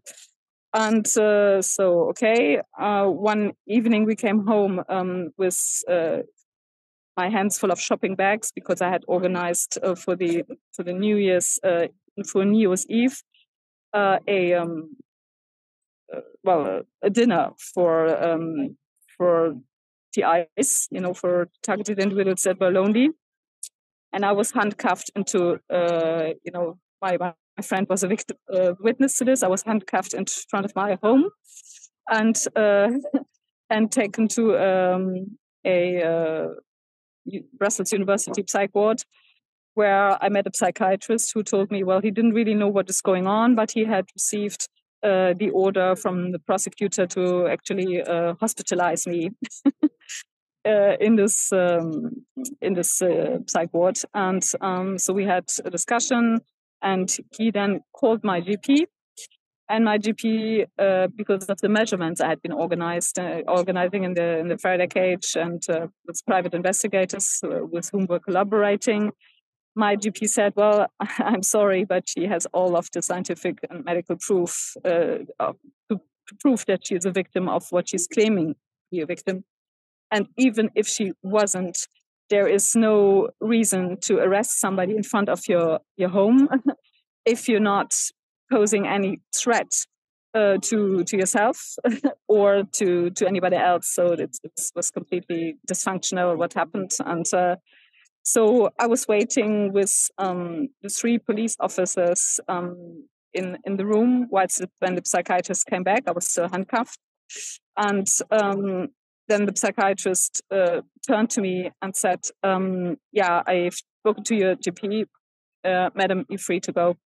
and 0.74 1.07
uh, 1.16 1.61
so, 1.62 2.09
okay, 2.11 2.61
uh, 2.78 3.07
one 3.07 3.53
evening 3.66 4.05
we 4.05 4.16
came 4.16 4.47
home 4.47 4.83
um, 4.89 5.30
with 5.39 5.83
my 7.16 7.28
hands 7.28 7.59
full 7.59 7.70
of 7.70 7.78
shopping 7.78 8.14
bags 8.14 8.51
because 8.55 8.80
I 8.80 8.89
had 8.89 9.05
organized 9.07 9.78
for 9.97 10.16
the 10.16 10.45
for 10.72 10.83
the 10.83 10.95
New 10.95 11.16
Year's 11.16 11.59
for 12.26 12.45
New 12.45 12.68
Year's 12.68 12.87
Eve 12.87 13.22
uh, 13.93 14.18
a 14.26 14.55
um, 14.55 14.97
uh, 15.01 15.11
well 16.44 16.82
a 17.02 17.10
dinner 17.10 17.50
for 17.74 18.06
um, 18.22 18.76
for 19.16 19.54
TIs, 20.14 20.88
you 20.90 21.00
know, 21.00 21.14
for 21.14 21.48
targeted 21.62 21.98
individuals 21.98 22.42
that 22.42 22.60
were 22.60 22.70
lonely, 22.70 23.10
and 24.12 24.24
I 24.24 24.32
was 24.32 24.52
handcuffed 24.52 25.10
into 25.16 25.60
uh, 25.70 26.30
you 26.44 26.52
know 26.52 26.78
my 27.00 27.16
my 27.18 27.62
friend 27.62 27.86
was 27.88 28.02
a 28.02 28.08
victim, 28.08 28.36
uh, 28.52 28.74
witness 28.80 29.18
to 29.18 29.24
this. 29.24 29.42
I 29.42 29.48
was 29.48 29.62
handcuffed 29.62 30.14
in 30.14 30.24
front 30.50 30.66
of 30.66 30.74
my 30.74 30.98
home, 31.02 31.30
and 32.08 32.36
uh, 32.56 32.88
and 33.70 33.90
taken 33.90 34.28
to 34.28 34.56
um, 34.58 35.38
a 35.64 36.02
uh, 36.02 36.48
Brussels 37.58 37.92
University 37.92 38.44
psych 38.46 38.74
ward 38.74 39.02
where 39.74 40.22
I 40.22 40.28
met 40.28 40.46
a 40.46 40.50
psychiatrist 40.52 41.32
who 41.34 41.42
told 41.42 41.70
me, 41.70 41.82
well, 41.82 42.00
he 42.00 42.10
didn't 42.10 42.34
really 42.34 42.54
know 42.54 42.68
what 42.68 42.90
is 42.90 43.00
going 43.00 43.26
on, 43.26 43.54
but 43.54 43.70
he 43.70 43.84
had 43.84 44.06
received 44.14 44.68
uh, 45.03 45.34
the 45.36 45.50
order 45.50 45.96
from 45.96 46.32
the 46.32 46.38
prosecutor 46.38 47.07
to 47.07 47.48
actually 47.48 48.00
uh, 48.03 48.34
hospitalize 48.34 49.07
me 49.07 49.30
uh, 50.64 50.96
in 51.00 51.16
this 51.16 51.53
um, 51.53 52.24
in 52.61 52.74
this 52.74 53.03
uh, 53.03 53.38
psych 53.46 53.72
ward. 53.72 53.98
And 54.14 54.42
um, 54.61 54.98
so 54.98 55.12
we 55.12 55.24
had 55.24 55.44
a 55.64 55.70
discussion, 55.70 56.40
and 56.82 57.14
he 57.36 57.50
then 57.50 57.80
called 57.92 58.22
my 58.22 58.40
GP. 58.40 58.86
And 59.68 59.86
my 59.86 59.96
GP, 59.96 60.66
uh, 60.78 61.07
because 61.16 61.46
of 61.46 61.59
the 61.62 61.68
measurements 61.68 62.20
I 62.20 62.28
had 62.28 62.42
been 62.42 62.53
organized, 62.53 63.18
organizing 63.48 64.05
in 64.05 64.14
the 64.14 64.38
in 64.38 64.48
the 64.48 64.59
Faraday 64.59 64.86
cage, 64.86 65.34
and 65.34 65.62
with 66.07 66.20
private 66.26 66.55
investigators 66.55 67.40
with 67.42 67.88
whom 67.90 68.07
we're 68.07 68.18
collaborating, 68.18 69.12
my 69.74 69.96
GP 69.96 70.28
said, 70.28 70.52
"Well, 70.56 70.86
I'm 71.18 71.42
sorry, 71.42 71.84
but 71.84 72.08
she 72.08 72.26
has 72.26 72.46
all 72.52 72.76
of 72.76 72.88
the 72.92 73.02
scientific 73.02 73.58
and 73.70 73.84
medical 73.84 74.16
proof 74.16 74.74
uh, 74.84 75.18
to, 75.40 75.54
to, 75.90 76.00
prove 76.40 76.64
that 76.66 76.86
she 76.86 76.94
is 76.94 77.04
a 77.04 77.10
victim 77.10 77.48
of 77.48 77.66
what 77.70 77.88
she's 77.88 78.06
claiming 78.06 78.54
to 78.54 78.56
be 78.90 79.00
a 79.00 79.06
victim. 79.06 79.44
And 80.10 80.28
even 80.36 80.70
if 80.74 80.86
she 80.86 81.12
wasn't, 81.22 81.76
there 82.30 82.46
is 82.46 82.74
no 82.74 83.28
reason 83.40 83.98
to 84.02 84.16
arrest 84.18 84.60
somebody 84.60 84.94
in 84.94 85.02
front 85.02 85.28
of 85.28 85.40
your 85.48 85.80
your 85.96 86.10
home 86.10 86.48
if 87.26 87.48
you're 87.48 87.60
not 87.60 87.92
posing 88.50 88.86
any 88.86 89.20
threat 89.34 89.72
uh, 90.34 90.56
to 90.62 91.04
to 91.04 91.16
yourself 91.16 91.76
or 92.28 92.62
to 92.72 93.10
to 93.10 93.26
anybody 93.26 93.56
else. 93.56 93.92
So 93.92 94.12
it, 94.12 94.36
it 94.42 94.60
was 94.74 94.90
completely 94.90 95.56
dysfunctional 95.70 96.36
what 96.36 96.54
happened, 96.54 96.92
and 97.04 97.26
uh, 97.34 97.56
so 98.22 98.70
I 98.78 98.86
was 98.86 99.08
waiting 99.08 99.72
with 99.72 99.92
um, 100.18 100.68
the 100.82 100.88
three 100.88 101.18
police 101.18 101.56
officers 101.58 102.38
um, 102.48 103.04
in 103.34 103.58
in 103.64 103.76
the 103.76 103.86
room 103.86 104.28
whilst 104.30 104.58
the, 104.58 104.70
when 104.78 104.94
the 104.94 105.02
psychiatrist 105.04 105.66
came 105.66 105.82
back. 105.82 106.04
I 106.06 106.12
was 106.12 106.28
still 106.28 106.48
handcuffed, 106.48 106.98
and 107.76 108.06
um, 108.30 108.88
then 109.28 109.46
the 109.46 109.52
psychiatrist 109.56 110.42
uh, 110.50 110.82
turned 111.06 111.30
to 111.30 111.40
me 111.40 111.70
and 111.82 111.96
said, 111.96 112.20
um, 112.42 112.96
"Yeah, 113.12 113.42
I've 113.46 113.78
spoken 114.04 114.24
to 114.24 114.36
your 114.36 114.56
GP, 114.56 115.06
uh, 115.64 115.90
madam. 115.94 116.24
You're 116.28 116.38
free 116.38 116.60
to 116.60 116.72
go." 116.72 116.96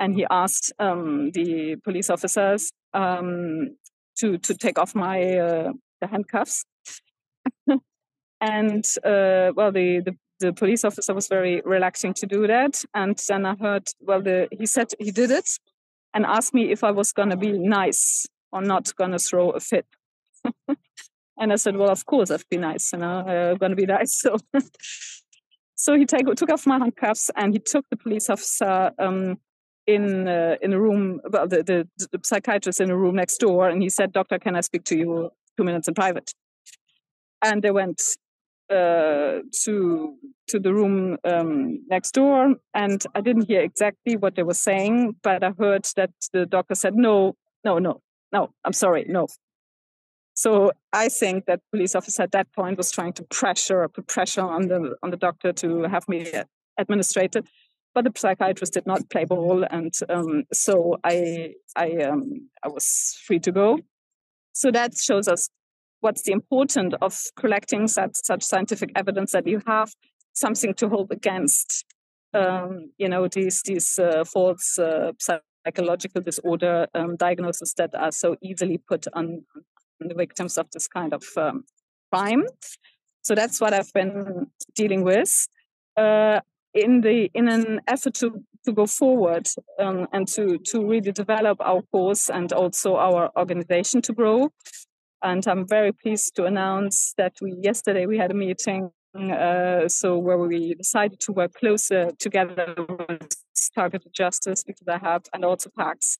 And 0.00 0.14
he 0.16 0.26
asked 0.28 0.72
um, 0.80 1.30
the 1.32 1.76
police 1.84 2.10
officers 2.10 2.72
um, 2.92 3.76
to 4.18 4.38
to 4.38 4.54
take 4.54 4.78
off 4.80 4.94
my 4.96 5.38
uh, 5.38 5.72
the 6.00 6.08
handcuffs. 6.08 6.64
and 8.40 8.84
uh, 9.04 9.52
well, 9.54 9.72
the, 9.72 10.02
the 10.04 10.16
the 10.44 10.52
police 10.52 10.84
officer 10.84 11.14
was 11.14 11.28
very 11.28 11.62
relaxing 11.64 12.14
to 12.14 12.26
do 12.26 12.46
that. 12.46 12.82
And 12.94 13.18
then 13.28 13.46
I 13.46 13.54
heard, 13.56 13.88
well, 14.00 14.22
the, 14.22 14.48
he 14.50 14.66
said 14.66 14.88
he 14.98 15.10
did 15.10 15.30
it 15.30 15.48
and 16.12 16.24
asked 16.24 16.54
me 16.54 16.70
if 16.70 16.84
I 16.84 16.90
was 16.90 17.12
going 17.12 17.30
to 17.30 17.36
be 17.36 17.52
nice 17.52 18.26
or 18.52 18.62
not 18.62 18.94
going 18.96 19.12
to 19.12 19.18
throw 19.18 19.50
a 19.50 19.60
fit. 19.60 19.86
and 21.38 21.52
I 21.52 21.56
said, 21.56 21.76
well, 21.76 21.90
of 21.90 22.06
course 22.06 22.30
I've 22.30 22.48
been 22.48 22.62
nice, 22.62 22.92
you 22.92 22.98
know, 23.00 23.18
I'm 23.26 23.56
going 23.56 23.70
to 23.70 23.76
be 23.76 23.86
nice. 23.86 24.24
So, 25.76 25.92
so 25.92 25.98
he 25.98 26.06
take, 26.06 26.26
took 26.36 26.50
off 26.50 26.66
my 26.66 26.78
handcuffs 26.78 27.30
and 27.36 27.52
he 27.52 27.58
took 27.58 27.84
the 27.90 27.96
police 27.96 28.30
officer 28.30 28.92
um, 28.98 29.38
in 29.86 30.28
uh, 30.28 30.56
in 30.62 30.72
a 30.72 30.80
room, 30.80 31.20
well, 31.30 31.46
the, 31.46 31.62
the, 31.62 31.88
the 32.10 32.20
psychiatrist 32.24 32.80
in 32.80 32.90
a 32.90 32.96
room 32.96 33.16
next 33.16 33.38
door, 33.38 33.68
and 33.68 33.82
he 33.82 33.90
said, 33.90 34.12
"Doctor, 34.12 34.38
can 34.38 34.56
I 34.56 34.62
speak 34.62 34.84
to 34.84 34.96
you 34.96 35.30
two 35.56 35.64
minutes 35.64 35.88
in 35.88 35.94
private?" 35.94 36.32
And 37.42 37.62
they 37.62 37.70
went 37.70 38.00
uh, 38.70 39.40
to 39.64 40.16
to 40.48 40.58
the 40.58 40.72
room 40.72 41.16
um, 41.24 41.80
next 41.88 42.12
door, 42.12 42.54
and 42.74 43.04
I 43.14 43.20
didn't 43.20 43.48
hear 43.48 43.60
exactly 43.60 44.16
what 44.16 44.34
they 44.36 44.42
were 44.42 44.54
saying, 44.54 45.16
but 45.22 45.42
I 45.42 45.52
heard 45.58 45.86
that 45.96 46.10
the 46.32 46.46
doctor 46.46 46.74
said, 46.74 46.94
"No, 46.94 47.36
no, 47.64 47.78
no, 47.78 48.00
no. 48.32 48.50
I'm 48.64 48.72
sorry, 48.72 49.04
no." 49.08 49.26
So 50.34 50.72
I 50.92 51.08
think 51.08 51.46
that 51.46 51.60
police 51.70 51.94
officer 51.94 52.22
at 52.22 52.32
that 52.32 52.52
point 52.52 52.76
was 52.76 52.90
trying 52.90 53.12
to 53.14 53.22
pressure, 53.24 53.82
or 53.82 53.88
put 53.88 54.08
pressure 54.08 54.42
on 54.42 54.68
the 54.68 54.96
on 55.02 55.10
the 55.10 55.16
doctor 55.16 55.52
to 55.52 55.82
have 55.84 56.08
me 56.08 56.26
administrated, 56.78 57.46
but 57.94 58.04
the 58.04 58.12
psychiatrist 58.16 58.72
did 58.72 58.86
not 58.86 59.08
play 59.10 59.24
ball, 59.24 59.64
and 59.70 59.92
um, 60.08 60.44
so 60.52 60.98
I 61.04 61.54
I 61.76 61.96
um, 61.98 62.48
I 62.62 62.68
was 62.68 63.18
free 63.26 63.38
to 63.40 63.52
go. 63.52 63.78
So 64.52 64.70
that 64.70 64.96
shows 64.96 65.28
us 65.28 65.48
what's 66.04 66.22
the 66.24 66.32
importance 66.32 66.94
of 67.00 67.18
collecting 67.34 67.88
such, 67.88 68.14
such 68.14 68.42
scientific 68.42 68.90
evidence 68.94 69.32
that 69.32 69.46
you 69.46 69.58
have 69.66 69.90
something 70.34 70.74
to 70.74 70.86
hold 70.86 71.10
against 71.10 71.86
um, 72.34 72.90
you 72.98 73.08
know 73.08 73.26
these 73.28 73.62
these 73.62 73.98
uh, 73.98 74.24
false 74.24 74.78
uh, 74.78 75.12
psychological 75.18 76.20
disorder 76.20 76.86
um, 76.94 77.16
diagnoses 77.16 77.72
that 77.78 77.94
are 77.94 78.12
so 78.12 78.36
easily 78.42 78.76
put 78.76 79.06
on, 79.14 79.44
on, 80.00 80.08
the 80.08 80.14
victims 80.14 80.58
of 80.58 80.66
this 80.72 80.88
kind 80.88 81.14
of 81.14 81.24
um, 81.36 81.64
crime? 82.12 82.44
So 83.22 83.34
that's 83.34 83.60
what 83.60 83.72
i've 83.72 83.92
been 83.94 84.48
dealing 84.74 85.04
with. 85.04 85.48
Uh, 85.96 86.40
in 86.74 87.00
the 87.02 87.30
in 87.34 87.48
an 87.48 87.80
effort 87.86 88.14
to 88.14 88.44
to 88.64 88.72
go 88.72 88.84
forward 88.86 89.46
um, 89.78 90.08
and 90.12 90.26
to 90.28 90.58
to 90.58 90.84
really 90.84 91.12
develop 91.12 91.58
our 91.60 91.82
course 91.92 92.28
and 92.28 92.52
also 92.52 92.96
our 92.96 93.30
organization 93.38 94.02
to 94.02 94.12
grow 94.12 94.50
and 95.24 95.46
I'm 95.46 95.66
very 95.66 95.92
pleased 95.92 96.36
to 96.36 96.44
announce 96.44 97.14
that 97.16 97.32
we 97.40 97.54
yesterday 97.60 98.06
we 98.06 98.18
had 98.18 98.30
a 98.30 98.34
meeting 98.34 98.90
uh, 99.18 99.88
so 99.88 100.18
where 100.18 100.38
we 100.38 100.74
decided 100.74 101.20
to 101.20 101.32
work 101.32 101.54
closer 101.54 102.10
together 102.18 102.74
with 103.08 103.28
targeted 103.74 104.12
justice 104.12 104.62
because 104.64 104.86
I 104.88 104.98
have 104.98 105.22
and 105.32 105.44
also 105.44 105.70
PAX 105.76 106.18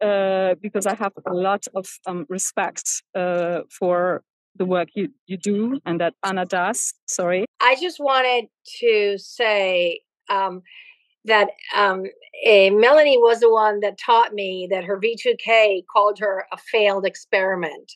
uh, 0.00 0.54
because 0.60 0.86
I 0.86 0.94
have 0.94 1.12
a 1.26 1.34
lot 1.34 1.66
of 1.74 1.86
um, 2.06 2.26
respect 2.28 3.02
uh, 3.14 3.60
for 3.70 4.22
the 4.56 4.64
work 4.64 4.88
you, 4.94 5.08
you 5.26 5.36
do 5.36 5.80
and 5.84 6.00
that 6.00 6.14
Ana 6.22 6.46
does. 6.46 6.94
Sorry. 7.06 7.44
I 7.60 7.76
just 7.80 7.98
wanted 8.00 8.46
to 8.80 9.18
say 9.18 10.00
um, 10.30 10.62
that 11.24 11.48
um, 11.76 12.04
eh, 12.44 12.70
Melanie 12.70 13.18
was 13.18 13.40
the 13.40 13.50
one 13.50 13.80
that 13.80 13.98
taught 13.98 14.32
me 14.32 14.68
that 14.70 14.84
her 14.84 15.00
V2K 15.00 15.84
called 15.92 16.18
her 16.20 16.46
a 16.52 16.56
failed 16.56 17.04
experiment. 17.04 17.92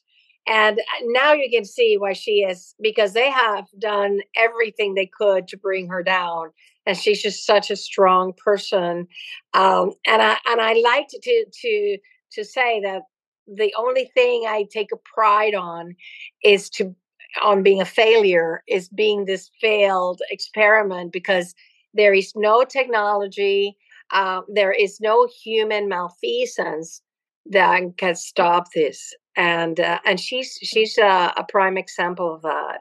And 0.49 0.81
now 1.05 1.33
you 1.33 1.51
can 1.51 1.65
see 1.65 1.97
why 1.99 2.15
she 2.15 2.41
is 2.41 2.75
because 2.81 3.13
they 3.13 3.31
have 3.31 3.67
done 3.79 4.21
everything 4.35 4.95
they 4.95 5.07
could 5.07 5.47
to 5.49 5.59
bring 5.59 5.89
her 5.89 6.03
down. 6.03 6.51
And 6.87 6.97
she's 6.97 7.23
just 7.23 7.45
such 7.45 7.71
a 7.71 7.77
strong 7.77 8.33
person. 8.33 9.07
Um, 9.53 9.93
and 10.07 10.23
I 10.23 10.39
and 10.47 10.61
I 10.61 10.73
like 10.73 11.09
to 11.09 11.47
to 11.53 11.99
to 12.33 12.45
say 12.45 12.81
that 12.81 13.03
the 13.47 13.75
only 13.79 14.11
thing 14.15 14.45
I 14.49 14.67
take 14.73 14.91
a 14.93 14.97
pride 15.15 15.55
on 15.55 15.95
is 16.43 16.71
to 16.71 16.95
on 17.43 17.63
being 17.63 17.81
a 17.81 17.85
failure 17.85 18.63
is 18.69 18.89
being 18.89 19.27
this 19.27 19.51
failed 19.61 20.21
experiment 20.31 21.13
because 21.13 21.55
there 21.93 22.15
is 22.15 22.33
no 22.35 22.65
technology, 22.65 23.77
uh, 24.13 24.41
there 24.49 24.73
is 24.73 24.99
no 25.01 25.29
human 25.43 25.89
malfeasance 25.89 27.03
that 27.51 27.83
can 27.99 28.15
stop 28.15 28.67
this 28.75 29.15
and 29.39 29.79
uh, 29.79 30.01
and 30.05 30.19
she's 30.21 30.59
she's 30.63 30.99
a, 30.99 31.33
a, 31.37 31.45
prime 31.49 31.79
example 31.79 32.35
of 32.35 32.43
that. 32.43 32.81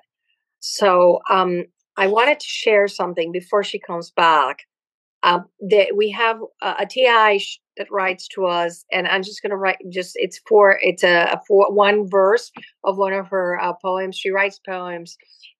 So 0.59 1.21
um, 1.29 1.65
I 1.97 2.07
wanted 2.07 2.39
to 2.39 2.47
share 2.47 2.87
something 2.87 3.31
before 3.31 3.63
she 3.63 3.79
comes 3.79 4.11
back. 4.11 4.63
Um, 5.23 5.45
that 5.69 5.95
we 5.95 6.11
have 6.11 6.39
a, 6.61 6.75
a 6.79 6.85
TI 6.85 7.43
that 7.77 7.91
writes 7.91 8.27
to 8.29 8.45
us, 8.45 8.85
and 8.91 9.07
I'm 9.07 9.23
just 9.23 9.41
going 9.41 9.51
to 9.51 9.55
write. 9.55 9.77
Just 9.89 10.13
it's 10.15 10.39
for 10.47 10.79
it's 10.81 11.03
a, 11.03 11.23
a 11.33 11.41
for 11.47 11.71
one 11.71 12.09
verse 12.09 12.51
of 12.83 12.97
one 12.97 13.13
of 13.13 13.27
her 13.27 13.59
uh, 13.61 13.73
poems. 13.73 14.17
She 14.17 14.31
writes 14.31 14.59
poems, 14.67 15.15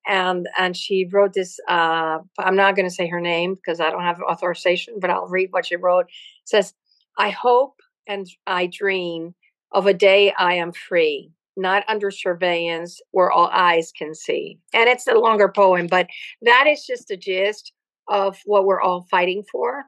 and 0.08 0.48
and 0.58 0.76
she 0.76 1.08
wrote 1.12 1.34
this. 1.34 1.60
Uh, 1.70 2.20
I'm 2.40 2.56
not 2.56 2.76
going 2.76 2.88
to 2.88 2.94
say 2.94 3.08
her 3.08 3.22
name 3.22 3.54
because 3.54 3.80
I 3.80 3.92
don't 3.92 4.04
have 4.04 4.20
authorization, 4.22 4.96
but 5.00 5.12
I'll 5.12 5.28
read 5.28 5.50
what 5.52 5.68
she 5.68 5.76
wrote. 5.76 6.06
It 6.06 6.50
says, 6.50 6.74
"I 7.20 7.30
hope 7.30 7.76
and 8.08 8.28
I 8.48 8.66
dream." 8.66 9.36
Of 9.72 9.86
a 9.86 9.94
day 9.94 10.34
I 10.38 10.56
am 10.56 10.72
free, 10.72 11.32
not 11.56 11.84
under 11.88 12.12
surveillance 12.12 13.02
where 13.12 13.32
all 13.32 13.50
eyes 13.52 13.92
can 13.98 14.16
see. 14.16 14.60
And 14.74 14.90
it's 14.90 15.08
a 15.08 15.14
longer 15.14 15.50
poem, 15.50 15.88
but 15.88 16.08
that 16.42 16.66
is 16.68 16.86
just 16.86 17.08
the 17.08 17.18
gist 17.18 17.74
of 18.08 18.38
what 18.46 18.66
we're 18.66 18.82
all 18.82 19.06
fighting 19.10 19.44
for. 19.52 19.86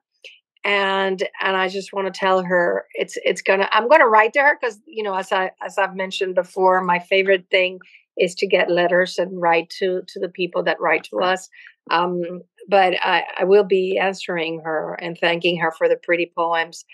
And 0.66 1.24
and 1.42 1.56
I 1.56 1.70
just 1.70 1.94
want 1.94 2.14
to 2.14 2.20
tell 2.20 2.44
her 2.44 2.86
it's 2.94 3.18
it's 3.24 3.42
gonna 3.42 3.70
I'm 3.72 3.88
gonna 3.88 4.10
write 4.10 4.34
to 4.34 4.42
her 4.42 4.58
because 4.60 4.78
you 4.86 5.04
know 5.04 5.16
as 5.16 5.32
I 5.32 5.52
as 5.66 5.78
I've 5.78 5.96
mentioned 5.96 6.36
before, 6.36 6.82
my 6.84 7.00
favorite 7.00 7.46
thing 7.50 7.80
is 8.18 8.36
to 8.36 8.48
get 8.48 8.70
letters 8.70 9.18
and 9.18 9.42
write 9.42 9.70
to 9.80 10.02
to 10.08 10.20
the 10.20 10.28
people 10.28 10.62
that 10.64 10.82
write 10.82 11.06
to 11.06 11.22
us. 11.22 11.48
Um, 11.92 12.42
but 12.68 12.94
I, 13.02 13.24
I 13.40 13.44
will 13.46 13.64
be 13.64 13.98
answering 13.98 14.62
her 14.64 14.94
and 15.02 15.18
thanking 15.18 15.58
her 15.60 15.72
for 15.72 15.88
the 15.88 15.96
pretty 15.96 16.32
poems. 16.38 16.86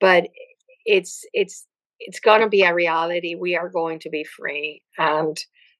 But 0.00 0.28
it's 0.84 1.24
it's 1.32 1.66
it's 2.00 2.20
going 2.20 2.40
to 2.40 2.48
be 2.48 2.62
a 2.62 2.74
reality. 2.74 3.34
We 3.34 3.56
are 3.56 3.68
going 3.68 3.98
to 4.00 4.10
be 4.10 4.24
free. 4.24 4.82
And 4.98 5.36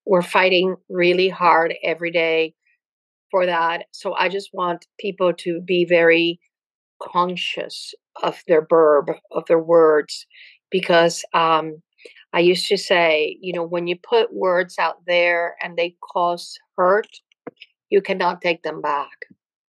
we're 0.07 0.23
fighting 0.23 0.77
really 0.89 1.29
hard 1.29 1.75
every 1.83 2.11
day 2.11 2.55
for 3.31 3.47
that. 3.47 3.87
So 3.93 4.15
I 4.15 4.29
just 4.29 4.51
want 4.53 4.87
people 4.99 5.33
to 5.39 5.61
be 5.61 5.85
very 5.85 6.41
conscious 7.03 7.95
of 8.23 8.41
their 8.47 8.67
verb, 8.69 9.11
of 9.33 9.45
their 9.47 9.63
words, 9.63 10.27
because 10.71 11.25
um, 11.35 11.83
I 12.33 12.41
used 12.41 12.67
to 12.69 12.77
say, 12.77 13.37
you 13.41 13.53
know, 13.53 13.65
when 13.65 13.87
you 13.87 13.97
put 13.97 14.33
words 14.33 14.79
out 14.79 14.97
there 15.07 15.57
and 15.63 15.77
they 15.77 15.97
cause 16.13 16.57
hurt, 16.77 17.09
you 17.91 18.01
cannot 18.03 18.41
take 18.41 18.63
them 18.63 18.81
back. 18.81 19.11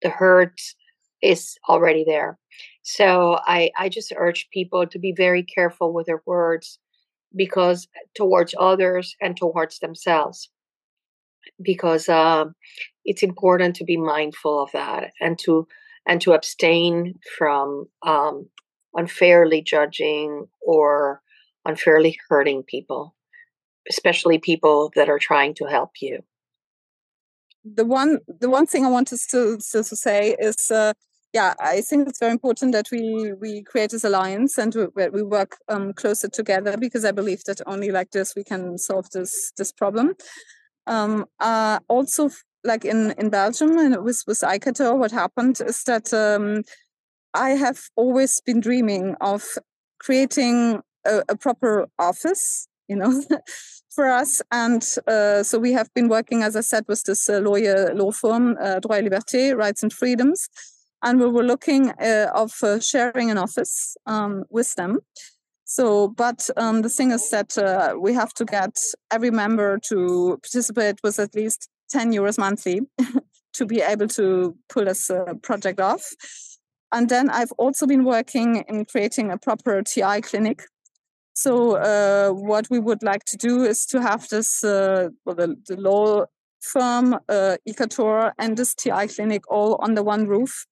The 0.03 0.11
hurt 0.11 0.61
is 1.23 1.57
already 1.69 2.05
there. 2.07 2.39
So 2.85 3.41
I, 3.45 3.71
I 3.77 3.89
just 3.89 4.13
urge 4.17 4.49
people 4.53 4.87
to 4.87 4.99
be 4.99 5.13
very 5.17 5.43
careful 5.43 5.93
with 5.93 6.07
their 6.07 6.23
words 6.27 6.79
because 7.35 7.89
towards 8.15 8.55
others 8.59 9.17
and 9.21 9.37
towards 9.37 9.81
themselves. 9.81 10.49
Because 11.61 12.09
uh, 12.09 12.47
it's 13.05 13.23
important 13.23 13.77
to 13.77 13.85
be 13.85 13.97
mindful 13.97 14.63
of 14.63 14.71
that 14.73 15.11
and 15.21 15.39
to 15.41 15.67
and 16.07 16.21
to 16.21 16.33
abstain 16.33 17.15
from 17.37 17.87
um, 18.07 18.47
unfairly 18.95 19.63
judging 19.63 20.47
or 20.63 21.21
unfairly 21.67 22.17
hurting 22.29 22.63
people 22.63 23.15
especially 23.89 24.39
people 24.39 24.93
that 24.95 25.09
are 25.09 25.19
trying 25.19 25.55
to 25.55 25.65
help 25.67 25.91
you. 26.01 26.21
The 27.65 27.85
one 27.85 28.19
the 28.27 28.51
one 28.51 28.67
thing 28.67 28.85
I 28.85 28.91
wanted 28.91 29.19
to 29.19 29.59
still 29.59 29.85
to 29.85 29.97
say 29.97 30.37
is 30.39 30.71
uh, 30.71 30.93
yeah 31.35 31.53
I 31.61 31.81
think 31.81 32.09
it's 32.09 32.21
very 32.21 32.33
important 32.33 32.73
that 32.73 32.91
we 32.91 33.33
we 33.33 33.63
create 33.63 33.91
this 33.91 34.05
alliance 34.05 34.57
and 34.57 34.75
we, 34.75 35.09
we 35.09 35.23
work 35.23 35.57
um, 35.69 35.93
closer 35.93 36.29
together 36.29 36.77
because 36.79 37.05
I 37.05 37.13
believe 37.13 37.43
that 37.45 37.61
only 37.67 37.91
like 37.91 38.13
this 38.13 38.35
we 38.35 38.45
can 38.45 38.79
solve 38.79 39.11
this 39.11 39.53
this 39.59 39.73
problem. 39.73 40.15
Um, 40.87 41.27
uh, 41.41 41.81
also, 41.89 42.31
like 42.63 42.85
in 42.85 43.13
in 43.19 43.31
Belgium 43.31 43.77
and 43.79 44.05
with 44.05 44.23
with 44.27 44.41
ICATOR, 44.41 44.97
what 44.97 45.11
happened 45.11 45.61
is 45.61 45.83
that 45.85 46.13
um, 46.15 46.63
I 47.35 47.51
have 47.51 47.81
always 47.97 48.41
been 48.41 48.61
dreaming 48.61 49.17
of 49.21 49.43
creating 49.99 50.81
a, 51.05 51.23
a 51.29 51.37
proper 51.37 51.89
office, 51.99 52.69
you 52.89 52.97
know. 52.97 53.23
for 53.95 54.11
us. 54.11 54.43
And 54.51 54.85
uh, 55.07 55.45
so 55.45 55.59
we 55.59 55.73
have 55.73 55.89
been 55.95 56.09
working, 56.09 56.43
as 56.43 56.57
I 56.57 56.63
said, 56.63 56.85
with 56.89 57.05
this 57.05 57.29
uh, 57.29 57.39
lawyer 57.39 57.95
law 57.95 58.11
firm, 58.11 58.57
uh, 58.61 58.81
Droit 58.81 59.05
et 59.05 59.09
Liberté, 59.09 59.57
Rights 59.57 59.85
and 59.85 59.93
Freedoms. 59.93 60.49
And 61.05 61.21
we 61.21 61.29
were 61.29 61.45
looking 61.45 61.91
uh, 61.91 62.31
of 62.35 62.53
uh, 62.63 62.81
sharing 62.81 63.31
an 63.31 63.39
office 63.39 63.97
um, 64.07 64.45
with 64.51 64.75
them. 64.75 64.99
So, 65.65 66.09
but 66.09 66.49
um, 66.57 66.83
the 66.83 66.89
thing 66.89 67.11
is 67.13 67.31
that 67.31 67.57
uh, 67.57 67.95
we 67.99 68.15
have 68.15 68.33
to 68.35 68.45
get 68.45 68.77
every 69.11 69.31
member 69.31 69.79
to 69.89 70.39
participate 70.43 70.99
with 71.05 71.19
at 71.19 71.35
least 71.35 71.69
10 71.91 72.13
euros 72.13 72.39
monthly 72.39 72.81
to 73.53 73.67
be 73.67 73.81
able 73.81 74.09
to 74.09 74.57
pull 74.69 74.85
this 74.85 75.11
project 75.43 75.81
off. 75.81 76.05
And 76.91 77.09
then 77.09 77.31
I've 77.31 77.53
also 77.53 77.87
been 77.87 78.05
working 78.05 78.65
in 78.69 78.85
creating 78.85 79.31
a 79.31 79.39
proper 79.39 79.83
TI 79.83 80.21
clinic 80.21 80.63
so 81.35 81.77
uh, 81.77 82.31
what 82.31 82.69
we 82.71 82.79
would 82.79 83.03
like 83.03 83.25
to 83.27 83.37
do 83.37 83.65
is 83.65 83.87
to 83.87 84.01
have 84.01 84.29
this, 84.29 84.63
uh, 84.63 85.09
well, 85.25 85.35
the, 85.35 85.57
the 85.67 85.77
law 85.77 86.27
firm, 86.61 87.15
uh, 87.29 87.57
ICATOR, 87.69 88.33
and 88.39 88.57
this 88.57 88.75
TI 88.75 89.09
clinic 89.09 89.43
all 89.51 89.81
under 89.83 90.03
one 90.03 90.29
roof, 90.29 90.65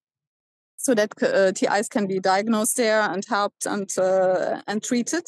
so 0.83 0.95
that 0.95 1.11
uh, 1.22 1.53
TIs 1.53 1.89
can 1.89 2.07
be 2.07 2.18
diagnosed 2.18 2.76
there 2.76 3.01
and 3.01 3.24
helped 3.28 3.66
and 3.66 3.89
uh, 3.99 4.61
and 4.66 4.83
treated. 4.83 5.24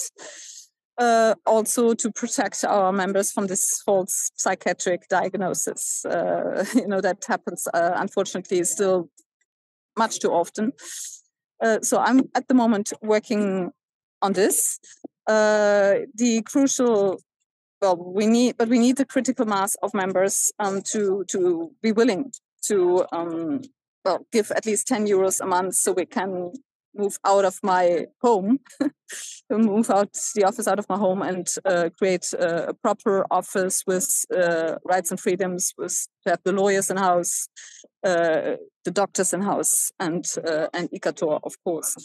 Uh, 0.96 1.34
also 1.44 1.92
to 1.92 2.12
protect 2.12 2.64
our 2.64 2.92
members 2.92 3.32
from 3.32 3.48
this 3.48 3.82
false 3.84 4.30
psychiatric 4.36 5.08
diagnosis. 5.08 6.04
Uh, 6.04 6.64
you 6.74 6.86
know 6.86 7.00
that 7.00 7.24
happens 7.26 7.66
unfortunately 7.72 8.62
still 8.64 9.08
much 9.96 10.20
too 10.20 10.30
often. 10.30 10.72
so 11.82 11.98
I'm 11.98 12.28
at 12.34 12.46
the 12.48 12.54
moment 12.54 12.92
working 13.00 13.70
on 14.22 14.32
this 14.32 14.80
uh, 15.26 15.94
the 16.14 16.42
crucial 16.42 17.20
well 17.80 17.96
we 17.96 18.26
need 18.26 18.56
but 18.56 18.68
we 18.68 18.78
need 18.78 18.96
the 18.96 19.04
critical 19.04 19.46
mass 19.46 19.76
of 19.82 19.94
members 19.94 20.52
um, 20.58 20.82
to 20.82 21.24
to 21.28 21.70
be 21.82 21.92
willing 21.92 22.32
to 22.66 23.04
um, 23.12 23.60
well 24.04 24.26
give 24.32 24.50
at 24.50 24.66
least 24.66 24.86
10 24.88 25.06
euros 25.06 25.40
a 25.40 25.46
month 25.46 25.74
so 25.74 25.92
we 25.92 26.06
can 26.06 26.52
move 26.96 27.18
out 27.24 27.44
of 27.44 27.58
my 27.62 28.06
home 28.22 28.58
move 29.50 29.90
out 29.90 30.12
the 30.34 30.44
office 30.44 30.68
out 30.68 30.78
of 30.78 30.88
my 30.88 30.96
home 30.96 31.22
and 31.22 31.48
uh, 31.64 31.88
create 31.98 32.32
a, 32.34 32.68
a, 32.68 32.74
proper 32.74 33.26
office 33.30 33.82
with 33.86 34.24
uh, 34.36 34.76
rights 34.84 35.10
and 35.10 35.18
freedoms 35.18 35.72
with 35.76 36.06
to 36.22 36.30
have 36.30 36.40
the 36.44 36.52
lawyers 36.52 36.90
in 36.90 36.96
house 36.96 37.48
uh, 38.04 38.56
the 38.84 38.90
doctors 38.92 39.32
in 39.32 39.42
house 39.42 39.90
and 39.98 40.24
uh, 40.48 40.68
and 40.72 40.88
ICATOR 40.90 41.40
of 41.42 41.54
course 41.64 41.96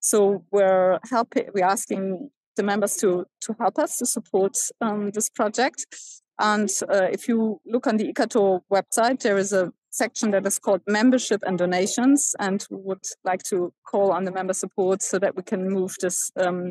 so 0.00 0.44
we're 0.52 1.00
helping 1.10 1.48
we're 1.52 1.64
asking 1.64 2.30
the 2.56 2.62
members 2.62 2.96
to 2.96 3.26
to 3.42 3.54
help 3.60 3.78
us 3.78 3.98
to 3.98 4.06
support 4.06 4.56
um, 4.80 5.10
this 5.12 5.28
project. 5.30 5.86
And 6.38 6.68
uh, 6.88 7.08
if 7.12 7.28
you 7.28 7.60
look 7.64 7.86
on 7.86 7.96
the 7.96 8.12
ICATOR 8.12 8.60
website, 8.70 9.20
there 9.20 9.38
is 9.38 9.52
a 9.52 9.72
section 9.96 10.30
that 10.30 10.46
is 10.46 10.58
called 10.58 10.82
membership 10.86 11.42
and 11.46 11.58
donations, 11.58 12.34
and 12.38 12.66
would 12.70 13.04
like 13.24 13.42
to 13.44 13.72
call 13.90 14.12
on 14.12 14.24
the 14.24 14.32
member 14.32 14.52
support 14.54 15.02
so 15.02 15.18
that 15.18 15.36
we 15.36 15.42
can 15.42 15.70
move 15.70 15.94
this 16.00 16.30
um, 16.36 16.70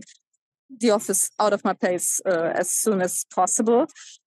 the 0.80 0.90
office 0.90 1.30
out 1.40 1.54
of 1.54 1.64
my 1.64 1.74
place 1.74 2.20
uh, 2.26 2.52
as 2.56 2.72
soon 2.72 3.02
as 3.02 3.26
possible. 3.34 3.86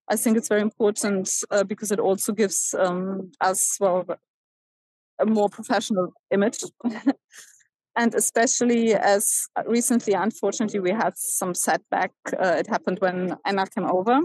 I 0.09 0.17
think 0.17 0.37
it's 0.37 0.49
very 0.49 0.63
important 0.63 1.29
uh, 1.51 1.65
because 1.65 1.91
it 1.91 2.01
also 2.01 2.33
gives 2.33 2.75
um, 2.79 3.33
us 3.41 3.77
well 3.81 4.05
a 5.21 5.27
more 5.27 5.49
professional 5.49 6.13
image 6.31 6.61
and 7.99 8.15
especially 8.15 8.95
as 8.95 9.49
recently, 9.67 10.13
unfortunately, 10.13 10.79
we 10.79 10.93
had 10.93 11.15
some 11.17 11.53
setback. 11.53 12.13
Uh, 12.33 12.55
it 12.61 12.69
happened 12.69 12.99
when 13.01 13.37
Ana 13.45 13.67
came 13.67 13.91
over. 13.91 14.21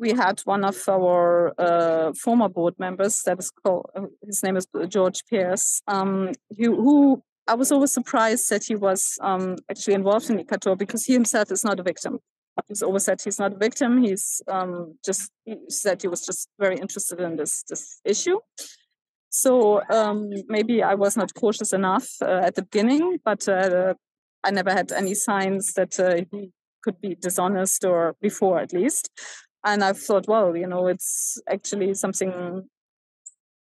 We 0.00 0.12
had 0.12 0.40
one 0.46 0.64
of 0.64 0.76
our 0.88 1.52
uh, 1.60 2.14
former 2.14 2.48
board 2.48 2.74
members 2.78 3.20
that 3.26 3.38
is 3.38 3.50
called, 3.50 3.90
uh, 3.94 4.06
his 4.24 4.42
name 4.42 4.56
is 4.56 4.66
George 4.88 5.22
Pierce, 5.28 5.82
um, 5.86 6.32
who, 6.56 6.74
who, 6.74 7.22
I 7.46 7.54
was 7.54 7.70
always 7.70 7.92
surprised 7.92 8.48
that 8.48 8.64
he 8.64 8.76
was 8.76 9.18
um, 9.20 9.56
actually 9.70 9.94
involved 9.94 10.30
in 10.30 10.38
ICATOR 10.38 10.78
because 10.78 11.04
he 11.04 11.12
himself 11.12 11.52
is 11.52 11.64
not 11.64 11.78
a 11.78 11.82
victim. 11.82 12.18
He's 12.68 12.82
always 12.82 13.04
said 13.04 13.20
he's 13.22 13.38
not 13.38 13.52
a 13.52 13.58
victim. 13.58 14.02
He's 14.02 14.40
um, 14.48 14.94
just 15.04 15.30
he 15.44 15.56
said 15.68 16.00
he 16.00 16.08
was 16.08 16.24
just 16.24 16.48
very 16.58 16.76
interested 16.76 17.20
in 17.20 17.36
this 17.36 17.62
this 17.68 18.00
issue. 18.04 18.38
So 19.30 19.82
um, 19.90 20.30
maybe 20.48 20.82
I 20.82 20.94
was 20.94 21.16
not 21.16 21.34
cautious 21.34 21.72
enough 21.72 22.08
uh, 22.22 22.40
at 22.44 22.54
the 22.54 22.62
beginning, 22.62 23.18
but 23.24 23.48
uh, 23.48 23.94
I 24.44 24.50
never 24.50 24.70
had 24.70 24.92
any 24.92 25.14
signs 25.14 25.72
that 25.74 25.98
uh, 26.00 26.24
he 26.30 26.52
could 26.82 27.00
be 27.00 27.14
dishonest 27.14 27.84
or 27.84 28.16
before 28.20 28.58
at 28.58 28.72
least. 28.72 29.10
And 29.64 29.84
I've 29.84 29.98
thought, 29.98 30.26
well, 30.26 30.56
you 30.56 30.66
know, 30.66 30.86
it's 30.86 31.40
actually 31.48 31.94
something 31.94 32.68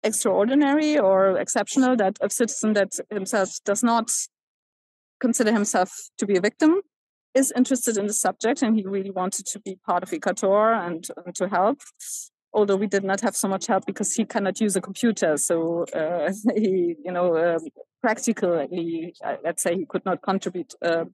extraordinary 0.02 0.98
or 0.98 1.38
exceptional 1.38 1.96
that 1.96 2.18
a 2.20 2.30
citizen 2.30 2.72
that 2.72 2.92
himself 3.10 3.50
does 3.64 3.82
not 3.82 4.10
consider 5.20 5.52
himself 5.52 5.92
to 6.18 6.26
be 6.26 6.36
a 6.36 6.40
victim 6.40 6.80
is 7.34 7.52
interested 7.56 7.96
in 7.96 8.06
the 8.06 8.12
subject 8.12 8.62
and 8.62 8.76
he 8.76 8.84
really 8.84 9.10
wanted 9.10 9.46
to 9.46 9.60
be 9.60 9.78
part 9.86 10.02
of 10.02 10.10
ICATOR 10.10 10.86
and, 10.86 11.06
and 11.24 11.34
to 11.36 11.48
help 11.48 11.78
although 12.52 12.76
we 12.76 12.86
did 12.86 13.04
not 13.04 13.20
have 13.20 13.36
so 13.36 13.48
much 13.48 13.66
help 13.66 13.86
because 13.86 14.12
he 14.14 14.24
cannot 14.24 14.60
use 14.60 14.76
a 14.76 14.80
computer. 14.80 15.36
So 15.36 15.84
uh, 15.94 16.30
he, 16.56 16.96
you 17.04 17.12
know, 17.12 17.36
uh, 17.36 17.58
practically, 18.00 19.14
let's 19.44 19.62
say 19.62 19.76
he 19.76 19.86
could 19.86 20.04
not 20.04 20.22
contribute 20.22 20.74
uh, 20.82 21.04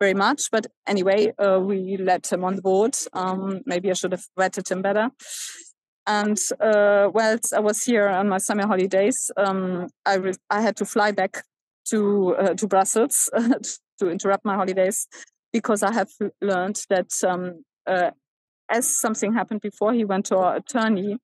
very 0.00 0.14
much. 0.14 0.50
But 0.50 0.66
anyway, 0.86 1.32
uh, 1.38 1.60
we 1.60 1.96
let 1.96 2.32
him 2.32 2.44
on 2.44 2.56
the 2.56 2.62
board. 2.62 2.96
Um, 3.12 3.60
maybe 3.66 3.90
I 3.90 3.94
should 3.94 4.12
have 4.12 4.24
vetted 4.38 4.70
him 4.70 4.82
better. 4.82 5.10
And 6.06 6.38
uh, 6.60 7.10
whilst 7.12 7.52
I 7.52 7.60
was 7.60 7.82
here 7.82 8.08
on 8.08 8.28
my 8.28 8.38
summer 8.38 8.66
holidays, 8.66 9.30
um, 9.36 9.88
I, 10.04 10.14
re- 10.14 10.34
I 10.50 10.60
had 10.60 10.76
to 10.76 10.84
fly 10.84 11.10
back 11.10 11.42
to 11.90 12.54
to 12.56 12.66
Brussels 12.66 13.30
to 13.98 14.10
interrupt 14.10 14.44
my 14.44 14.54
holidays 14.54 15.06
because 15.52 15.82
I 15.82 15.92
have 15.92 16.10
learned 16.40 16.80
that 16.90 17.10
um, 17.26 17.64
as 18.68 18.98
something 19.00 19.32
happened 19.32 19.60
before, 19.60 19.92
he 19.92 20.04
went 20.04 20.26
to 20.26 20.36
our 20.36 20.56
attorney 20.56 21.18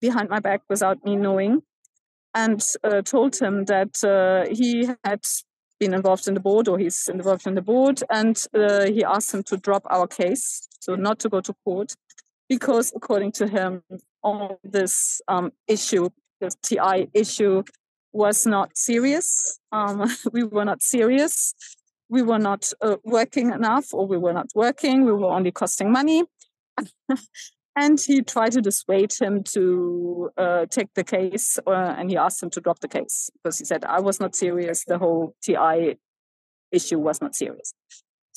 behind 0.00 0.28
my 0.28 0.40
back 0.40 0.62
without 0.68 1.04
me 1.04 1.16
knowing 1.16 1.62
and 2.34 2.62
uh, 2.84 3.02
told 3.02 3.36
him 3.36 3.64
that 3.64 4.04
uh, 4.04 4.48
he 4.54 4.88
had 5.04 5.20
been 5.78 5.94
involved 5.94 6.26
in 6.26 6.34
the 6.34 6.40
board 6.40 6.68
or 6.68 6.78
he's 6.78 7.08
involved 7.08 7.46
in 7.46 7.54
the 7.54 7.62
board 7.62 8.02
and 8.10 8.44
uh, 8.54 8.84
he 8.86 9.04
asked 9.04 9.32
him 9.32 9.42
to 9.44 9.56
drop 9.56 9.82
our 9.90 10.06
case 10.06 10.68
so 10.80 10.94
not 10.94 11.18
to 11.18 11.28
go 11.28 11.40
to 11.40 11.54
court 11.64 11.94
because 12.48 12.92
according 12.96 13.32
to 13.32 13.46
him 13.46 13.82
all 14.22 14.58
this 14.64 15.20
um, 15.28 15.52
issue 15.66 16.08
the 16.40 16.50
ti 16.62 17.08
issue 17.14 17.62
was 18.12 18.46
not 18.46 18.76
serious. 18.76 19.58
Um, 19.72 20.10
we 20.32 20.42
were 20.44 20.64
not 20.64 20.82
serious. 20.82 21.54
We 22.08 22.22
were 22.22 22.38
not 22.38 22.72
uh, 22.80 22.96
working 23.04 23.52
enough 23.52 23.92
or 23.92 24.06
we 24.06 24.16
were 24.16 24.32
not 24.32 24.48
working. 24.54 25.04
We 25.04 25.12
were 25.12 25.30
only 25.30 25.52
costing 25.52 25.92
money 25.92 26.24
and 27.76 28.00
he 28.00 28.22
tried 28.22 28.52
to 28.52 28.60
dissuade 28.60 29.12
him 29.12 29.42
to 29.44 30.30
uh, 30.36 30.66
take 30.66 30.92
the 30.94 31.04
case, 31.04 31.58
uh, 31.66 31.94
and 31.96 32.10
he 32.10 32.16
asked 32.16 32.42
him 32.42 32.50
to 32.50 32.60
drop 32.60 32.80
the 32.80 32.88
case 32.88 33.30
because 33.42 33.58
he 33.58 33.64
said, 33.64 33.84
I 33.84 34.00
was 34.00 34.20
not 34.20 34.34
serious. 34.34 34.84
The 34.84 34.98
whole 34.98 35.34
TI 35.42 35.98
issue 36.72 36.98
was 36.98 37.20
not 37.20 37.34
serious. 37.34 37.72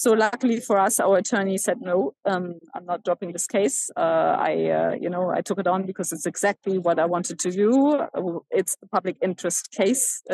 So 0.02 0.14
luckily 0.14 0.60
for 0.60 0.80
us, 0.80 1.00
our 1.00 1.18
attorney 1.18 1.60
said, 1.60 1.78
no, 1.80 2.14
um, 2.26 2.56
I'm 2.74 2.86
not 2.86 3.04
dropping 3.04 3.34
this 3.34 3.46
case. 3.46 3.92
Uh, 3.96 4.36
I, 4.40 4.54
uh, 4.66 4.96
you 5.00 5.12
know, 5.12 5.30
I 5.30 5.42
took 5.42 5.60
it 5.60 5.68
on 5.68 5.86
because 5.86 6.12
it's 6.12 6.26
exactly 6.26 6.80
what 6.80 6.98
I 6.98 7.06
wanted 7.06 7.38
to 7.38 7.52
do. 7.52 8.08
It's 8.50 8.76
a 8.82 8.88
public 8.88 9.18
interest 9.22 9.72
case. 9.72 10.24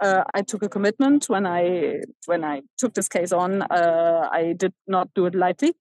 Uh, 0.00 0.22
I 0.32 0.42
took 0.42 0.62
a 0.62 0.68
commitment 0.68 1.28
when 1.28 1.44
I 1.44 2.02
when 2.26 2.44
I 2.44 2.62
took 2.76 2.94
this 2.94 3.08
case 3.08 3.32
on. 3.32 3.62
Uh, 3.62 4.28
I 4.30 4.54
did 4.56 4.72
not 4.86 5.08
do 5.12 5.26
it 5.26 5.34
lightly. 5.34 5.74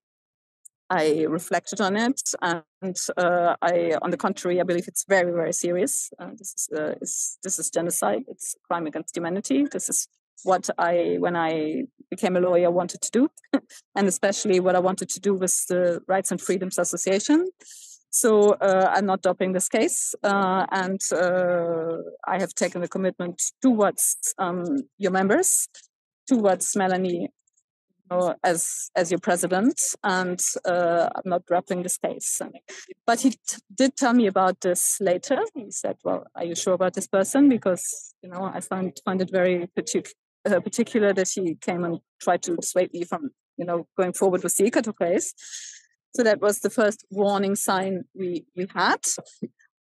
I 0.89 1.25
reflected 1.27 1.81
on 1.81 1.97
it, 1.97 2.21
and 2.41 2.97
uh, 3.17 3.55
I, 3.61 3.93
on 4.01 4.11
the 4.11 4.17
contrary, 4.17 4.59
I 4.61 4.63
believe 4.63 4.87
it's 4.87 5.05
very, 5.07 5.31
very 5.31 5.53
serious. 5.53 6.11
Uh, 6.17 6.29
this 6.37 6.53
is, 6.53 6.69
uh, 6.77 6.93
is, 7.01 7.37
this 7.43 7.59
is 7.59 7.69
genocide. 7.69 8.23
It's 8.27 8.55
a 8.55 8.67
crime 8.67 8.87
against 8.87 9.15
humanity. 9.15 9.65
This 9.69 9.89
is 9.89 10.07
what 10.43 10.69
I, 10.77 11.17
when 11.19 11.35
I 11.35 11.83
became 12.09 12.37
a 12.37 12.39
lawyer, 12.39 12.71
wanted 12.71 13.01
to 13.01 13.11
do, 13.11 13.29
and 13.95 14.07
especially 14.07 14.59
what 14.59 14.75
I 14.75 14.79
wanted 14.79 15.09
to 15.09 15.19
do 15.19 15.33
with 15.33 15.65
the 15.67 16.01
Rights 16.07 16.31
and 16.31 16.39
Freedoms 16.39 16.77
Association. 16.77 17.49
So 18.09 18.51
uh, 18.53 18.91
I'm 18.95 19.05
not 19.05 19.21
dropping 19.21 19.51
this 19.51 19.67
case, 19.67 20.15
uh, 20.23 20.65
and 20.71 21.01
uh, 21.11 21.97
I 22.25 22.39
have 22.39 22.53
taken 22.53 22.81
the 22.81 22.87
commitment 22.87 23.41
towards 23.61 24.33
um, 24.37 24.63
your 24.97 25.11
members, 25.11 25.67
towards 26.27 26.75
Melanie 26.75 27.29
as 28.43 28.89
as 28.95 29.11
your 29.11 29.19
president, 29.19 29.79
and 30.03 30.39
uh, 30.65 31.09
I'm 31.15 31.29
not 31.29 31.45
dropping 31.45 31.83
this 31.83 31.97
case. 31.97 32.41
But 33.05 33.21
he 33.21 33.37
did 33.73 33.95
tell 33.95 34.13
me 34.13 34.27
about 34.27 34.61
this 34.61 34.99
later. 34.99 35.39
He 35.55 35.71
said, 35.71 35.97
"Well, 36.03 36.25
are 36.35 36.45
you 36.45 36.55
sure 36.55 36.73
about 36.73 36.93
this 36.93 37.07
person? 37.07 37.49
Because 37.49 38.15
you 38.21 38.29
know, 38.29 38.43
I 38.53 38.59
find 38.59 38.97
find 39.05 39.21
it 39.21 39.31
very 39.31 39.63
uh, 39.63 40.59
particular 40.59 41.13
that 41.13 41.29
he 41.33 41.55
came 41.55 41.83
and 41.83 41.99
tried 42.21 42.43
to 42.43 42.55
dissuade 42.55 42.93
me 42.93 43.03
from 43.03 43.31
you 43.57 43.65
know 43.65 43.87
going 43.97 44.13
forward 44.13 44.43
with 44.43 44.55
the 44.55 44.69
ICATOR 44.69 44.97
case." 44.97 45.33
So 46.15 46.23
that 46.23 46.41
was 46.41 46.59
the 46.59 46.69
first 46.69 47.05
warning 47.11 47.55
sign 47.55 48.05
we 48.15 48.45
we 48.55 48.67
had. 48.73 49.01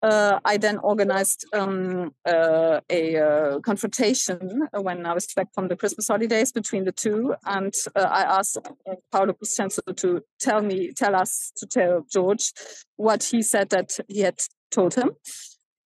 Uh, 0.06 0.40
I 0.46 0.58
then 0.58 0.78
organized 0.84 1.48
um, 1.52 2.14
uh, 2.28 2.80
a 2.92 3.18
uh, 3.18 3.60
confrontation 3.62 4.68
when 4.80 5.04
I 5.04 5.16
was 5.16 5.26
back 5.36 5.48
from 5.52 5.68
the 5.68 5.76
Christmas 5.76 6.10
holidays 6.10 6.52
between 6.52 6.86
the 6.86 6.92
two, 6.92 7.34
and 7.44 7.74
uh, 7.96 8.02
I 8.02 8.22
asked 8.38 8.58
uh, 8.58 8.94
Paolo 9.12 9.34
Crescenzo 9.34 9.82
to 9.96 10.22
tell 10.40 10.62
me, 10.62 10.92
tell 10.96 11.16
us, 11.16 11.52
to 11.58 11.66
tell 11.66 12.06
George 12.14 12.52
what 12.98 13.24
he 13.24 13.42
said 13.42 13.72
that 13.72 13.98
he 14.08 14.20
had 14.20 14.40
told 14.70 14.94
him. 14.94 15.10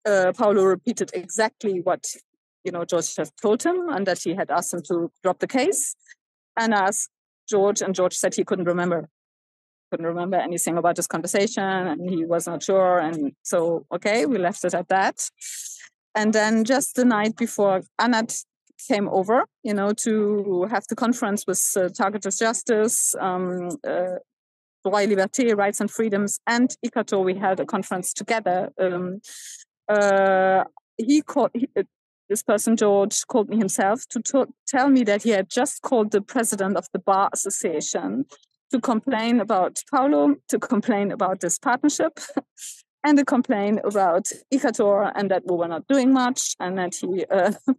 Uh, 0.05 0.33
Paolo 0.37 0.65
repeated 0.65 1.11
exactly 1.13 1.79
what 1.79 2.03
you 2.65 2.73
know 2.73 2.83
George 2.83 3.15
had 3.15 3.29
told 3.41 3.63
him, 3.63 3.87
and 3.87 4.05
that 4.05 4.19
he 4.21 4.35
had 4.35 4.51
asked 4.51 4.73
him 4.73 4.81
to 4.89 5.09
drop 5.23 5.39
the 5.39 5.47
case. 5.47 5.95
And 6.57 6.73
asked 6.73 7.09
George, 7.49 7.81
and 7.81 7.95
George 7.95 8.15
said 8.15 8.35
he 8.35 8.43
couldn't 8.43 8.65
remember 8.65 9.07
couldn't 9.89 10.05
remember 10.05 10.37
anything 10.37 10.77
about 10.77 10.95
this 10.95 11.07
conversation 11.07 11.63
and 11.63 12.09
he 12.09 12.25
was 12.25 12.47
not 12.47 12.63
sure. 12.63 12.99
And 12.99 13.33
so, 13.43 13.85
okay, 13.93 14.25
we 14.25 14.37
left 14.37 14.63
it 14.63 14.73
at 14.73 14.89
that. 14.89 15.29
And 16.15 16.33
then 16.33 16.63
just 16.63 16.95
the 16.95 17.05
night 17.05 17.35
before 17.35 17.81
Ana 17.99 18.27
came 18.87 19.09
over, 19.09 19.45
you 19.63 19.73
know, 19.73 19.93
to 19.93 20.67
have 20.71 20.85
the 20.89 20.95
conference 20.95 21.45
with 21.47 21.61
uh, 21.77 21.89
Targeted 21.89 22.33
Justice, 22.37 23.15
um, 23.19 23.69
uh, 23.87 24.17
Liberté, 24.85 25.55
Rights 25.55 25.81
and 25.81 25.91
Freedoms, 25.91 26.39
and 26.47 26.69
ICATOR, 26.85 27.23
we 27.23 27.35
had 27.35 27.59
a 27.59 27.65
conference 27.65 28.13
together. 28.13 28.69
Um, 28.79 29.21
uh, 29.87 30.63
he 30.97 31.21
called, 31.21 31.51
he, 31.53 31.67
uh, 31.77 31.83
this 32.29 32.43
person, 32.43 32.77
George, 32.77 33.25
called 33.27 33.49
me 33.49 33.57
himself 33.57 34.05
to 34.09 34.21
t- 34.21 34.51
tell 34.67 34.89
me 34.89 35.03
that 35.03 35.23
he 35.23 35.31
had 35.31 35.49
just 35.49 35.81
called 35.81 36.11
the 36.11 36.21
president 36.21 36.77
of 36.77 36.87
the 36.93 36.99
Bar 36.99 37.29
Association 37.33 38.25
to 38.71 38.79
complain 38.79 39.39
about 39.39 39.81
Paolo, 39.91 40.35
to 40.49 40.59
complain 40.59 41.11
about 41.11 41.39
this 41.39 41.57
partnership, 41.57 42.19
and 43.03 43.17
to 43.17 43.25
complain 43.25 43.79
about 43.83 44.27
ICATOR 44.53 45.11
and 45.15 45.31
that 45.31 45.43
we 45.45 45.55
were 45.55 45.67
not 45.67 45.87
doing 45.87 46.13
much, 46.13 46.55
and 46.59 46.77
that 46.77 46.95
he 46.95 47.25
uh, 47.31 47.53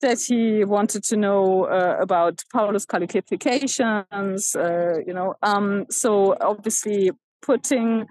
that 0.00 0.20
he 0.20 0.64
wanted 0.64 1.02
to 1.04 1.16
know 1.16 1.64
uh, 1.64 1.96
about 2.00 2.42
Paolo's 2.52 2.86
qualifications. 2.86 4.54
Uh, 4.54 4.98
you 5.06 5.14
know, 5.14 5.34
um, 5.42 5.86
so 5.90 6.36
obviously 6.40 7.10
putting. 7.42 8.06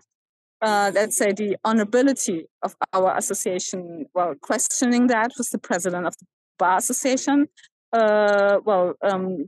Uh, 0.61 0.89
let's 0.95 1.17
say 1.17 1.33
the 1.33 1.57
honorability 1.65 2.43
of 2.61 2.73
our 2.93 3.17
association, 3.17 4.05
well, 4.13 4.33
questioning 4.41 5.07
that 5.07 5.29
was 5.37 5.49
the 5.49 5.57
president 5.57 6.07
of 6.07 6.17
the 6.17 6.25
bar 6.57 6.77
association. 6.77 7.47
Uh, 7.91 8.59
well, 8.63 8.93
um, 9.03 9.45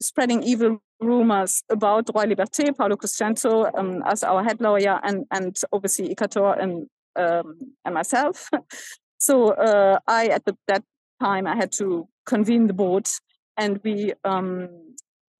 spreading 0.00 0.42
evil 0.44 0.80
rumors 1.02 1.62
about 1.70 2.06
Droit 2.06 2.28
Liberté, 2.28 2.76
Paolo 2.76 2.96
Crescenzo 2.96 3.70
um, 3.76 4.02
as 4.06 4.22
our 4.22 4.42
head 4.42 4.60
lawyer, 4.60 5.00
and, 5.02 5.26
and 5.30 5.56
obviously 5.72 6.14
ICATOR 6.14 6.62
and, 6.62 6.86
um, 7.16 7.58
and 7.84 7.94
myself. 7.94 8.48
so 9.18 9.50
uh, 9.50 9.98
I, 10.06 10.26
at 10.28 10.44
the, 10.44 10.56
that 10.68 10.82
time, 11.20 11.46
I 11.46 11.56
had 11.56 11.72
to 11.72 12.08
convene 12.26 12.66
the 12.66 12.74
board, 12.74 13.08
and 13.56 13.80
we 13.84 14.12
um, 14.24 14.68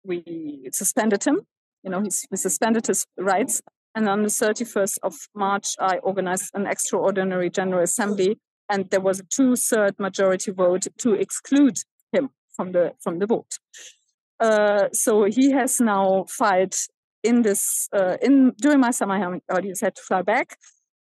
we 0.05 0.69
suspended 0.73 1.25
him. 1.25 1.41
You 1.83 1.91
know, 1.91 2.03
he 2.03 2.37
suspended 2.37 2.87
his 2.87 3.07
rights. 3.17 3.63
And 3.95 4.09
on 4.09 4.23
the 4.23 4.29
31st 4.29 4.99
of 5.03 5.15
March, 5.35 5.77
I 5.79 5.99
organized 5.99 6.51
an 6.55 6.67
extraordinary 6.67 7.51
general 7.51 7.83
assembly, 7.83 8.39
and 8.71 8.89
there 8.91 9.01
was 9.01 9.21
a 9.21 9.25
two-third 9.25 9.99
majority 9.99 10.51
vote 10.51 10.87
to 10.99 11.13
exclude 11.13 11.77
him 12.11 12.31
from 12.57 12.73
the 12.73 12.93
from 13.01 13.19
the 13.19 13.27
vote. 13.27 13.59
Uh, 14.43 14.89
so 14.93 15.25
he 15.25 15.53
has 15.53 15.81
now 15.81 16.25
filed 16.29 16.75
in 17.23 17.43
this 17.43 17.89
uh, 17.93 18.17
in 18.21 18.53
during 18.61 18.81
my 18.81 18.91
summer 18.91 19.41
holidays 19.49 19.81
had 19.81 19.95
to 19.95 20.03
fly 20.03 20.21
back. 20.21 20.59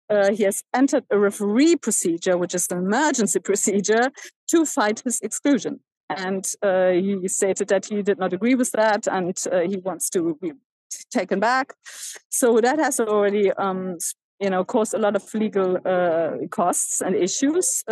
Uh, 0.09 0.31
he 0.31 0.43
has 0.43 0.63
entered 0.73 1.03
a 1.11 1.19
referee 1.19 1.75
procedure, 1.75 2.38
which 2.38 2.55
is 2.55 2.67
an 2.71 2.77
emergency 2.77 3.39
procedure, 3.43 4.09
to 4.47 4.65
fight 4.65 5.01
his 5.03 5.19
exclusion. 5.19 5.79
And 6.09 6.45
uh, 6.61 6.91
he 6.91 7.27
stated 7.27 7.67
that 7.69 7.88
he 7.88 8.03
did 8.03 8.19
not 8.19 8.31
agree 8.31 8.55
with 8.55 8.71
that, 8.71 9.07
and 9.07 9.36
uh, 9.51 9.61
he 9.61 9.77
wants 9.77 10.09
to 10.11 10.38
be 10.41 10.53
taken 11.11 11.39
back. 11.39 11.73
So 12.29 12.61
that 12.61 12.79
has 12.79 12.99
already, 12.99 13.51
um, 13.53 13.97
you 14.39 14.51
know, 14.51 14.63
caused 14.63 14.93
a 14.93 14.99
lot 14.99 15.15
of 15.15 15.33
legal 15.33 15.79
costs 16.51 17.01
and 17.01 17.15
issues 17.15 17.83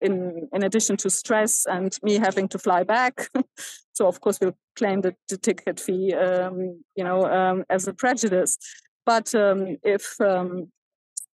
in 0.00 0.48
in 0.52 0.62
addition 0.62 0.96
to 0.98 1.10
stress 1.10 1.66
and 1.66 1.96
me 2.02 2.14
having 2.14 2.48
to 2.48 2.58
fly 2.58 2.82
back. 2.82 3.28
so 3.92 4.06
of 4.06 4.20
course 4.20 4.38
we'll 4.40 4.56
claim 4.76 5.00
the, 5.00 5.14
the 5.28 5.36
ticket 5.36 5.80
fee, 5.80 6.14
um, 6.14 6.82
you 6.94 7.04
know, 7.04 7.24
um, 7.24 7.64
as 7.70 7.88
a 7.88 7.94
prejudice. 7.94 8.58
But 9.04 9.34
um, 9.34 9.76
if 9.82 10.20
um, 10.20 10.70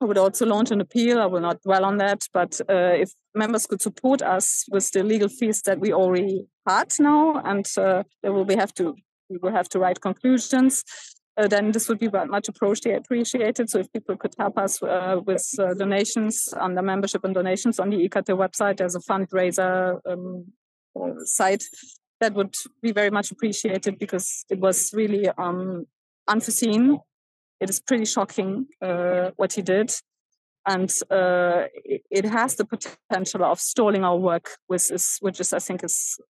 I 0.03 0.07
would 0.07 0.19
also 0.19 0.47
launch 0.47 0.71
an 0.71 0.81
appeal, 0.81 1.21
I 1.21 1.27
will 1.27 1.41
not 1.41 1.63
dwell 1.63 1.85
on 1.85 1.99
that. 1.99 2.27
But 2.33 2.61
uh, 2.69 2.95
if 3.05 3.13
members 3.35 3.67
could 3.67 3.83
support 3.83 4.23
us 4.23 4.65
with 4.71 4.91
the 4.93 5.03
legal 5.03 5.29
fees 5.29 5.63
that 5.63 5.79
we 5.79 5.93
already 5.93 6.47
had 6.67 6.93
now, 6.99 7.41
and 7.45 7.67
uh, 7.77 8.03
will 8.23 8.45
we 8.45 8.57
have 8.57 8.75
to 8.75 8.95
we 9.31 9.39
will 9.39 9.53
have 9.53 9.69
to 9.69 9.79
write 9.79 10.01
conclusions 10.01 10.85
uh, 11.41 11.49
then 11.49 11.73
this 11.73 11.89
would 11.89 11.99
be 11.99 12.09
much 12.09 12.49
appreciated. 12.49 13.71
So 13.71 13.79
if 13.79 13.93
people 13.93 14.17
could 14.17 14.35
help 14.39 14.59
us 14.59 14.83
uh, 14.83 15.17
with 15.25 15.49
uh, 15.59 15.75
donations 15.75 16.53
on 16.53 16.75
the 16.75 16.83
membership 16.83 17.25
and 17.25 17.35
donations 17.35 17.81
on 17.81 17.91
the 17.91 18.09
ICATOR 18.09 18.37
website, 18.37 18.77
there's 18.77 18.95
a 18.95 19.01
fundraiser 19.01 20.01
um, 20.07 20.45
uh, 21.01 21.25
site 21.25 21.65
that 22.21 22.35
would 22.35 22.55
be 22.83 22.93
very 22.93 23.11
much 23.11 23.31
appreciated 23.31 23.99
because 23.99 24.45
it 24.51 24.59
was 24.61 24.91
really 24.93 25.29
um, 25.39 25.87
unforeseen. 26.29 26.99
It 27.61 27.71
is 27.71 27.81
pretty 27.81 28.05
shocking 28.05 28.67
uh, 28.83 29.31
what 29.37 29.55
he 29.55 29.63
did. 29.63 29.93
And 30.67 30.91
uh, 31.11 31.65
it, 32.11 32.27
has 32.27 32.57
the 32.57 32.67
potential 32.67 33.45
of 33.45 33.59
stalling 33.61 34.05
our 34.05 34.17
work, 34.17 34.51
which 34.67 34.91
is, 34.91 35.17
which 35.21 35.41
is 35.41 35.55
I 35.55 35.59
think, 35.59 35.83
is 35.83 36.21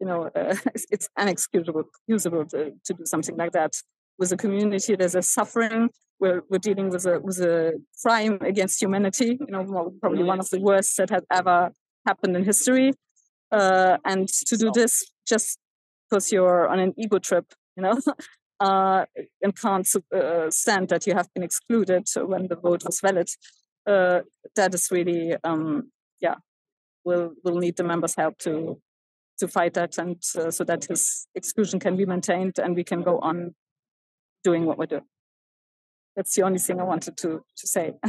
you 0.00 0.06
know, 0.06 0.30
uh, 0.34 0.56
it's, 0.90 1.08
inexcusable 1.16 1.84
usable 2.08 2.44
to, 2.46 2.72
to 2.84 2.94
do 2.94 3.04
something 3.04 3.36
like 3.36 3.52
that 3.52 3.72
with 4.20 4.30
a 4.30 4.36
community 4.36 4.94
there's 4.94 5.16
a 5.16 5.22
suffering 5.22 5.88
we're, 6.20 6.42
we're 6.50 6.58
dealing 6.58 6.90
with 6.90 7.06
a 7.06 7.18
with 7.20 7.38
a 7.40 7.72
crime 8.02 8.38
against 8.42 8.80
humanity 8.80 9.38
you 9.40 9.52
know 9.54 9.92
probably 10.00 10.22
one 10.22 10.38
of 10.38 10.48
the 10.50 10.60
worst 10.60 10.96
that 10.98 11.10
had 11.10 11.24
ever 11.32 11.70
happened 12.06 12.36
in 12.36 12.44
history. 12.44 12.92
Uh, 13.52 13.96
and 14.04 14.28
to 14.28 14.56
do 14.56 14.70
this 14.72 15.10
just 15.26 15.58
because 16.08 16.30
you're 16.30 16.68
on 16.68 16.78
an 16.78 16.94
ego 16.96 17.18
trip 17.18 17.46
you 17.76 17.82
know 17.82 17.98
uh, 18.60 19.04
and 19.42 19.56
can't 19.56 19.88
uh, 20.14 20.48
stand 20.50 20.88
that 20.88 21.04
you 21.04 21.14
have 21.14 21.28
been 21.34 21.42
excluded 21.42 22.04
when 22.16 22.46
the 22.46 22.54
vote 22.54 22.84
was 22.84 23.00
valid 23.00 23.28
uh, 23.88 24.20
that 24.54 24.72
is 24.72 24.88
really 24.92 25.34
um, 25.42 25.90
yeah 26.20 26.36
we'll 27.04 27.32
we'll 27.42 27.58
need 27.58 27.76
the 27.76 27.82
members 27.82 28.14
help 28.14 28.38
to 28.38 28.80
to 29.36 29.48
fight 29.48 29.74
that 29.74 29.98
and 29.98 30.22
uh, 30.38 30.50
so 30.50 30.62
that 30.62 30.84
his 30.84 31.26
exclusion 31.34 31.80
can 31.80 31.96
be 31.96 32.06
maintained 32.06 32.56
and 32.62 32.76
we 32.76 32.84
can 32.84 33.02
go 33.02 33.18
on 33.18 33.52
doing 34.42 34.66
what 34.66 34.78
we're 34.78 34.86
doing. 34.86 35.06
That's 36.16 36.34
the 36.34 36.42
only 36.42 36.58
thing 36.58 36.80
I 36.80 36.84
wanted 36.84 37.16
to 37.18 37.44
to 37.56 37.66
say. 37.66 37.94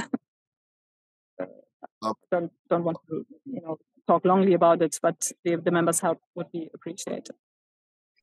uh, 1.40 2.14
don't 2.32 2.52
don't 2.70 2.84
want 2.84 2.98
to 3.10 3.26
you 3.46 3.62
know 3.62 3.78
talk 4.08 4.24
longly 4.24 4.56
about 4.56 4.82
it, 4.82 4.98
but 5.02 5.32
the, 5.44 5.56
the 5.58 5.72
members' 5.72 6.00
help 6.00 6.20
would 6.36 6.52
be 6.52 6.70
appreciated. 6.74 7.36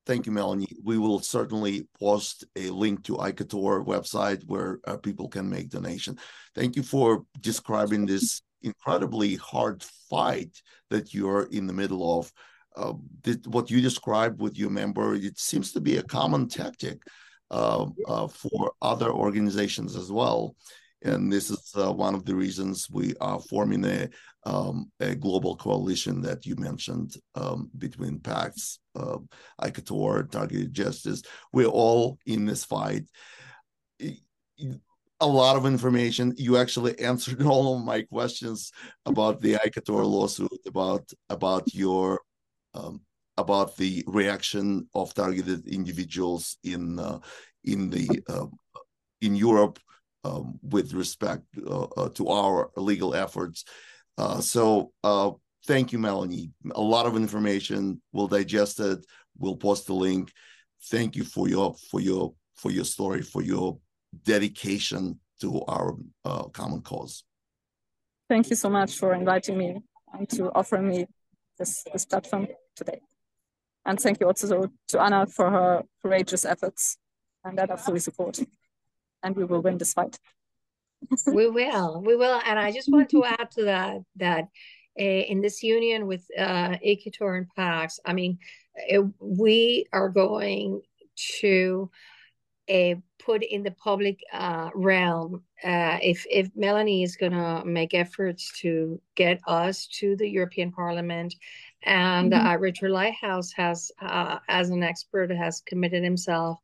Thank 0.07 0.25
you, 0.25 0.33
Melanie. 0.33 0.69
We 0.83 0.97
will 0.97 1.21
certainly 1.21 1.87
post 2.01 2.45
a 2.57 2.71
link 2.71 3.05
to 3.05 3.17
ICATOR 3.17 3.85
website 3.85 4.43
where 4.47 4.81
uh, 4.87 4.97
people 4.97 5.29
can 5.29 5.51
make 5.51 5.69
donation. 5.69 6.19
Thank 6.55 6.77
you 6.77 6.83
for 6.83 7.25
describing 7.41 8.07
this 8.07 8.41
incredibly 8.63 9.37
hard 9.37 9.85
fight 10.09 10.63
that 10.89 11.13
you're 11.13 11.45
in 11.51 11.67
the 11.67 11.75
middle 11.75 12.19
of. 12.19 12.33
Uh, 12.75 12.95
what 13.47 13.71
you 13.71 13.81
described 13.83 14.41
with 14.41 14.57
your 14.57 14.71
member, 14.71 15.15
it 15.15 15.39
seems 15.39 15.73
to 15.73 15.81
be 15.81 15.99
a 15.99 16.03
common 16.03 16.49
tactic 16.49 17.03
for 17.51 18.73
other 18.83 19.11
organizations 19.11 19.97
as 19.97 20.11
well. 20.11 20.55
And 21.03 21.33
this 21.33 21.51
is 21.51 21.73
uh, 21.77 21.93
one 21.93 22.15
of 22.15 22.25
the 22.25 22.35
reasons 22.35 22.89
we 22.91 23.15
are 23.21 23.39
forming 23.39 23.85
a, 23.85 24.09
um, 24.45 24.91
a 24.99 25.15
global 25.15 25.57
coalition 25.57 26.21
that 26.23 26.45
you 26.45 26.57
mentioned 26.57 27.15
um, 27.37 27.71
between 27.79 28.19
PAX, 28.19 28.81
uh, 28.97 29.19
ICATOR, 29.61 30.31
Targeted 30.31 30.75
Justice. 30.75 31.23
We're 31.53 31.67
all 31.67 32.19
in 32.27 32.47
this 32.47 32.65
fight. 32.65 33.05
a 35.21 35.27
lot 35.27 35.57
of 35.57 35.67
information. 35.67 36.35
You 36.37 36.57
actually 36.57 36.99
answered 37.11 37.43
all 37.43 37.77
of 37.77 37.85
my 37.85 38.03
questions 38.03 38.73
about 39.07 39.41
the 39.41 39.55
ICATOR 39.55 40.05
lawsuit, 40.05 40.61
about 40.67 41.09
about 41.29 41.73
your 41.75 42.21
um, 42.75 43.03
about 43.39 43.77
the 43.77 44.05
reaction 44.07 44.89
of 44.95 45.15
targeted 45.15 45.67
individuals 45.67 46.59
in 46.65 46.99
uh, 46.99 47.19
in 47.65 47.89
the 47.89 48.07
uh, 48.29 48.47
in 49.21 49.35
Europe 49.35 49.79
um, 50.25 50.59
with 50.63 50.93
respect 50.93 51.45
uh, 51.67 51.87
uh 51.97 52.09
to 52.11 52.29
our 52.29 52.71
legal 52.77 53.15
efforts. 53.15 53.65
Uh, 54.19 54.41
so 54.41 54.93
uh, 55.05 55.31
thank 55.67 55.93
you, 55.93 55.99
Melanie. 55.99 56.51
A 56.75 56.81
lot 56.81 57.07
of 57.07 57.17
information. 57.17 58.03
We'll 58.13 58.29
digest 58.29 58.81
it. 58.81 58.99
We'll 59.39 59.57
post 59.57 59.87
the 59.87 59.95
link. 59.95 60.33
Thank 60.91 61.17
you 61.17 61.25
for 61.25 61.49
your 61.49 61.75
for 61.91 62.01
your 62.01 62.35
for 62.57 62.71
your 62.71 62.85
story, 62.85 63.23
for 63.23 63.43
your 63.43 63.79
dedication 64.25 65.21
to 65.41 65.63
our 65.69 65.97
common 66.53 66.83
cause. 66.83 67.25
Thank 68.29 68.51
you 68.51 68.57
so 68.57 68.69
much 68.69 68.97
for 68.97 69.15
inviting 69.15 69.57
me 69.57 69.81
and 70.13 70.29
to 70.31 70.51
offering 70.53 70.89
me 70.89 71.07
this, 71.59 71.85
this 71.93 72.05
platform 72.05 72.49
today. 72.77 73.01
And 73.85 73.99
thank 73.99 74.21
you 74.21 74.27
also 74.27 74.71
to 74.89 75.01
Ana 75.01 75.27
for 75.27 75.51
her 75.51 75.83
courageous 76.03 76.45
efforts 76.45 76.99
and 77.45 77.57
that 77.59 77.71
I 77.71 77.77
fully 77.77 78.01
support. 78.01 78.39
And 79.23 79.37
we 79.37 79.45
will 79.45 79.63
win 79.63 79.79
this 79.79 79.95
fight. 79.95 80.19
we 81.27 81.49
will, 81.49 82.03
we 82.03 82.17
will. 82.17 82.41
And 82.45 82.59
I 82.59 82.73
just 82.73 82.91
want 82.91 83.09
to 83.11 83.25
add 83.25 83.51
to 83.53 83.65
that, 83.65 83.99
that 84.17 84.45
uh, 84.99 85.03
in 85.03 85.41
this 85.41 85.63
union 85.63 86.07
with 86.07 86.27
uh, 86.37 86.77
and 86.83 87.47
PAX, 87.57 88.01
I 88.05 88.13
mean, 88.13 88.39
it, 88.75 89.05
we 89.21 89.87
are 89.93 90.09
going 90.09 90.83
to 91.41 91.91
uh, 92.69 92.95
put 93.19 93.43
in 93.43 93.63
the 93.63 93.71
public 93.73 94.21
uh, 94.33 94.71
realm. 94.75 95.43
Uh, 95.63 95.99
if 96.03 96.25
if 96.31 96.49
Melanie 96.55 97.03
is 97.03 97.17
going 97.17 97.33
to 97.33 97.63
make 97.65 97.95
efforts 97.95 98.53
to 98.61 99.01
get 99.15 99.41
us 99.47 99.87
to 99.99 100.17
the 100.17 100.29
European 100.29 100.73
Parliament, 100.73 101.35
and 101.83 102.33
mm-hmm. 102.33 102.47
uh, 102.47 102.57
Richard 102.57 102.91
Lighthouse 102.91 103.53
has, 103.53 103.91
uh, 104.01 104.39
as 104.49 104.71
an 104.71 104.83
expert, 104.83 105.31
has 105.31 105.63
committed 105.67 106.03
himself 106.03 106.59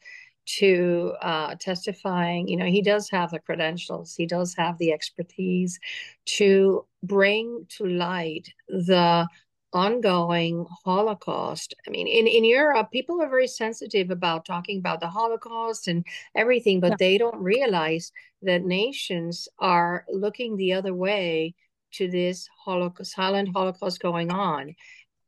to 0.46 1.14
uh, 1.22 1.54
testifying. 1.58 2.48
You 2.48 2.56
know, 2.56 2.66
he 2.66 2.82
does 2.82 3.08
have 3.10 3.30
the 3.30 3.38
credentials, 3.38 4.14
he 4.14 4.26
does 4.26 4.54
have 4.54 4.78
the 4.78 4.92
expertise 4.92 5.78
to 6.26 6.84
bring 7.02 7.66
to 7.76 7.86
light 7.86 8.48
the 8.68 9.26
ongoing 9.74 10.66
Holocaust. 10.84 11.74
I 11.86 11.90
mean, 11.90 12.06
in, 12.06 12.26
in 12.26 12.44
Europe, 12.44 12.90
people 12.92 13.20
are 13.20 13.28
very 13.28 13.48
sensitive 13.48 14.10
about 14.10 14.46
talking 14.46 14.78
about 14.78 15.00
the 15.00 15.08
Holocaust 15.08 15.88
and 15.88 16.06
everything, 16.34 16.80
but 16.80 16.92
yeah. 16.92 16.96
they 16.98 17.18
don't 17.18 17.42
realize 17.42 18.12
that 18.42 18.64
nations 18.64 19.48
are 19.58 20.04
looking 20.08 20.56
the 20.56 20.72
other 20.72 20.94
way 20.94 21.54
to 21.92 22.08
this 22.08 22.48
Holocaust, 22.64 23.12
silent 23.12 23.50
Holocaust 23.52 24.00
going 24.00 24.30
on 24.30 24.74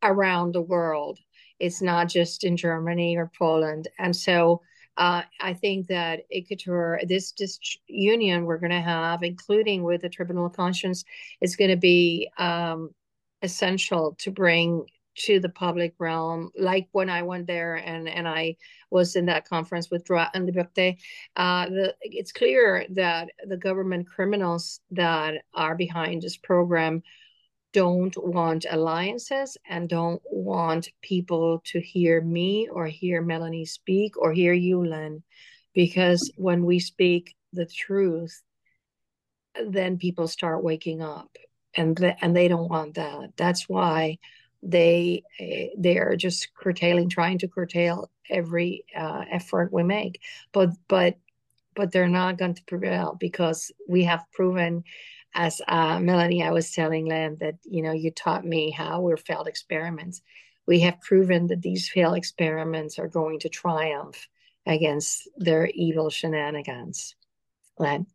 around 0.02 0.52
the 0.52 0.62
world. 0.62 1.18
It's 1.58 1.82
not 1.82 2.08
just 2.08 2.44
in 2.44 2.56
Germany 2.56 3.16
or 3.16 3.30
Poland. 3.38 3.88
And 3.98 4.14
so 4.14 4.62
uh, 4.96 5.22
I 5.40 5.54
think 5.54 5.88
that 5.88 6.20
ICATOR, 6.34 7.06
this, 7.06 7.32
this 7.32 7.58
union 7.86 8.44
we're 8.44 8.58
going 8.58 8.70
to 8.70 8.80
have, 8.80 9.22
including 9.22 9.82
with 9.82 10.02
the 10.02 10.08
Tribunal 10.08 10.46
of 10.46 10.54
Conscience, 10.54 11.04
is 11.40 11.56
going 11.56 11.70
to 11.70 11.76
be 11.76 12.30
um, 12.38 12.90
essential 13.42 14.16
to 14.18 14.30
bring 14.30 14.86
to 15.16 15.40
the 15.40 15.48
public 15.48 15.94
realm, 15.98 16.50
like 16.58 16.88
when 16.92 17.08
I 17.08 17.22
went 17.22 17.46
there 17.46 17.76
and, 17.76 18.08
and 18.08 18.28
I 18.28 18.56
was 18.90 19.16
in 19.16 19.26
that 19.26 19.48
conference 19.48 19.90
with 19.90 20.04
Droit 20.04 20.28
and 20.34 20.48
Liberté, 20.48 20.98
uh, 21.36 21.66
the, 21.66 21.94
it's 22.02 22.32
clear 22.32 22.84
that 22.90 23.30
the 23.46 23.56
government 23.56 24.08
criminals 24.08 24.80
that 24.90 25.42
are 25.54 25.74
behind 25.74 26.22
this 26.22 26.36
program 26.36 27.02
don't 27.72 28.16
want 28.16 28.66
alliances 28.70 29.56
and 29.68 29.88
don't 29.88 30.22
want 30.30 30.88
people 31.02 31.62
to 31.64 31.80
hear 31.80 32.20
me 32.20 32.68
or 32.70 32.86
hear 32.86 33.20
Melanie 33.22 33.66
speak 33.66 34.16
or 34.18 34.32
hear 34.32 34.52
you, 34.52 34.84
Len, 34.84 35.22
because 35.74 36.30
when 36.36 36.64
we 36.64 36.78
speak 36.78 37.34
the 37.52 37.66
truth, 37.66 38.42
then 39.66 39.98
people 39.98 40.28
start 40.28 40.62
waking 40.62 41.02
up 41.02 41.36
and 41.76 41.96
th- 41.96 42.16
and 42.20 42.34
they 42.34 42.48
don't 42.48 42.70
want 42.70 42.94
that. 42.94 43.32
That's 43.36 43.68
why 43.68 44.18
they 44.62 45.22
uh, 45.40 45.74
they 45.78 45.98
are 45.98 46.16
just 46.16 46.54
curtailing, 46.54 47.08
trying 47.08 47.38
to 47.38 47.48
curtail 47.48 48.10
every 48.30 48.84
uh, 48.96 49.24
effort 49.30 49.72
we 49.72 49.82
make. 49.82 50.20
But 50.52 50.70
but 50.88 51.16
but 51.74 51.92
they're 51.92 52.08
not 52.08 52.38
going 52.38 52.54
to 52.54 52.64
prevail 52.64 53.16
because 53.20 53.70
we 53.88 54.04
have 54.04 54.24
proven, 54.32 54.82
as 55.34 55.60
uh, 55.68 56.00
Melanie, 56.00 56.42
I 56.42 56.50
was 56.50 56.72
telling 56.72 57.06
Len 57.06 57.36
that 57.40 57.56
you 57.64 57.82
know 57.82 57.92
you 57.92 58.10
taught 58.10 58.44
me 58.44 58.70
how 58.70 59.00
we're 59.00 59.16
failed 59.16 59.46
experiments. 59.48 60.22
We 60.66 60.80
have 60.80 61.00
proven 61.00 61.46
that 61.48 61.62
these 61.62 61.88
failed 61.88 62.16
experiments 62.16 62.98
are 62.98 63.08
going 63.08 63.38
to 63.40 63.48
triumph 63.48 64.28
against 64.66 65.28
their 65.36 65.68
evil 65.68 66.10
shenanigans. 66.10 67.14
Len. 67.78 68.06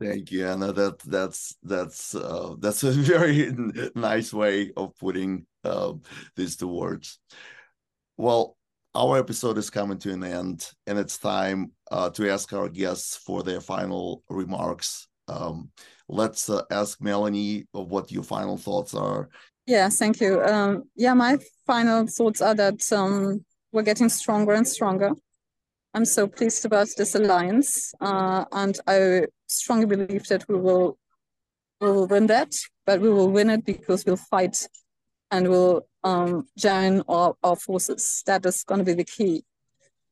Thank 0.00 0.30
you, 0.30 0.46
Ana. 0.46 0.72
That 0.72 1.00
that's 1.00 1.56
that's 1.62 2.14
uh, 2.14 2.54
that's 2.58 2.84
a 2.84 2.92
very 2.92 3.52
nice 3.94 4.32
way 4.32 4.70
of 4.76 4.96
putting 4.98 5.46
uh, 5.64 5.94
these 6.36 6.56
two 6.56 6.68
words. 6.68 7.18
Well, 8.16 8.56
our 8.94 9.18
episode 9.18 9.58
is 9.58 9.70
coming 9.70 9.98
to 9.98 10.12
an 10.12 10.24
end, 10.24 10.70
and 10.86 10.98
it's 10.98 11.18
time 11.18 11.72
uh, 11.90 12.10
to 12.10 12.30
ask 12.30 12.52
our 12.52 12.68
guests 12.68 13.16
for 13.16 13.42
their 13.42 13.60
final 13.60 14.22
remarks. 14.28 15.08
Um, 15.26 15.70
let's 16.08 16.48
uh, 16.48 16.62
ask 16.70 17.00
Melanie 17.00 17.66
what 17.72 18.10
your 18.10 18.22
final 18.22 18.56
thoughts 18.56 18.94
are. 18.94 19.28
Yeah, 19.66 19.88
thank 19.90 20.20
you. 20.20 20.42
Um, 20.42 20.84
yeah, 20.96 21.14
my 21.14 21.38
final 21.66 22.06
thoughts 22.06 22.40
are 22.40 22.54
that 22.54 22.90
um, 22.92 23.44
we're 23.72 23.82
getting 23.82 24.08
stronger 24.08 24.54
and 24.54 24.66
stronger. 24.66 25.10
I'm 25.92 26.04
so 26.04 26.26
pleased 26.26 26.64
about 26.64 26.88
this 26.96 27.14
alliance, 27.14 27.92
uh, 28.00 28.44
and 28.52 28.78
I 28.86 29.26
strongly 29.48 29.86
believe 29.86 30.26
that 30.28 30.48
we 30.48 30.56
will 30.56 30.98
we 31.80 31.90
will 31.90 32.06
win 32.06 32.26
that. 32.26 32.54
But 32.86 33.00
we 33.00 33.10
will 33.10 33.30
win 33.30 33.50
it 33.50 33.64
because 33.64 34.04
we'll 34.04 34.16
fight 34.16 34.66
and 35.30 35.48
we'll 35.48 35.86
um, 36.04 36.46
join 36.56 37.02
our, 37.08 37.34
our 37.42 37.56
forces. 37.56 38.22
That 38.26 38.46
is 38.46 38.64
going 38.64 38.78
to 38.78 38.84
be 38.84 38.94
the 38.94 39.04
key. 39.04 39.44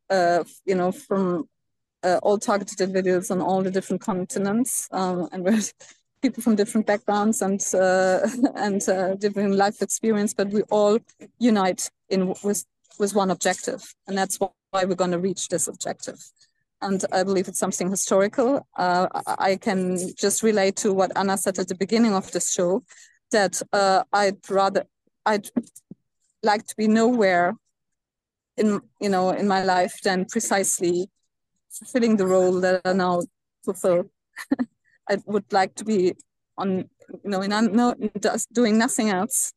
Uh, 0.08 0.44
you 0.64 0.74
know, 0.74 0.92
from 0.92 1.48
uh, 2.04 2.20
all 2.22 2.38
targeted 2.38 2.80
individuals 2.80 3.30
on 3.30 3.40
all 3.40 3.62
the 3.62 3.70
different 3.70 4.00
continents, 4.00 4.88
um, 4.92 5.28
and 5.32 5.42
we're 5.42 5.60
people 6.22 6.42
from 6.42 6.54
different 6.54 6.86
backgrounds 6.86 7.42
and 7.42 7.60
uh, 7.74 8.20
and 8.54 8.88
uh, 8.88 9.14
different 9.16 9.54
life 9.54 9.82
experience, 9.82 10.32
but 10.32 10.48
we 10.50 10.62
all 10.70 10.98
unite 11.38 11.90
in 12.08 12.34
with 12.44 12.64
with 12.98 13.14
one 13.14 13.30
objective, 13.30 13.94
and 14.06 14.16
that's 14.16 14.38
why 14.38 14.84
we're 14.84 14.94
going 14.94 15.10
to 15.10 15.18
reach 15.18 15.48
this 15.48 15.66
objective. 15.66 16.22
And 16.82 17.04
I 17.10 17.22
believe 17.22 17.48
it's 17.48 17.58
something 17.58 17.90
historical. 17.90 18.66
Uh, 18.76 19.08
I 19.38 19.56
can 19.56 19.98
just 20.18 20.42
relate 20.42 20.76
to 20.76 20.92
what 20.92 21.16
Ana 21.16 21.38
said 21.38 21.58
at 21.58 21.68
the 21.68 21.74
beginning 21.74 22.14
of 22.14 22.30
the 22.32 22.40
show, 22.40 22.84
that 23.32 23.62
uh, 23.72 24.04
I'd 24.12 24.38
rather, 24.50 24.84
I'd 25.24 25.48
like 26.42 26.66
to 26.66 26.76
be 26.76 26.86
nowhere 26.86 27.54
in, 28.56 28.80
you 29.00 29.08
know, 29.08 29.30
in 29.30 29.48
my 29.48 29.64
life 29.64 30.00
than 30.02 30.26
precisely 30.26 31.08
fulfilling 31.70 32.16
the 32.16 32.26
role 32.26 32.60
that 32.60 32.82
I 32.84 32.92
now 32.92 33.22
fulfill. 33.64 34.10
I 35.08 35.18
would 35.26 35.50
like 35.52 35.74
to 35.76 35.84
be 35.84 36.14
on, 36.58 36.88
you 37.24 37.30
know, 37.30 37.40
in, 37.42 37.50
no, 37.50 37.94
doing 38.52 38.78
nothing 38.78 39.10
else 39.10 39.52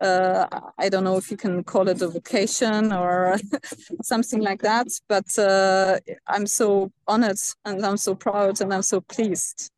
uh, 0.00 0.46
I 0.78 0.88
don't 0.88 1.04
know 1.04 1.16
if 1.16 1.30
you 1.30 1.36
can 1.36 1.62
call 1.62 1.88
it 1.88 2.00
a 2.02 2.08
vocation 2.08 2.92
or 2.92 3.36
something 4.02 4.40
like 4.40 4.62
that, 4.62 4.88
but 5.08 5.38
uh, 5.38 5.98
I'm 6.26 6.46
so 6.46 6.90
honored 7.06 7.38
and 7.64 7.84
I'm 7.84 7.98
so 7.98 8.14
proud 8.14 8.60
and 8.60 8.72
I'm 8.72 8.82
so 8.82 9.00
pleased 9.02 9.70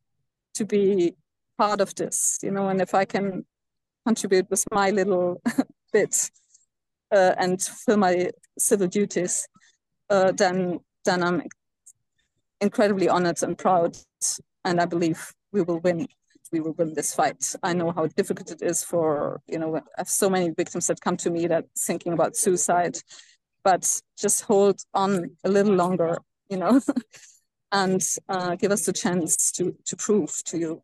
to 0.54 0.64
be 0.64 1.14
part 1.58 1.80
of 1.80 1.94
this, 1.94 2.38
you 2.42 2.50
know, 2.50 2.68
and 2.68 2.80
if 2.80 2.94
I 2.94 3.04
can 3.04 3.44
contribute 4.06 4.48
with 4.50 4.64
my 4.70 4.90
little 4.90 5.40
bit 5.92 6.30
uh, 7.10 7.34
and 7.38 7.60
fill 7.60 7.96
my 7.96 8.30
civil 8.58 8.86
duties, 8.86 9.48
uh, 10.10 10.32
then 10.32 10.80
then 11.04 11.22
I'm 11.22 11.42
incredibly 12.60 13.08
honored 13.08 13.42
and 13.42 13.58
proud, 13.58 13.96
and 14.64 14.80
I 14.80 14.86
believe 14.86 15.32
we 15.52 15.62
will 15.62 15.80
win 15.80 16.06
we 16.52 16.60
will 16.60 16.72
win 16.72 16.94
this 16.94 17.14
fight. 17.14 17.54
I 17.62 17.72
know 17.72 17.90
how 17.90 18.06
difficult 18.06 18.50
it 18.50 18.62
is 18.62 18.84
for, 18.84 19.40
you 19.48 19.58
know, 19.58 19.76
I 19.76 19.80
have 19.96 20.08
so 20.08 20.28
many 20.28 20.50
victims 20.50 20.86
that 20.86 21.00
come 21.00 21.16
to 21.18 21.30
me 21.30 21.46
that 21.46 21.64
thinking 21.76 22.12
about 22.12 22.36
suicide, 22.36 22.98
but 23.64 24.00
just 24.18 24.42
hold 24.42 24.82
on 24.94 25.36
a 25.44 25.48
little 25.48 25.74
longer, 25.74 26.18
you 26.48 26.58
know, 26.58 26.80
and 27.72 28.02
uh, 28.28 28.54
give 28.56 28.70
us 28.70 28.84
the 28.84 28.92
chance 28.92 29.50
to, 29.52 29.74
to 29.86 29.96
prove 29.96 30.42
to 30.44 30.58
you 30.58 30.82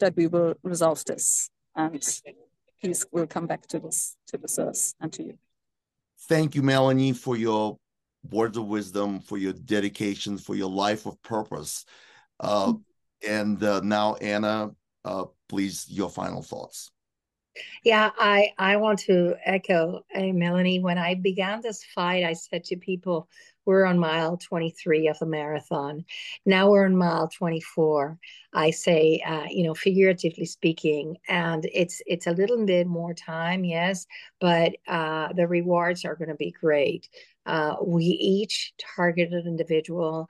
that 0.00 0.14
we 0.16 0.26
will 0.26 0.54
resolve 0.62 1.02
this 1.06 1.48
and 1.74 2.02
peace 2.82 3.06
will 3.10 3.26
come 3.26 3.46
back 3.46 3.66
to 3.68 3.78
this, 3.78 4.16
to 4.26 4.36
this 4.36 4.58
earth 4.58 4.94
and 5.00 5.12
to 5.14 5.24
you. 5.24 5.38
Thank 6.28 6.54
you, 6.54 6.62
Melanie, 6.62 7.12
for 7.12 7.36
your 7.36 7.78
words 8.30 8.56
of 8.56 8.66
wisdom, 8.66 9.20
for 9.20 9.38
your 9.38 9.52
dedication, 9.52 10.38
for 10.38 10.54
your 10.54 10.70
life 10.70 11.06
of 11.06 11.20
purpose. 11.22 11.84
Uh, 12.40 12.74
and 13.26 13.62
uh, 13.62 13.80
now, 13.80 14.14
Ana, 14.16 14.70
uh, 15.04 15.24
please, 15.48 15.86
your 15.88 16.10
final 16.10 16.42
thoughts. 16.42 16.90
Yeah, 17.84 18.10
I 18.18 18.52
I 18.58 18.76
want 18.76 18.98
to 19.00 19.36
echo 19.44 20.04
uh, 20.14 20.22
Melanie. 20.32 20.80
When 20.80 20.98
I 20.98 21.14
began 21.14 21.60
this 21.60 21.84
fight, 21.84 22.24
I 22.24 22.32
said 22.32 22.64
to 22.64 22.76
people, 22.76 23.28
"We're 23.64 23.84
on 23.84 23.98
mile 23.98 24.36
23 24.36 25.08
of 25.08 25.18
the 25.18 25.26
marathon. 25.26 26.04
Now 26.44 26.70
we're 26.70 26.84
on 26.86 26.96
mile 26.96 27.28
24." 27.28 28.18
I 28.52 28.70
say, 28.70 29.20
uh, 29.24 29.46
you 29.50 29.64
know, 29.64 29.74
figuratively 29.74 30.46
speaking, 30.46 31.18
and 31.28 31.64
it's 31.72 32.02
it's 32.06 32.26
a 32.26 32.32
little 32.32 32.64
bit 32.66 32.86
more 32.86 33.14
time, 33.14 33.64
yes, 33.64 34.06
but 34.40 34.72
uh, 34.88 35.32
the 35.32 35.46
rewards 35.46 36.04
are 36.04 36.16
going 36.16 36.28
to 36.30 36.34
be 36.34 36.50
great. 36.50 37.08
Uh, 37.46 37.76
we 37.84 38.04
each 38.04 38.72
targeted 38.96 39.46
individual 39.46 40.28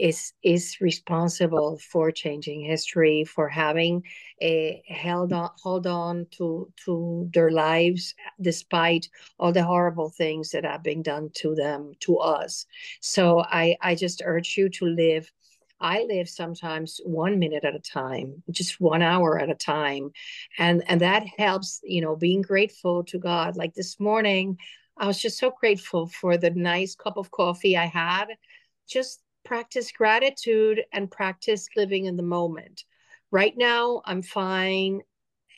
is 0.00 0.32
is 0.42 0.80
responsible 0.80 1.78
for 1.78 2.10
changing 2.10 2.62
history, 2.62 3.24
for 3.24 3.48
having 3.48 4.02
a 4.40 4.82
held 4.88 5.32
on 5.32 5.50
hold 5.62 5.86
on 5.86 6.26
to 6.30 6.72
to 6.84 7.28
their 7.34 7.50
lives 7.50 8.14
despite 8.40 9.08
all 9.38 9.52
the 9.52 9.62
horrible 9.62 10.08
things 10.08 10.50
that 10.50 10.64
have 10.64 10.82
been 10.82 11.02
done 11.02 11.30
to 11.34 11.54
them 11.54 11.92
to 12.00 12.16
us. 12.16 12.66
So 13.00 13.40
I 13.40 13.76
I 13.82 13.94
just 13.94 14.22
urge 14.24 14.56
you 14.56 14.70
to 14.70 14.86
live. 14.86 15.30
I 15.82 16.04
live 16.04 16.28
sometimes 16.28 17.00
one 17.04 17.38
minute 17.38 17.64
at 17.64 17.74
a 17.74 17.78
time, 17.78 18.42
just 18.50 18.80
one 18.80 19.02
hour 19.02 19.38
at 19.38 19.50
a 19.50 19.54
time, 19.54 20.12
and 20.58 20.82
and 20.88 21.00
that 21.02 21.26
helps. 21.38 21.80
You 21.82 22.00
know, 22.00 22.16
being 22.16 22.42
grateful 22.42 23.04
to 23.04 23.18
God. 23.18 23.56
Like 23.56 23.74
this 23.74 24.00
morning, 24.00 24.56
I 24.96 25.06
was 25.06 25.20
just 25.20 25.38
so 25.38 25.50
grateful 25.50 26.06
for 26.08 26.38
the 26.38 26.50
nice 26.50 26.94
cup 26.94 27.16
of 27.18 27.30
coffee 27.30 27.76
I 27.76 27.86
had. 27.86 28.26
Just 28.88 29.20
practice 29.44 29.92
gratitude 29.92 30.82
and 30.92 31.10
practice 31.10 31.68
living 31.76 32.06
in 32.06 32.16
the 32.16 32.22
moment. 32.22 32.84
Right 33.30 33.54
now, 33.56 34.02
I'm 34.04 34.22
fine 34.22 35.02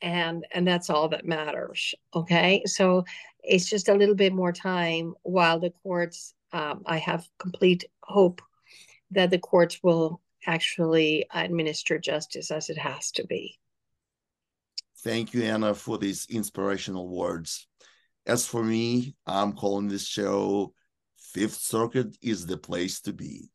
and 0.03 0.45
and 0.51 0.67
that's 0.67 0.91
all 0.91 1.09
that 1.09 1.25
matters 1.25 1.95
okay? 2.15 2.63
So 2.67 3.05
it's 3.43 3.69
just 3.69 3.89
a 3.89 3.95
little 3.95 4.15
bit 4.15 4.33
more 4.33 4.53
time 4.53 5.15
while 5.23 5.59
the 5.59 5.73
courts 5.83 6.35
um, 6.53 6.83
i 6.87 6.99
have 6.99 7.27
complete 7.39 7.85
hope 8.03 8.43
that 9.13 9.31
the 9.31 9.39
courts 9.39 9.79
will 9.83 10.21
actually 10.47 11.25
administer 11.33 11.99
justice 11.99 12.51
as 12.51 12.69
it 12.69 12.79
has 12.79 13.13
to 13.13 13.25
be. 13.27 13.59
Thank 14.99 15.35
you 15.35 15.45
ana 15.45 15.75
for 15.75 15.99
these 15.99 16.27
inspirational 16.29 17.09
words. 17.09 17.69
As 18.27 18.45
for 18.45 18.63
me 18.65 19.15
i'm 19.27 19.53
calling 19.53 19.89
this 19.89 20.07
show 20.07 20.75
fifth 21.17 21.55
circuit 21.55 22.17
is 22.21 22.45
the 22.45 22.57
place 22.57 23.01
to 23.03 23.13
be 23.13 23.52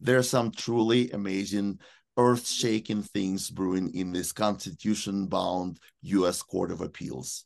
there 0.00 0.18
are 0.18 0.22
some 0.22 0.50
truly 0.50 1.10
amazing, 1.10 1.78
earth 2.16 2.46
shaking 2.46 3.02
things 3.02 3.50
brewing 3.50 3.94
in 3.94 4.12
this 4.12 4.32
constitution 4.32 5.26
bound 5.26 5.78
US 6.02 6.42
Court 6.42 6.70
of 6.70 6.80
Appeals. 6.80 7.44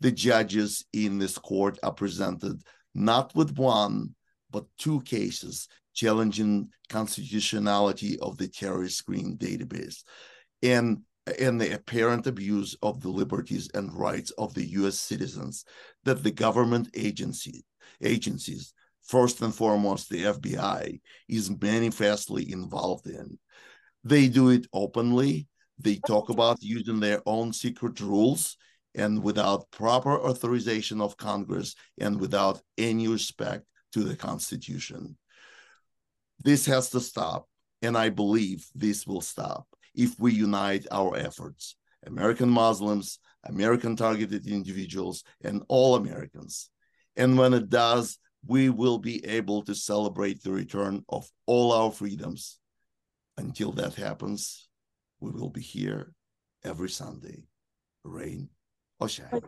The 0.00 0.12
judges 0.12 0.84
in 0.92 1.18
this 1.18 1.38
court 1.38 1.78
are 1.82 1.92
presented 1.92 2.62
not 2.94 3.34
with 3.34 3.56
one, 3.56 4.14
but 4.50 4.66
two 4.78 5.00
cases 5.02 5.68
challenging 5.94 6.70
constitutionality 6.88 8.18
of 8.20 8.36
the 8.38 8.48
terrorist 8.48 8.96
screen 8.96 9.36
database 9.36 10.02
and 10.62 11.02
and 11.38 11.60
the 11.60 11.74
apparent 11.74 12.26
abuse 12.26 12.76
of 12.82 13.00
the 13.00 13.08
liberties 13.08 13.68
and 13.74 13.92
rights 13.92 14.30
of 14.32 14.54
the 14.54 14.66
US 14.70 14.98
citizens 14.98 15.64
that 16.04 16.22
the 16.22 16.30
government 16.30 16.88
agency 16.94 17.64
agencies 18.02 18.74
first 19.04 19.40
and 19.42 19.54
foremost 19.54 20.08
the 20.08 20.24
FBI, 20.24 21.00
is 21.28 21.60
manifestly 21.60 22.50
involved 22.50 23.06
in. 23.06 23.38
They 24.04 24.28
do 24.28 24.50
it 24.50 24.66
openly. 24.72 25.48
They 25.78 25.96
talk 26.06 26.28
about 26.28 26.62
using 26.62 27.00
their 27.00 27.20
own 27.26 27.52
secret 27.52 28.00
rules 28.00 28.56
and 28.94 29.22
without 29.22 29.70
proper 29.70 30.18
authorization 30.18 31.00
of 31.00 31.16
Congress 31.16 31.74
and 31.98 32.20
without 32.20 32.60
any 32.76 33.08
respect 33.08 33.64
to 33.92 34.04
the 34.04 34.16
Constitution. 34.16 35.16
This 36.44 36.66
has 36.66 36.90
to 36.90 37.00
stop, 37.00 37.46
and 37.80 37.96
I 37.96 38.10
believe 38.10 38.66
this 38.74 39.06
will 39.06 39.20
stop 39.20 39.66
if 39.94 40.18
we 40.18 40.32
unite 40.32 40.86
our 40.90 41.16
efforts 41.16 41.76
American 42.04 42.48
Muslims, 42.48 43.18
American 43.44 43.96
targeted 43.96 44.46
individuals, 44.46 45.22
and 45.42 45.62
all 45.68 45.94
Americans. 45.94 46.70
And 47.16 47.38
when 47.38 47.54
it 47.54 47.68
does, 47.68 48.18
we 48.46 48.68
will 48.70 48.98
be 48.98 49.24
able 49.26 49.62
to 49.62 49.74
celebrate 49.74 50.42
the 50.42 50.52
return 50.52 51.04
of 51.08 51.28
all 51.46 51.72
our 51.72 51.90
freedoms. 51.90 52.58
Until 53.38 53.72
that 53.72 53.94
happens, 53.94 54.68
we 55.20 55.30
will 55.30 55.50
be 55.50 55.62
here 55.62 56.12
every 56.64 56.90
Sunday, 56.90 57.44
rain 58.04 58.48
or 59.00 59.08
shine. 59.08 59.40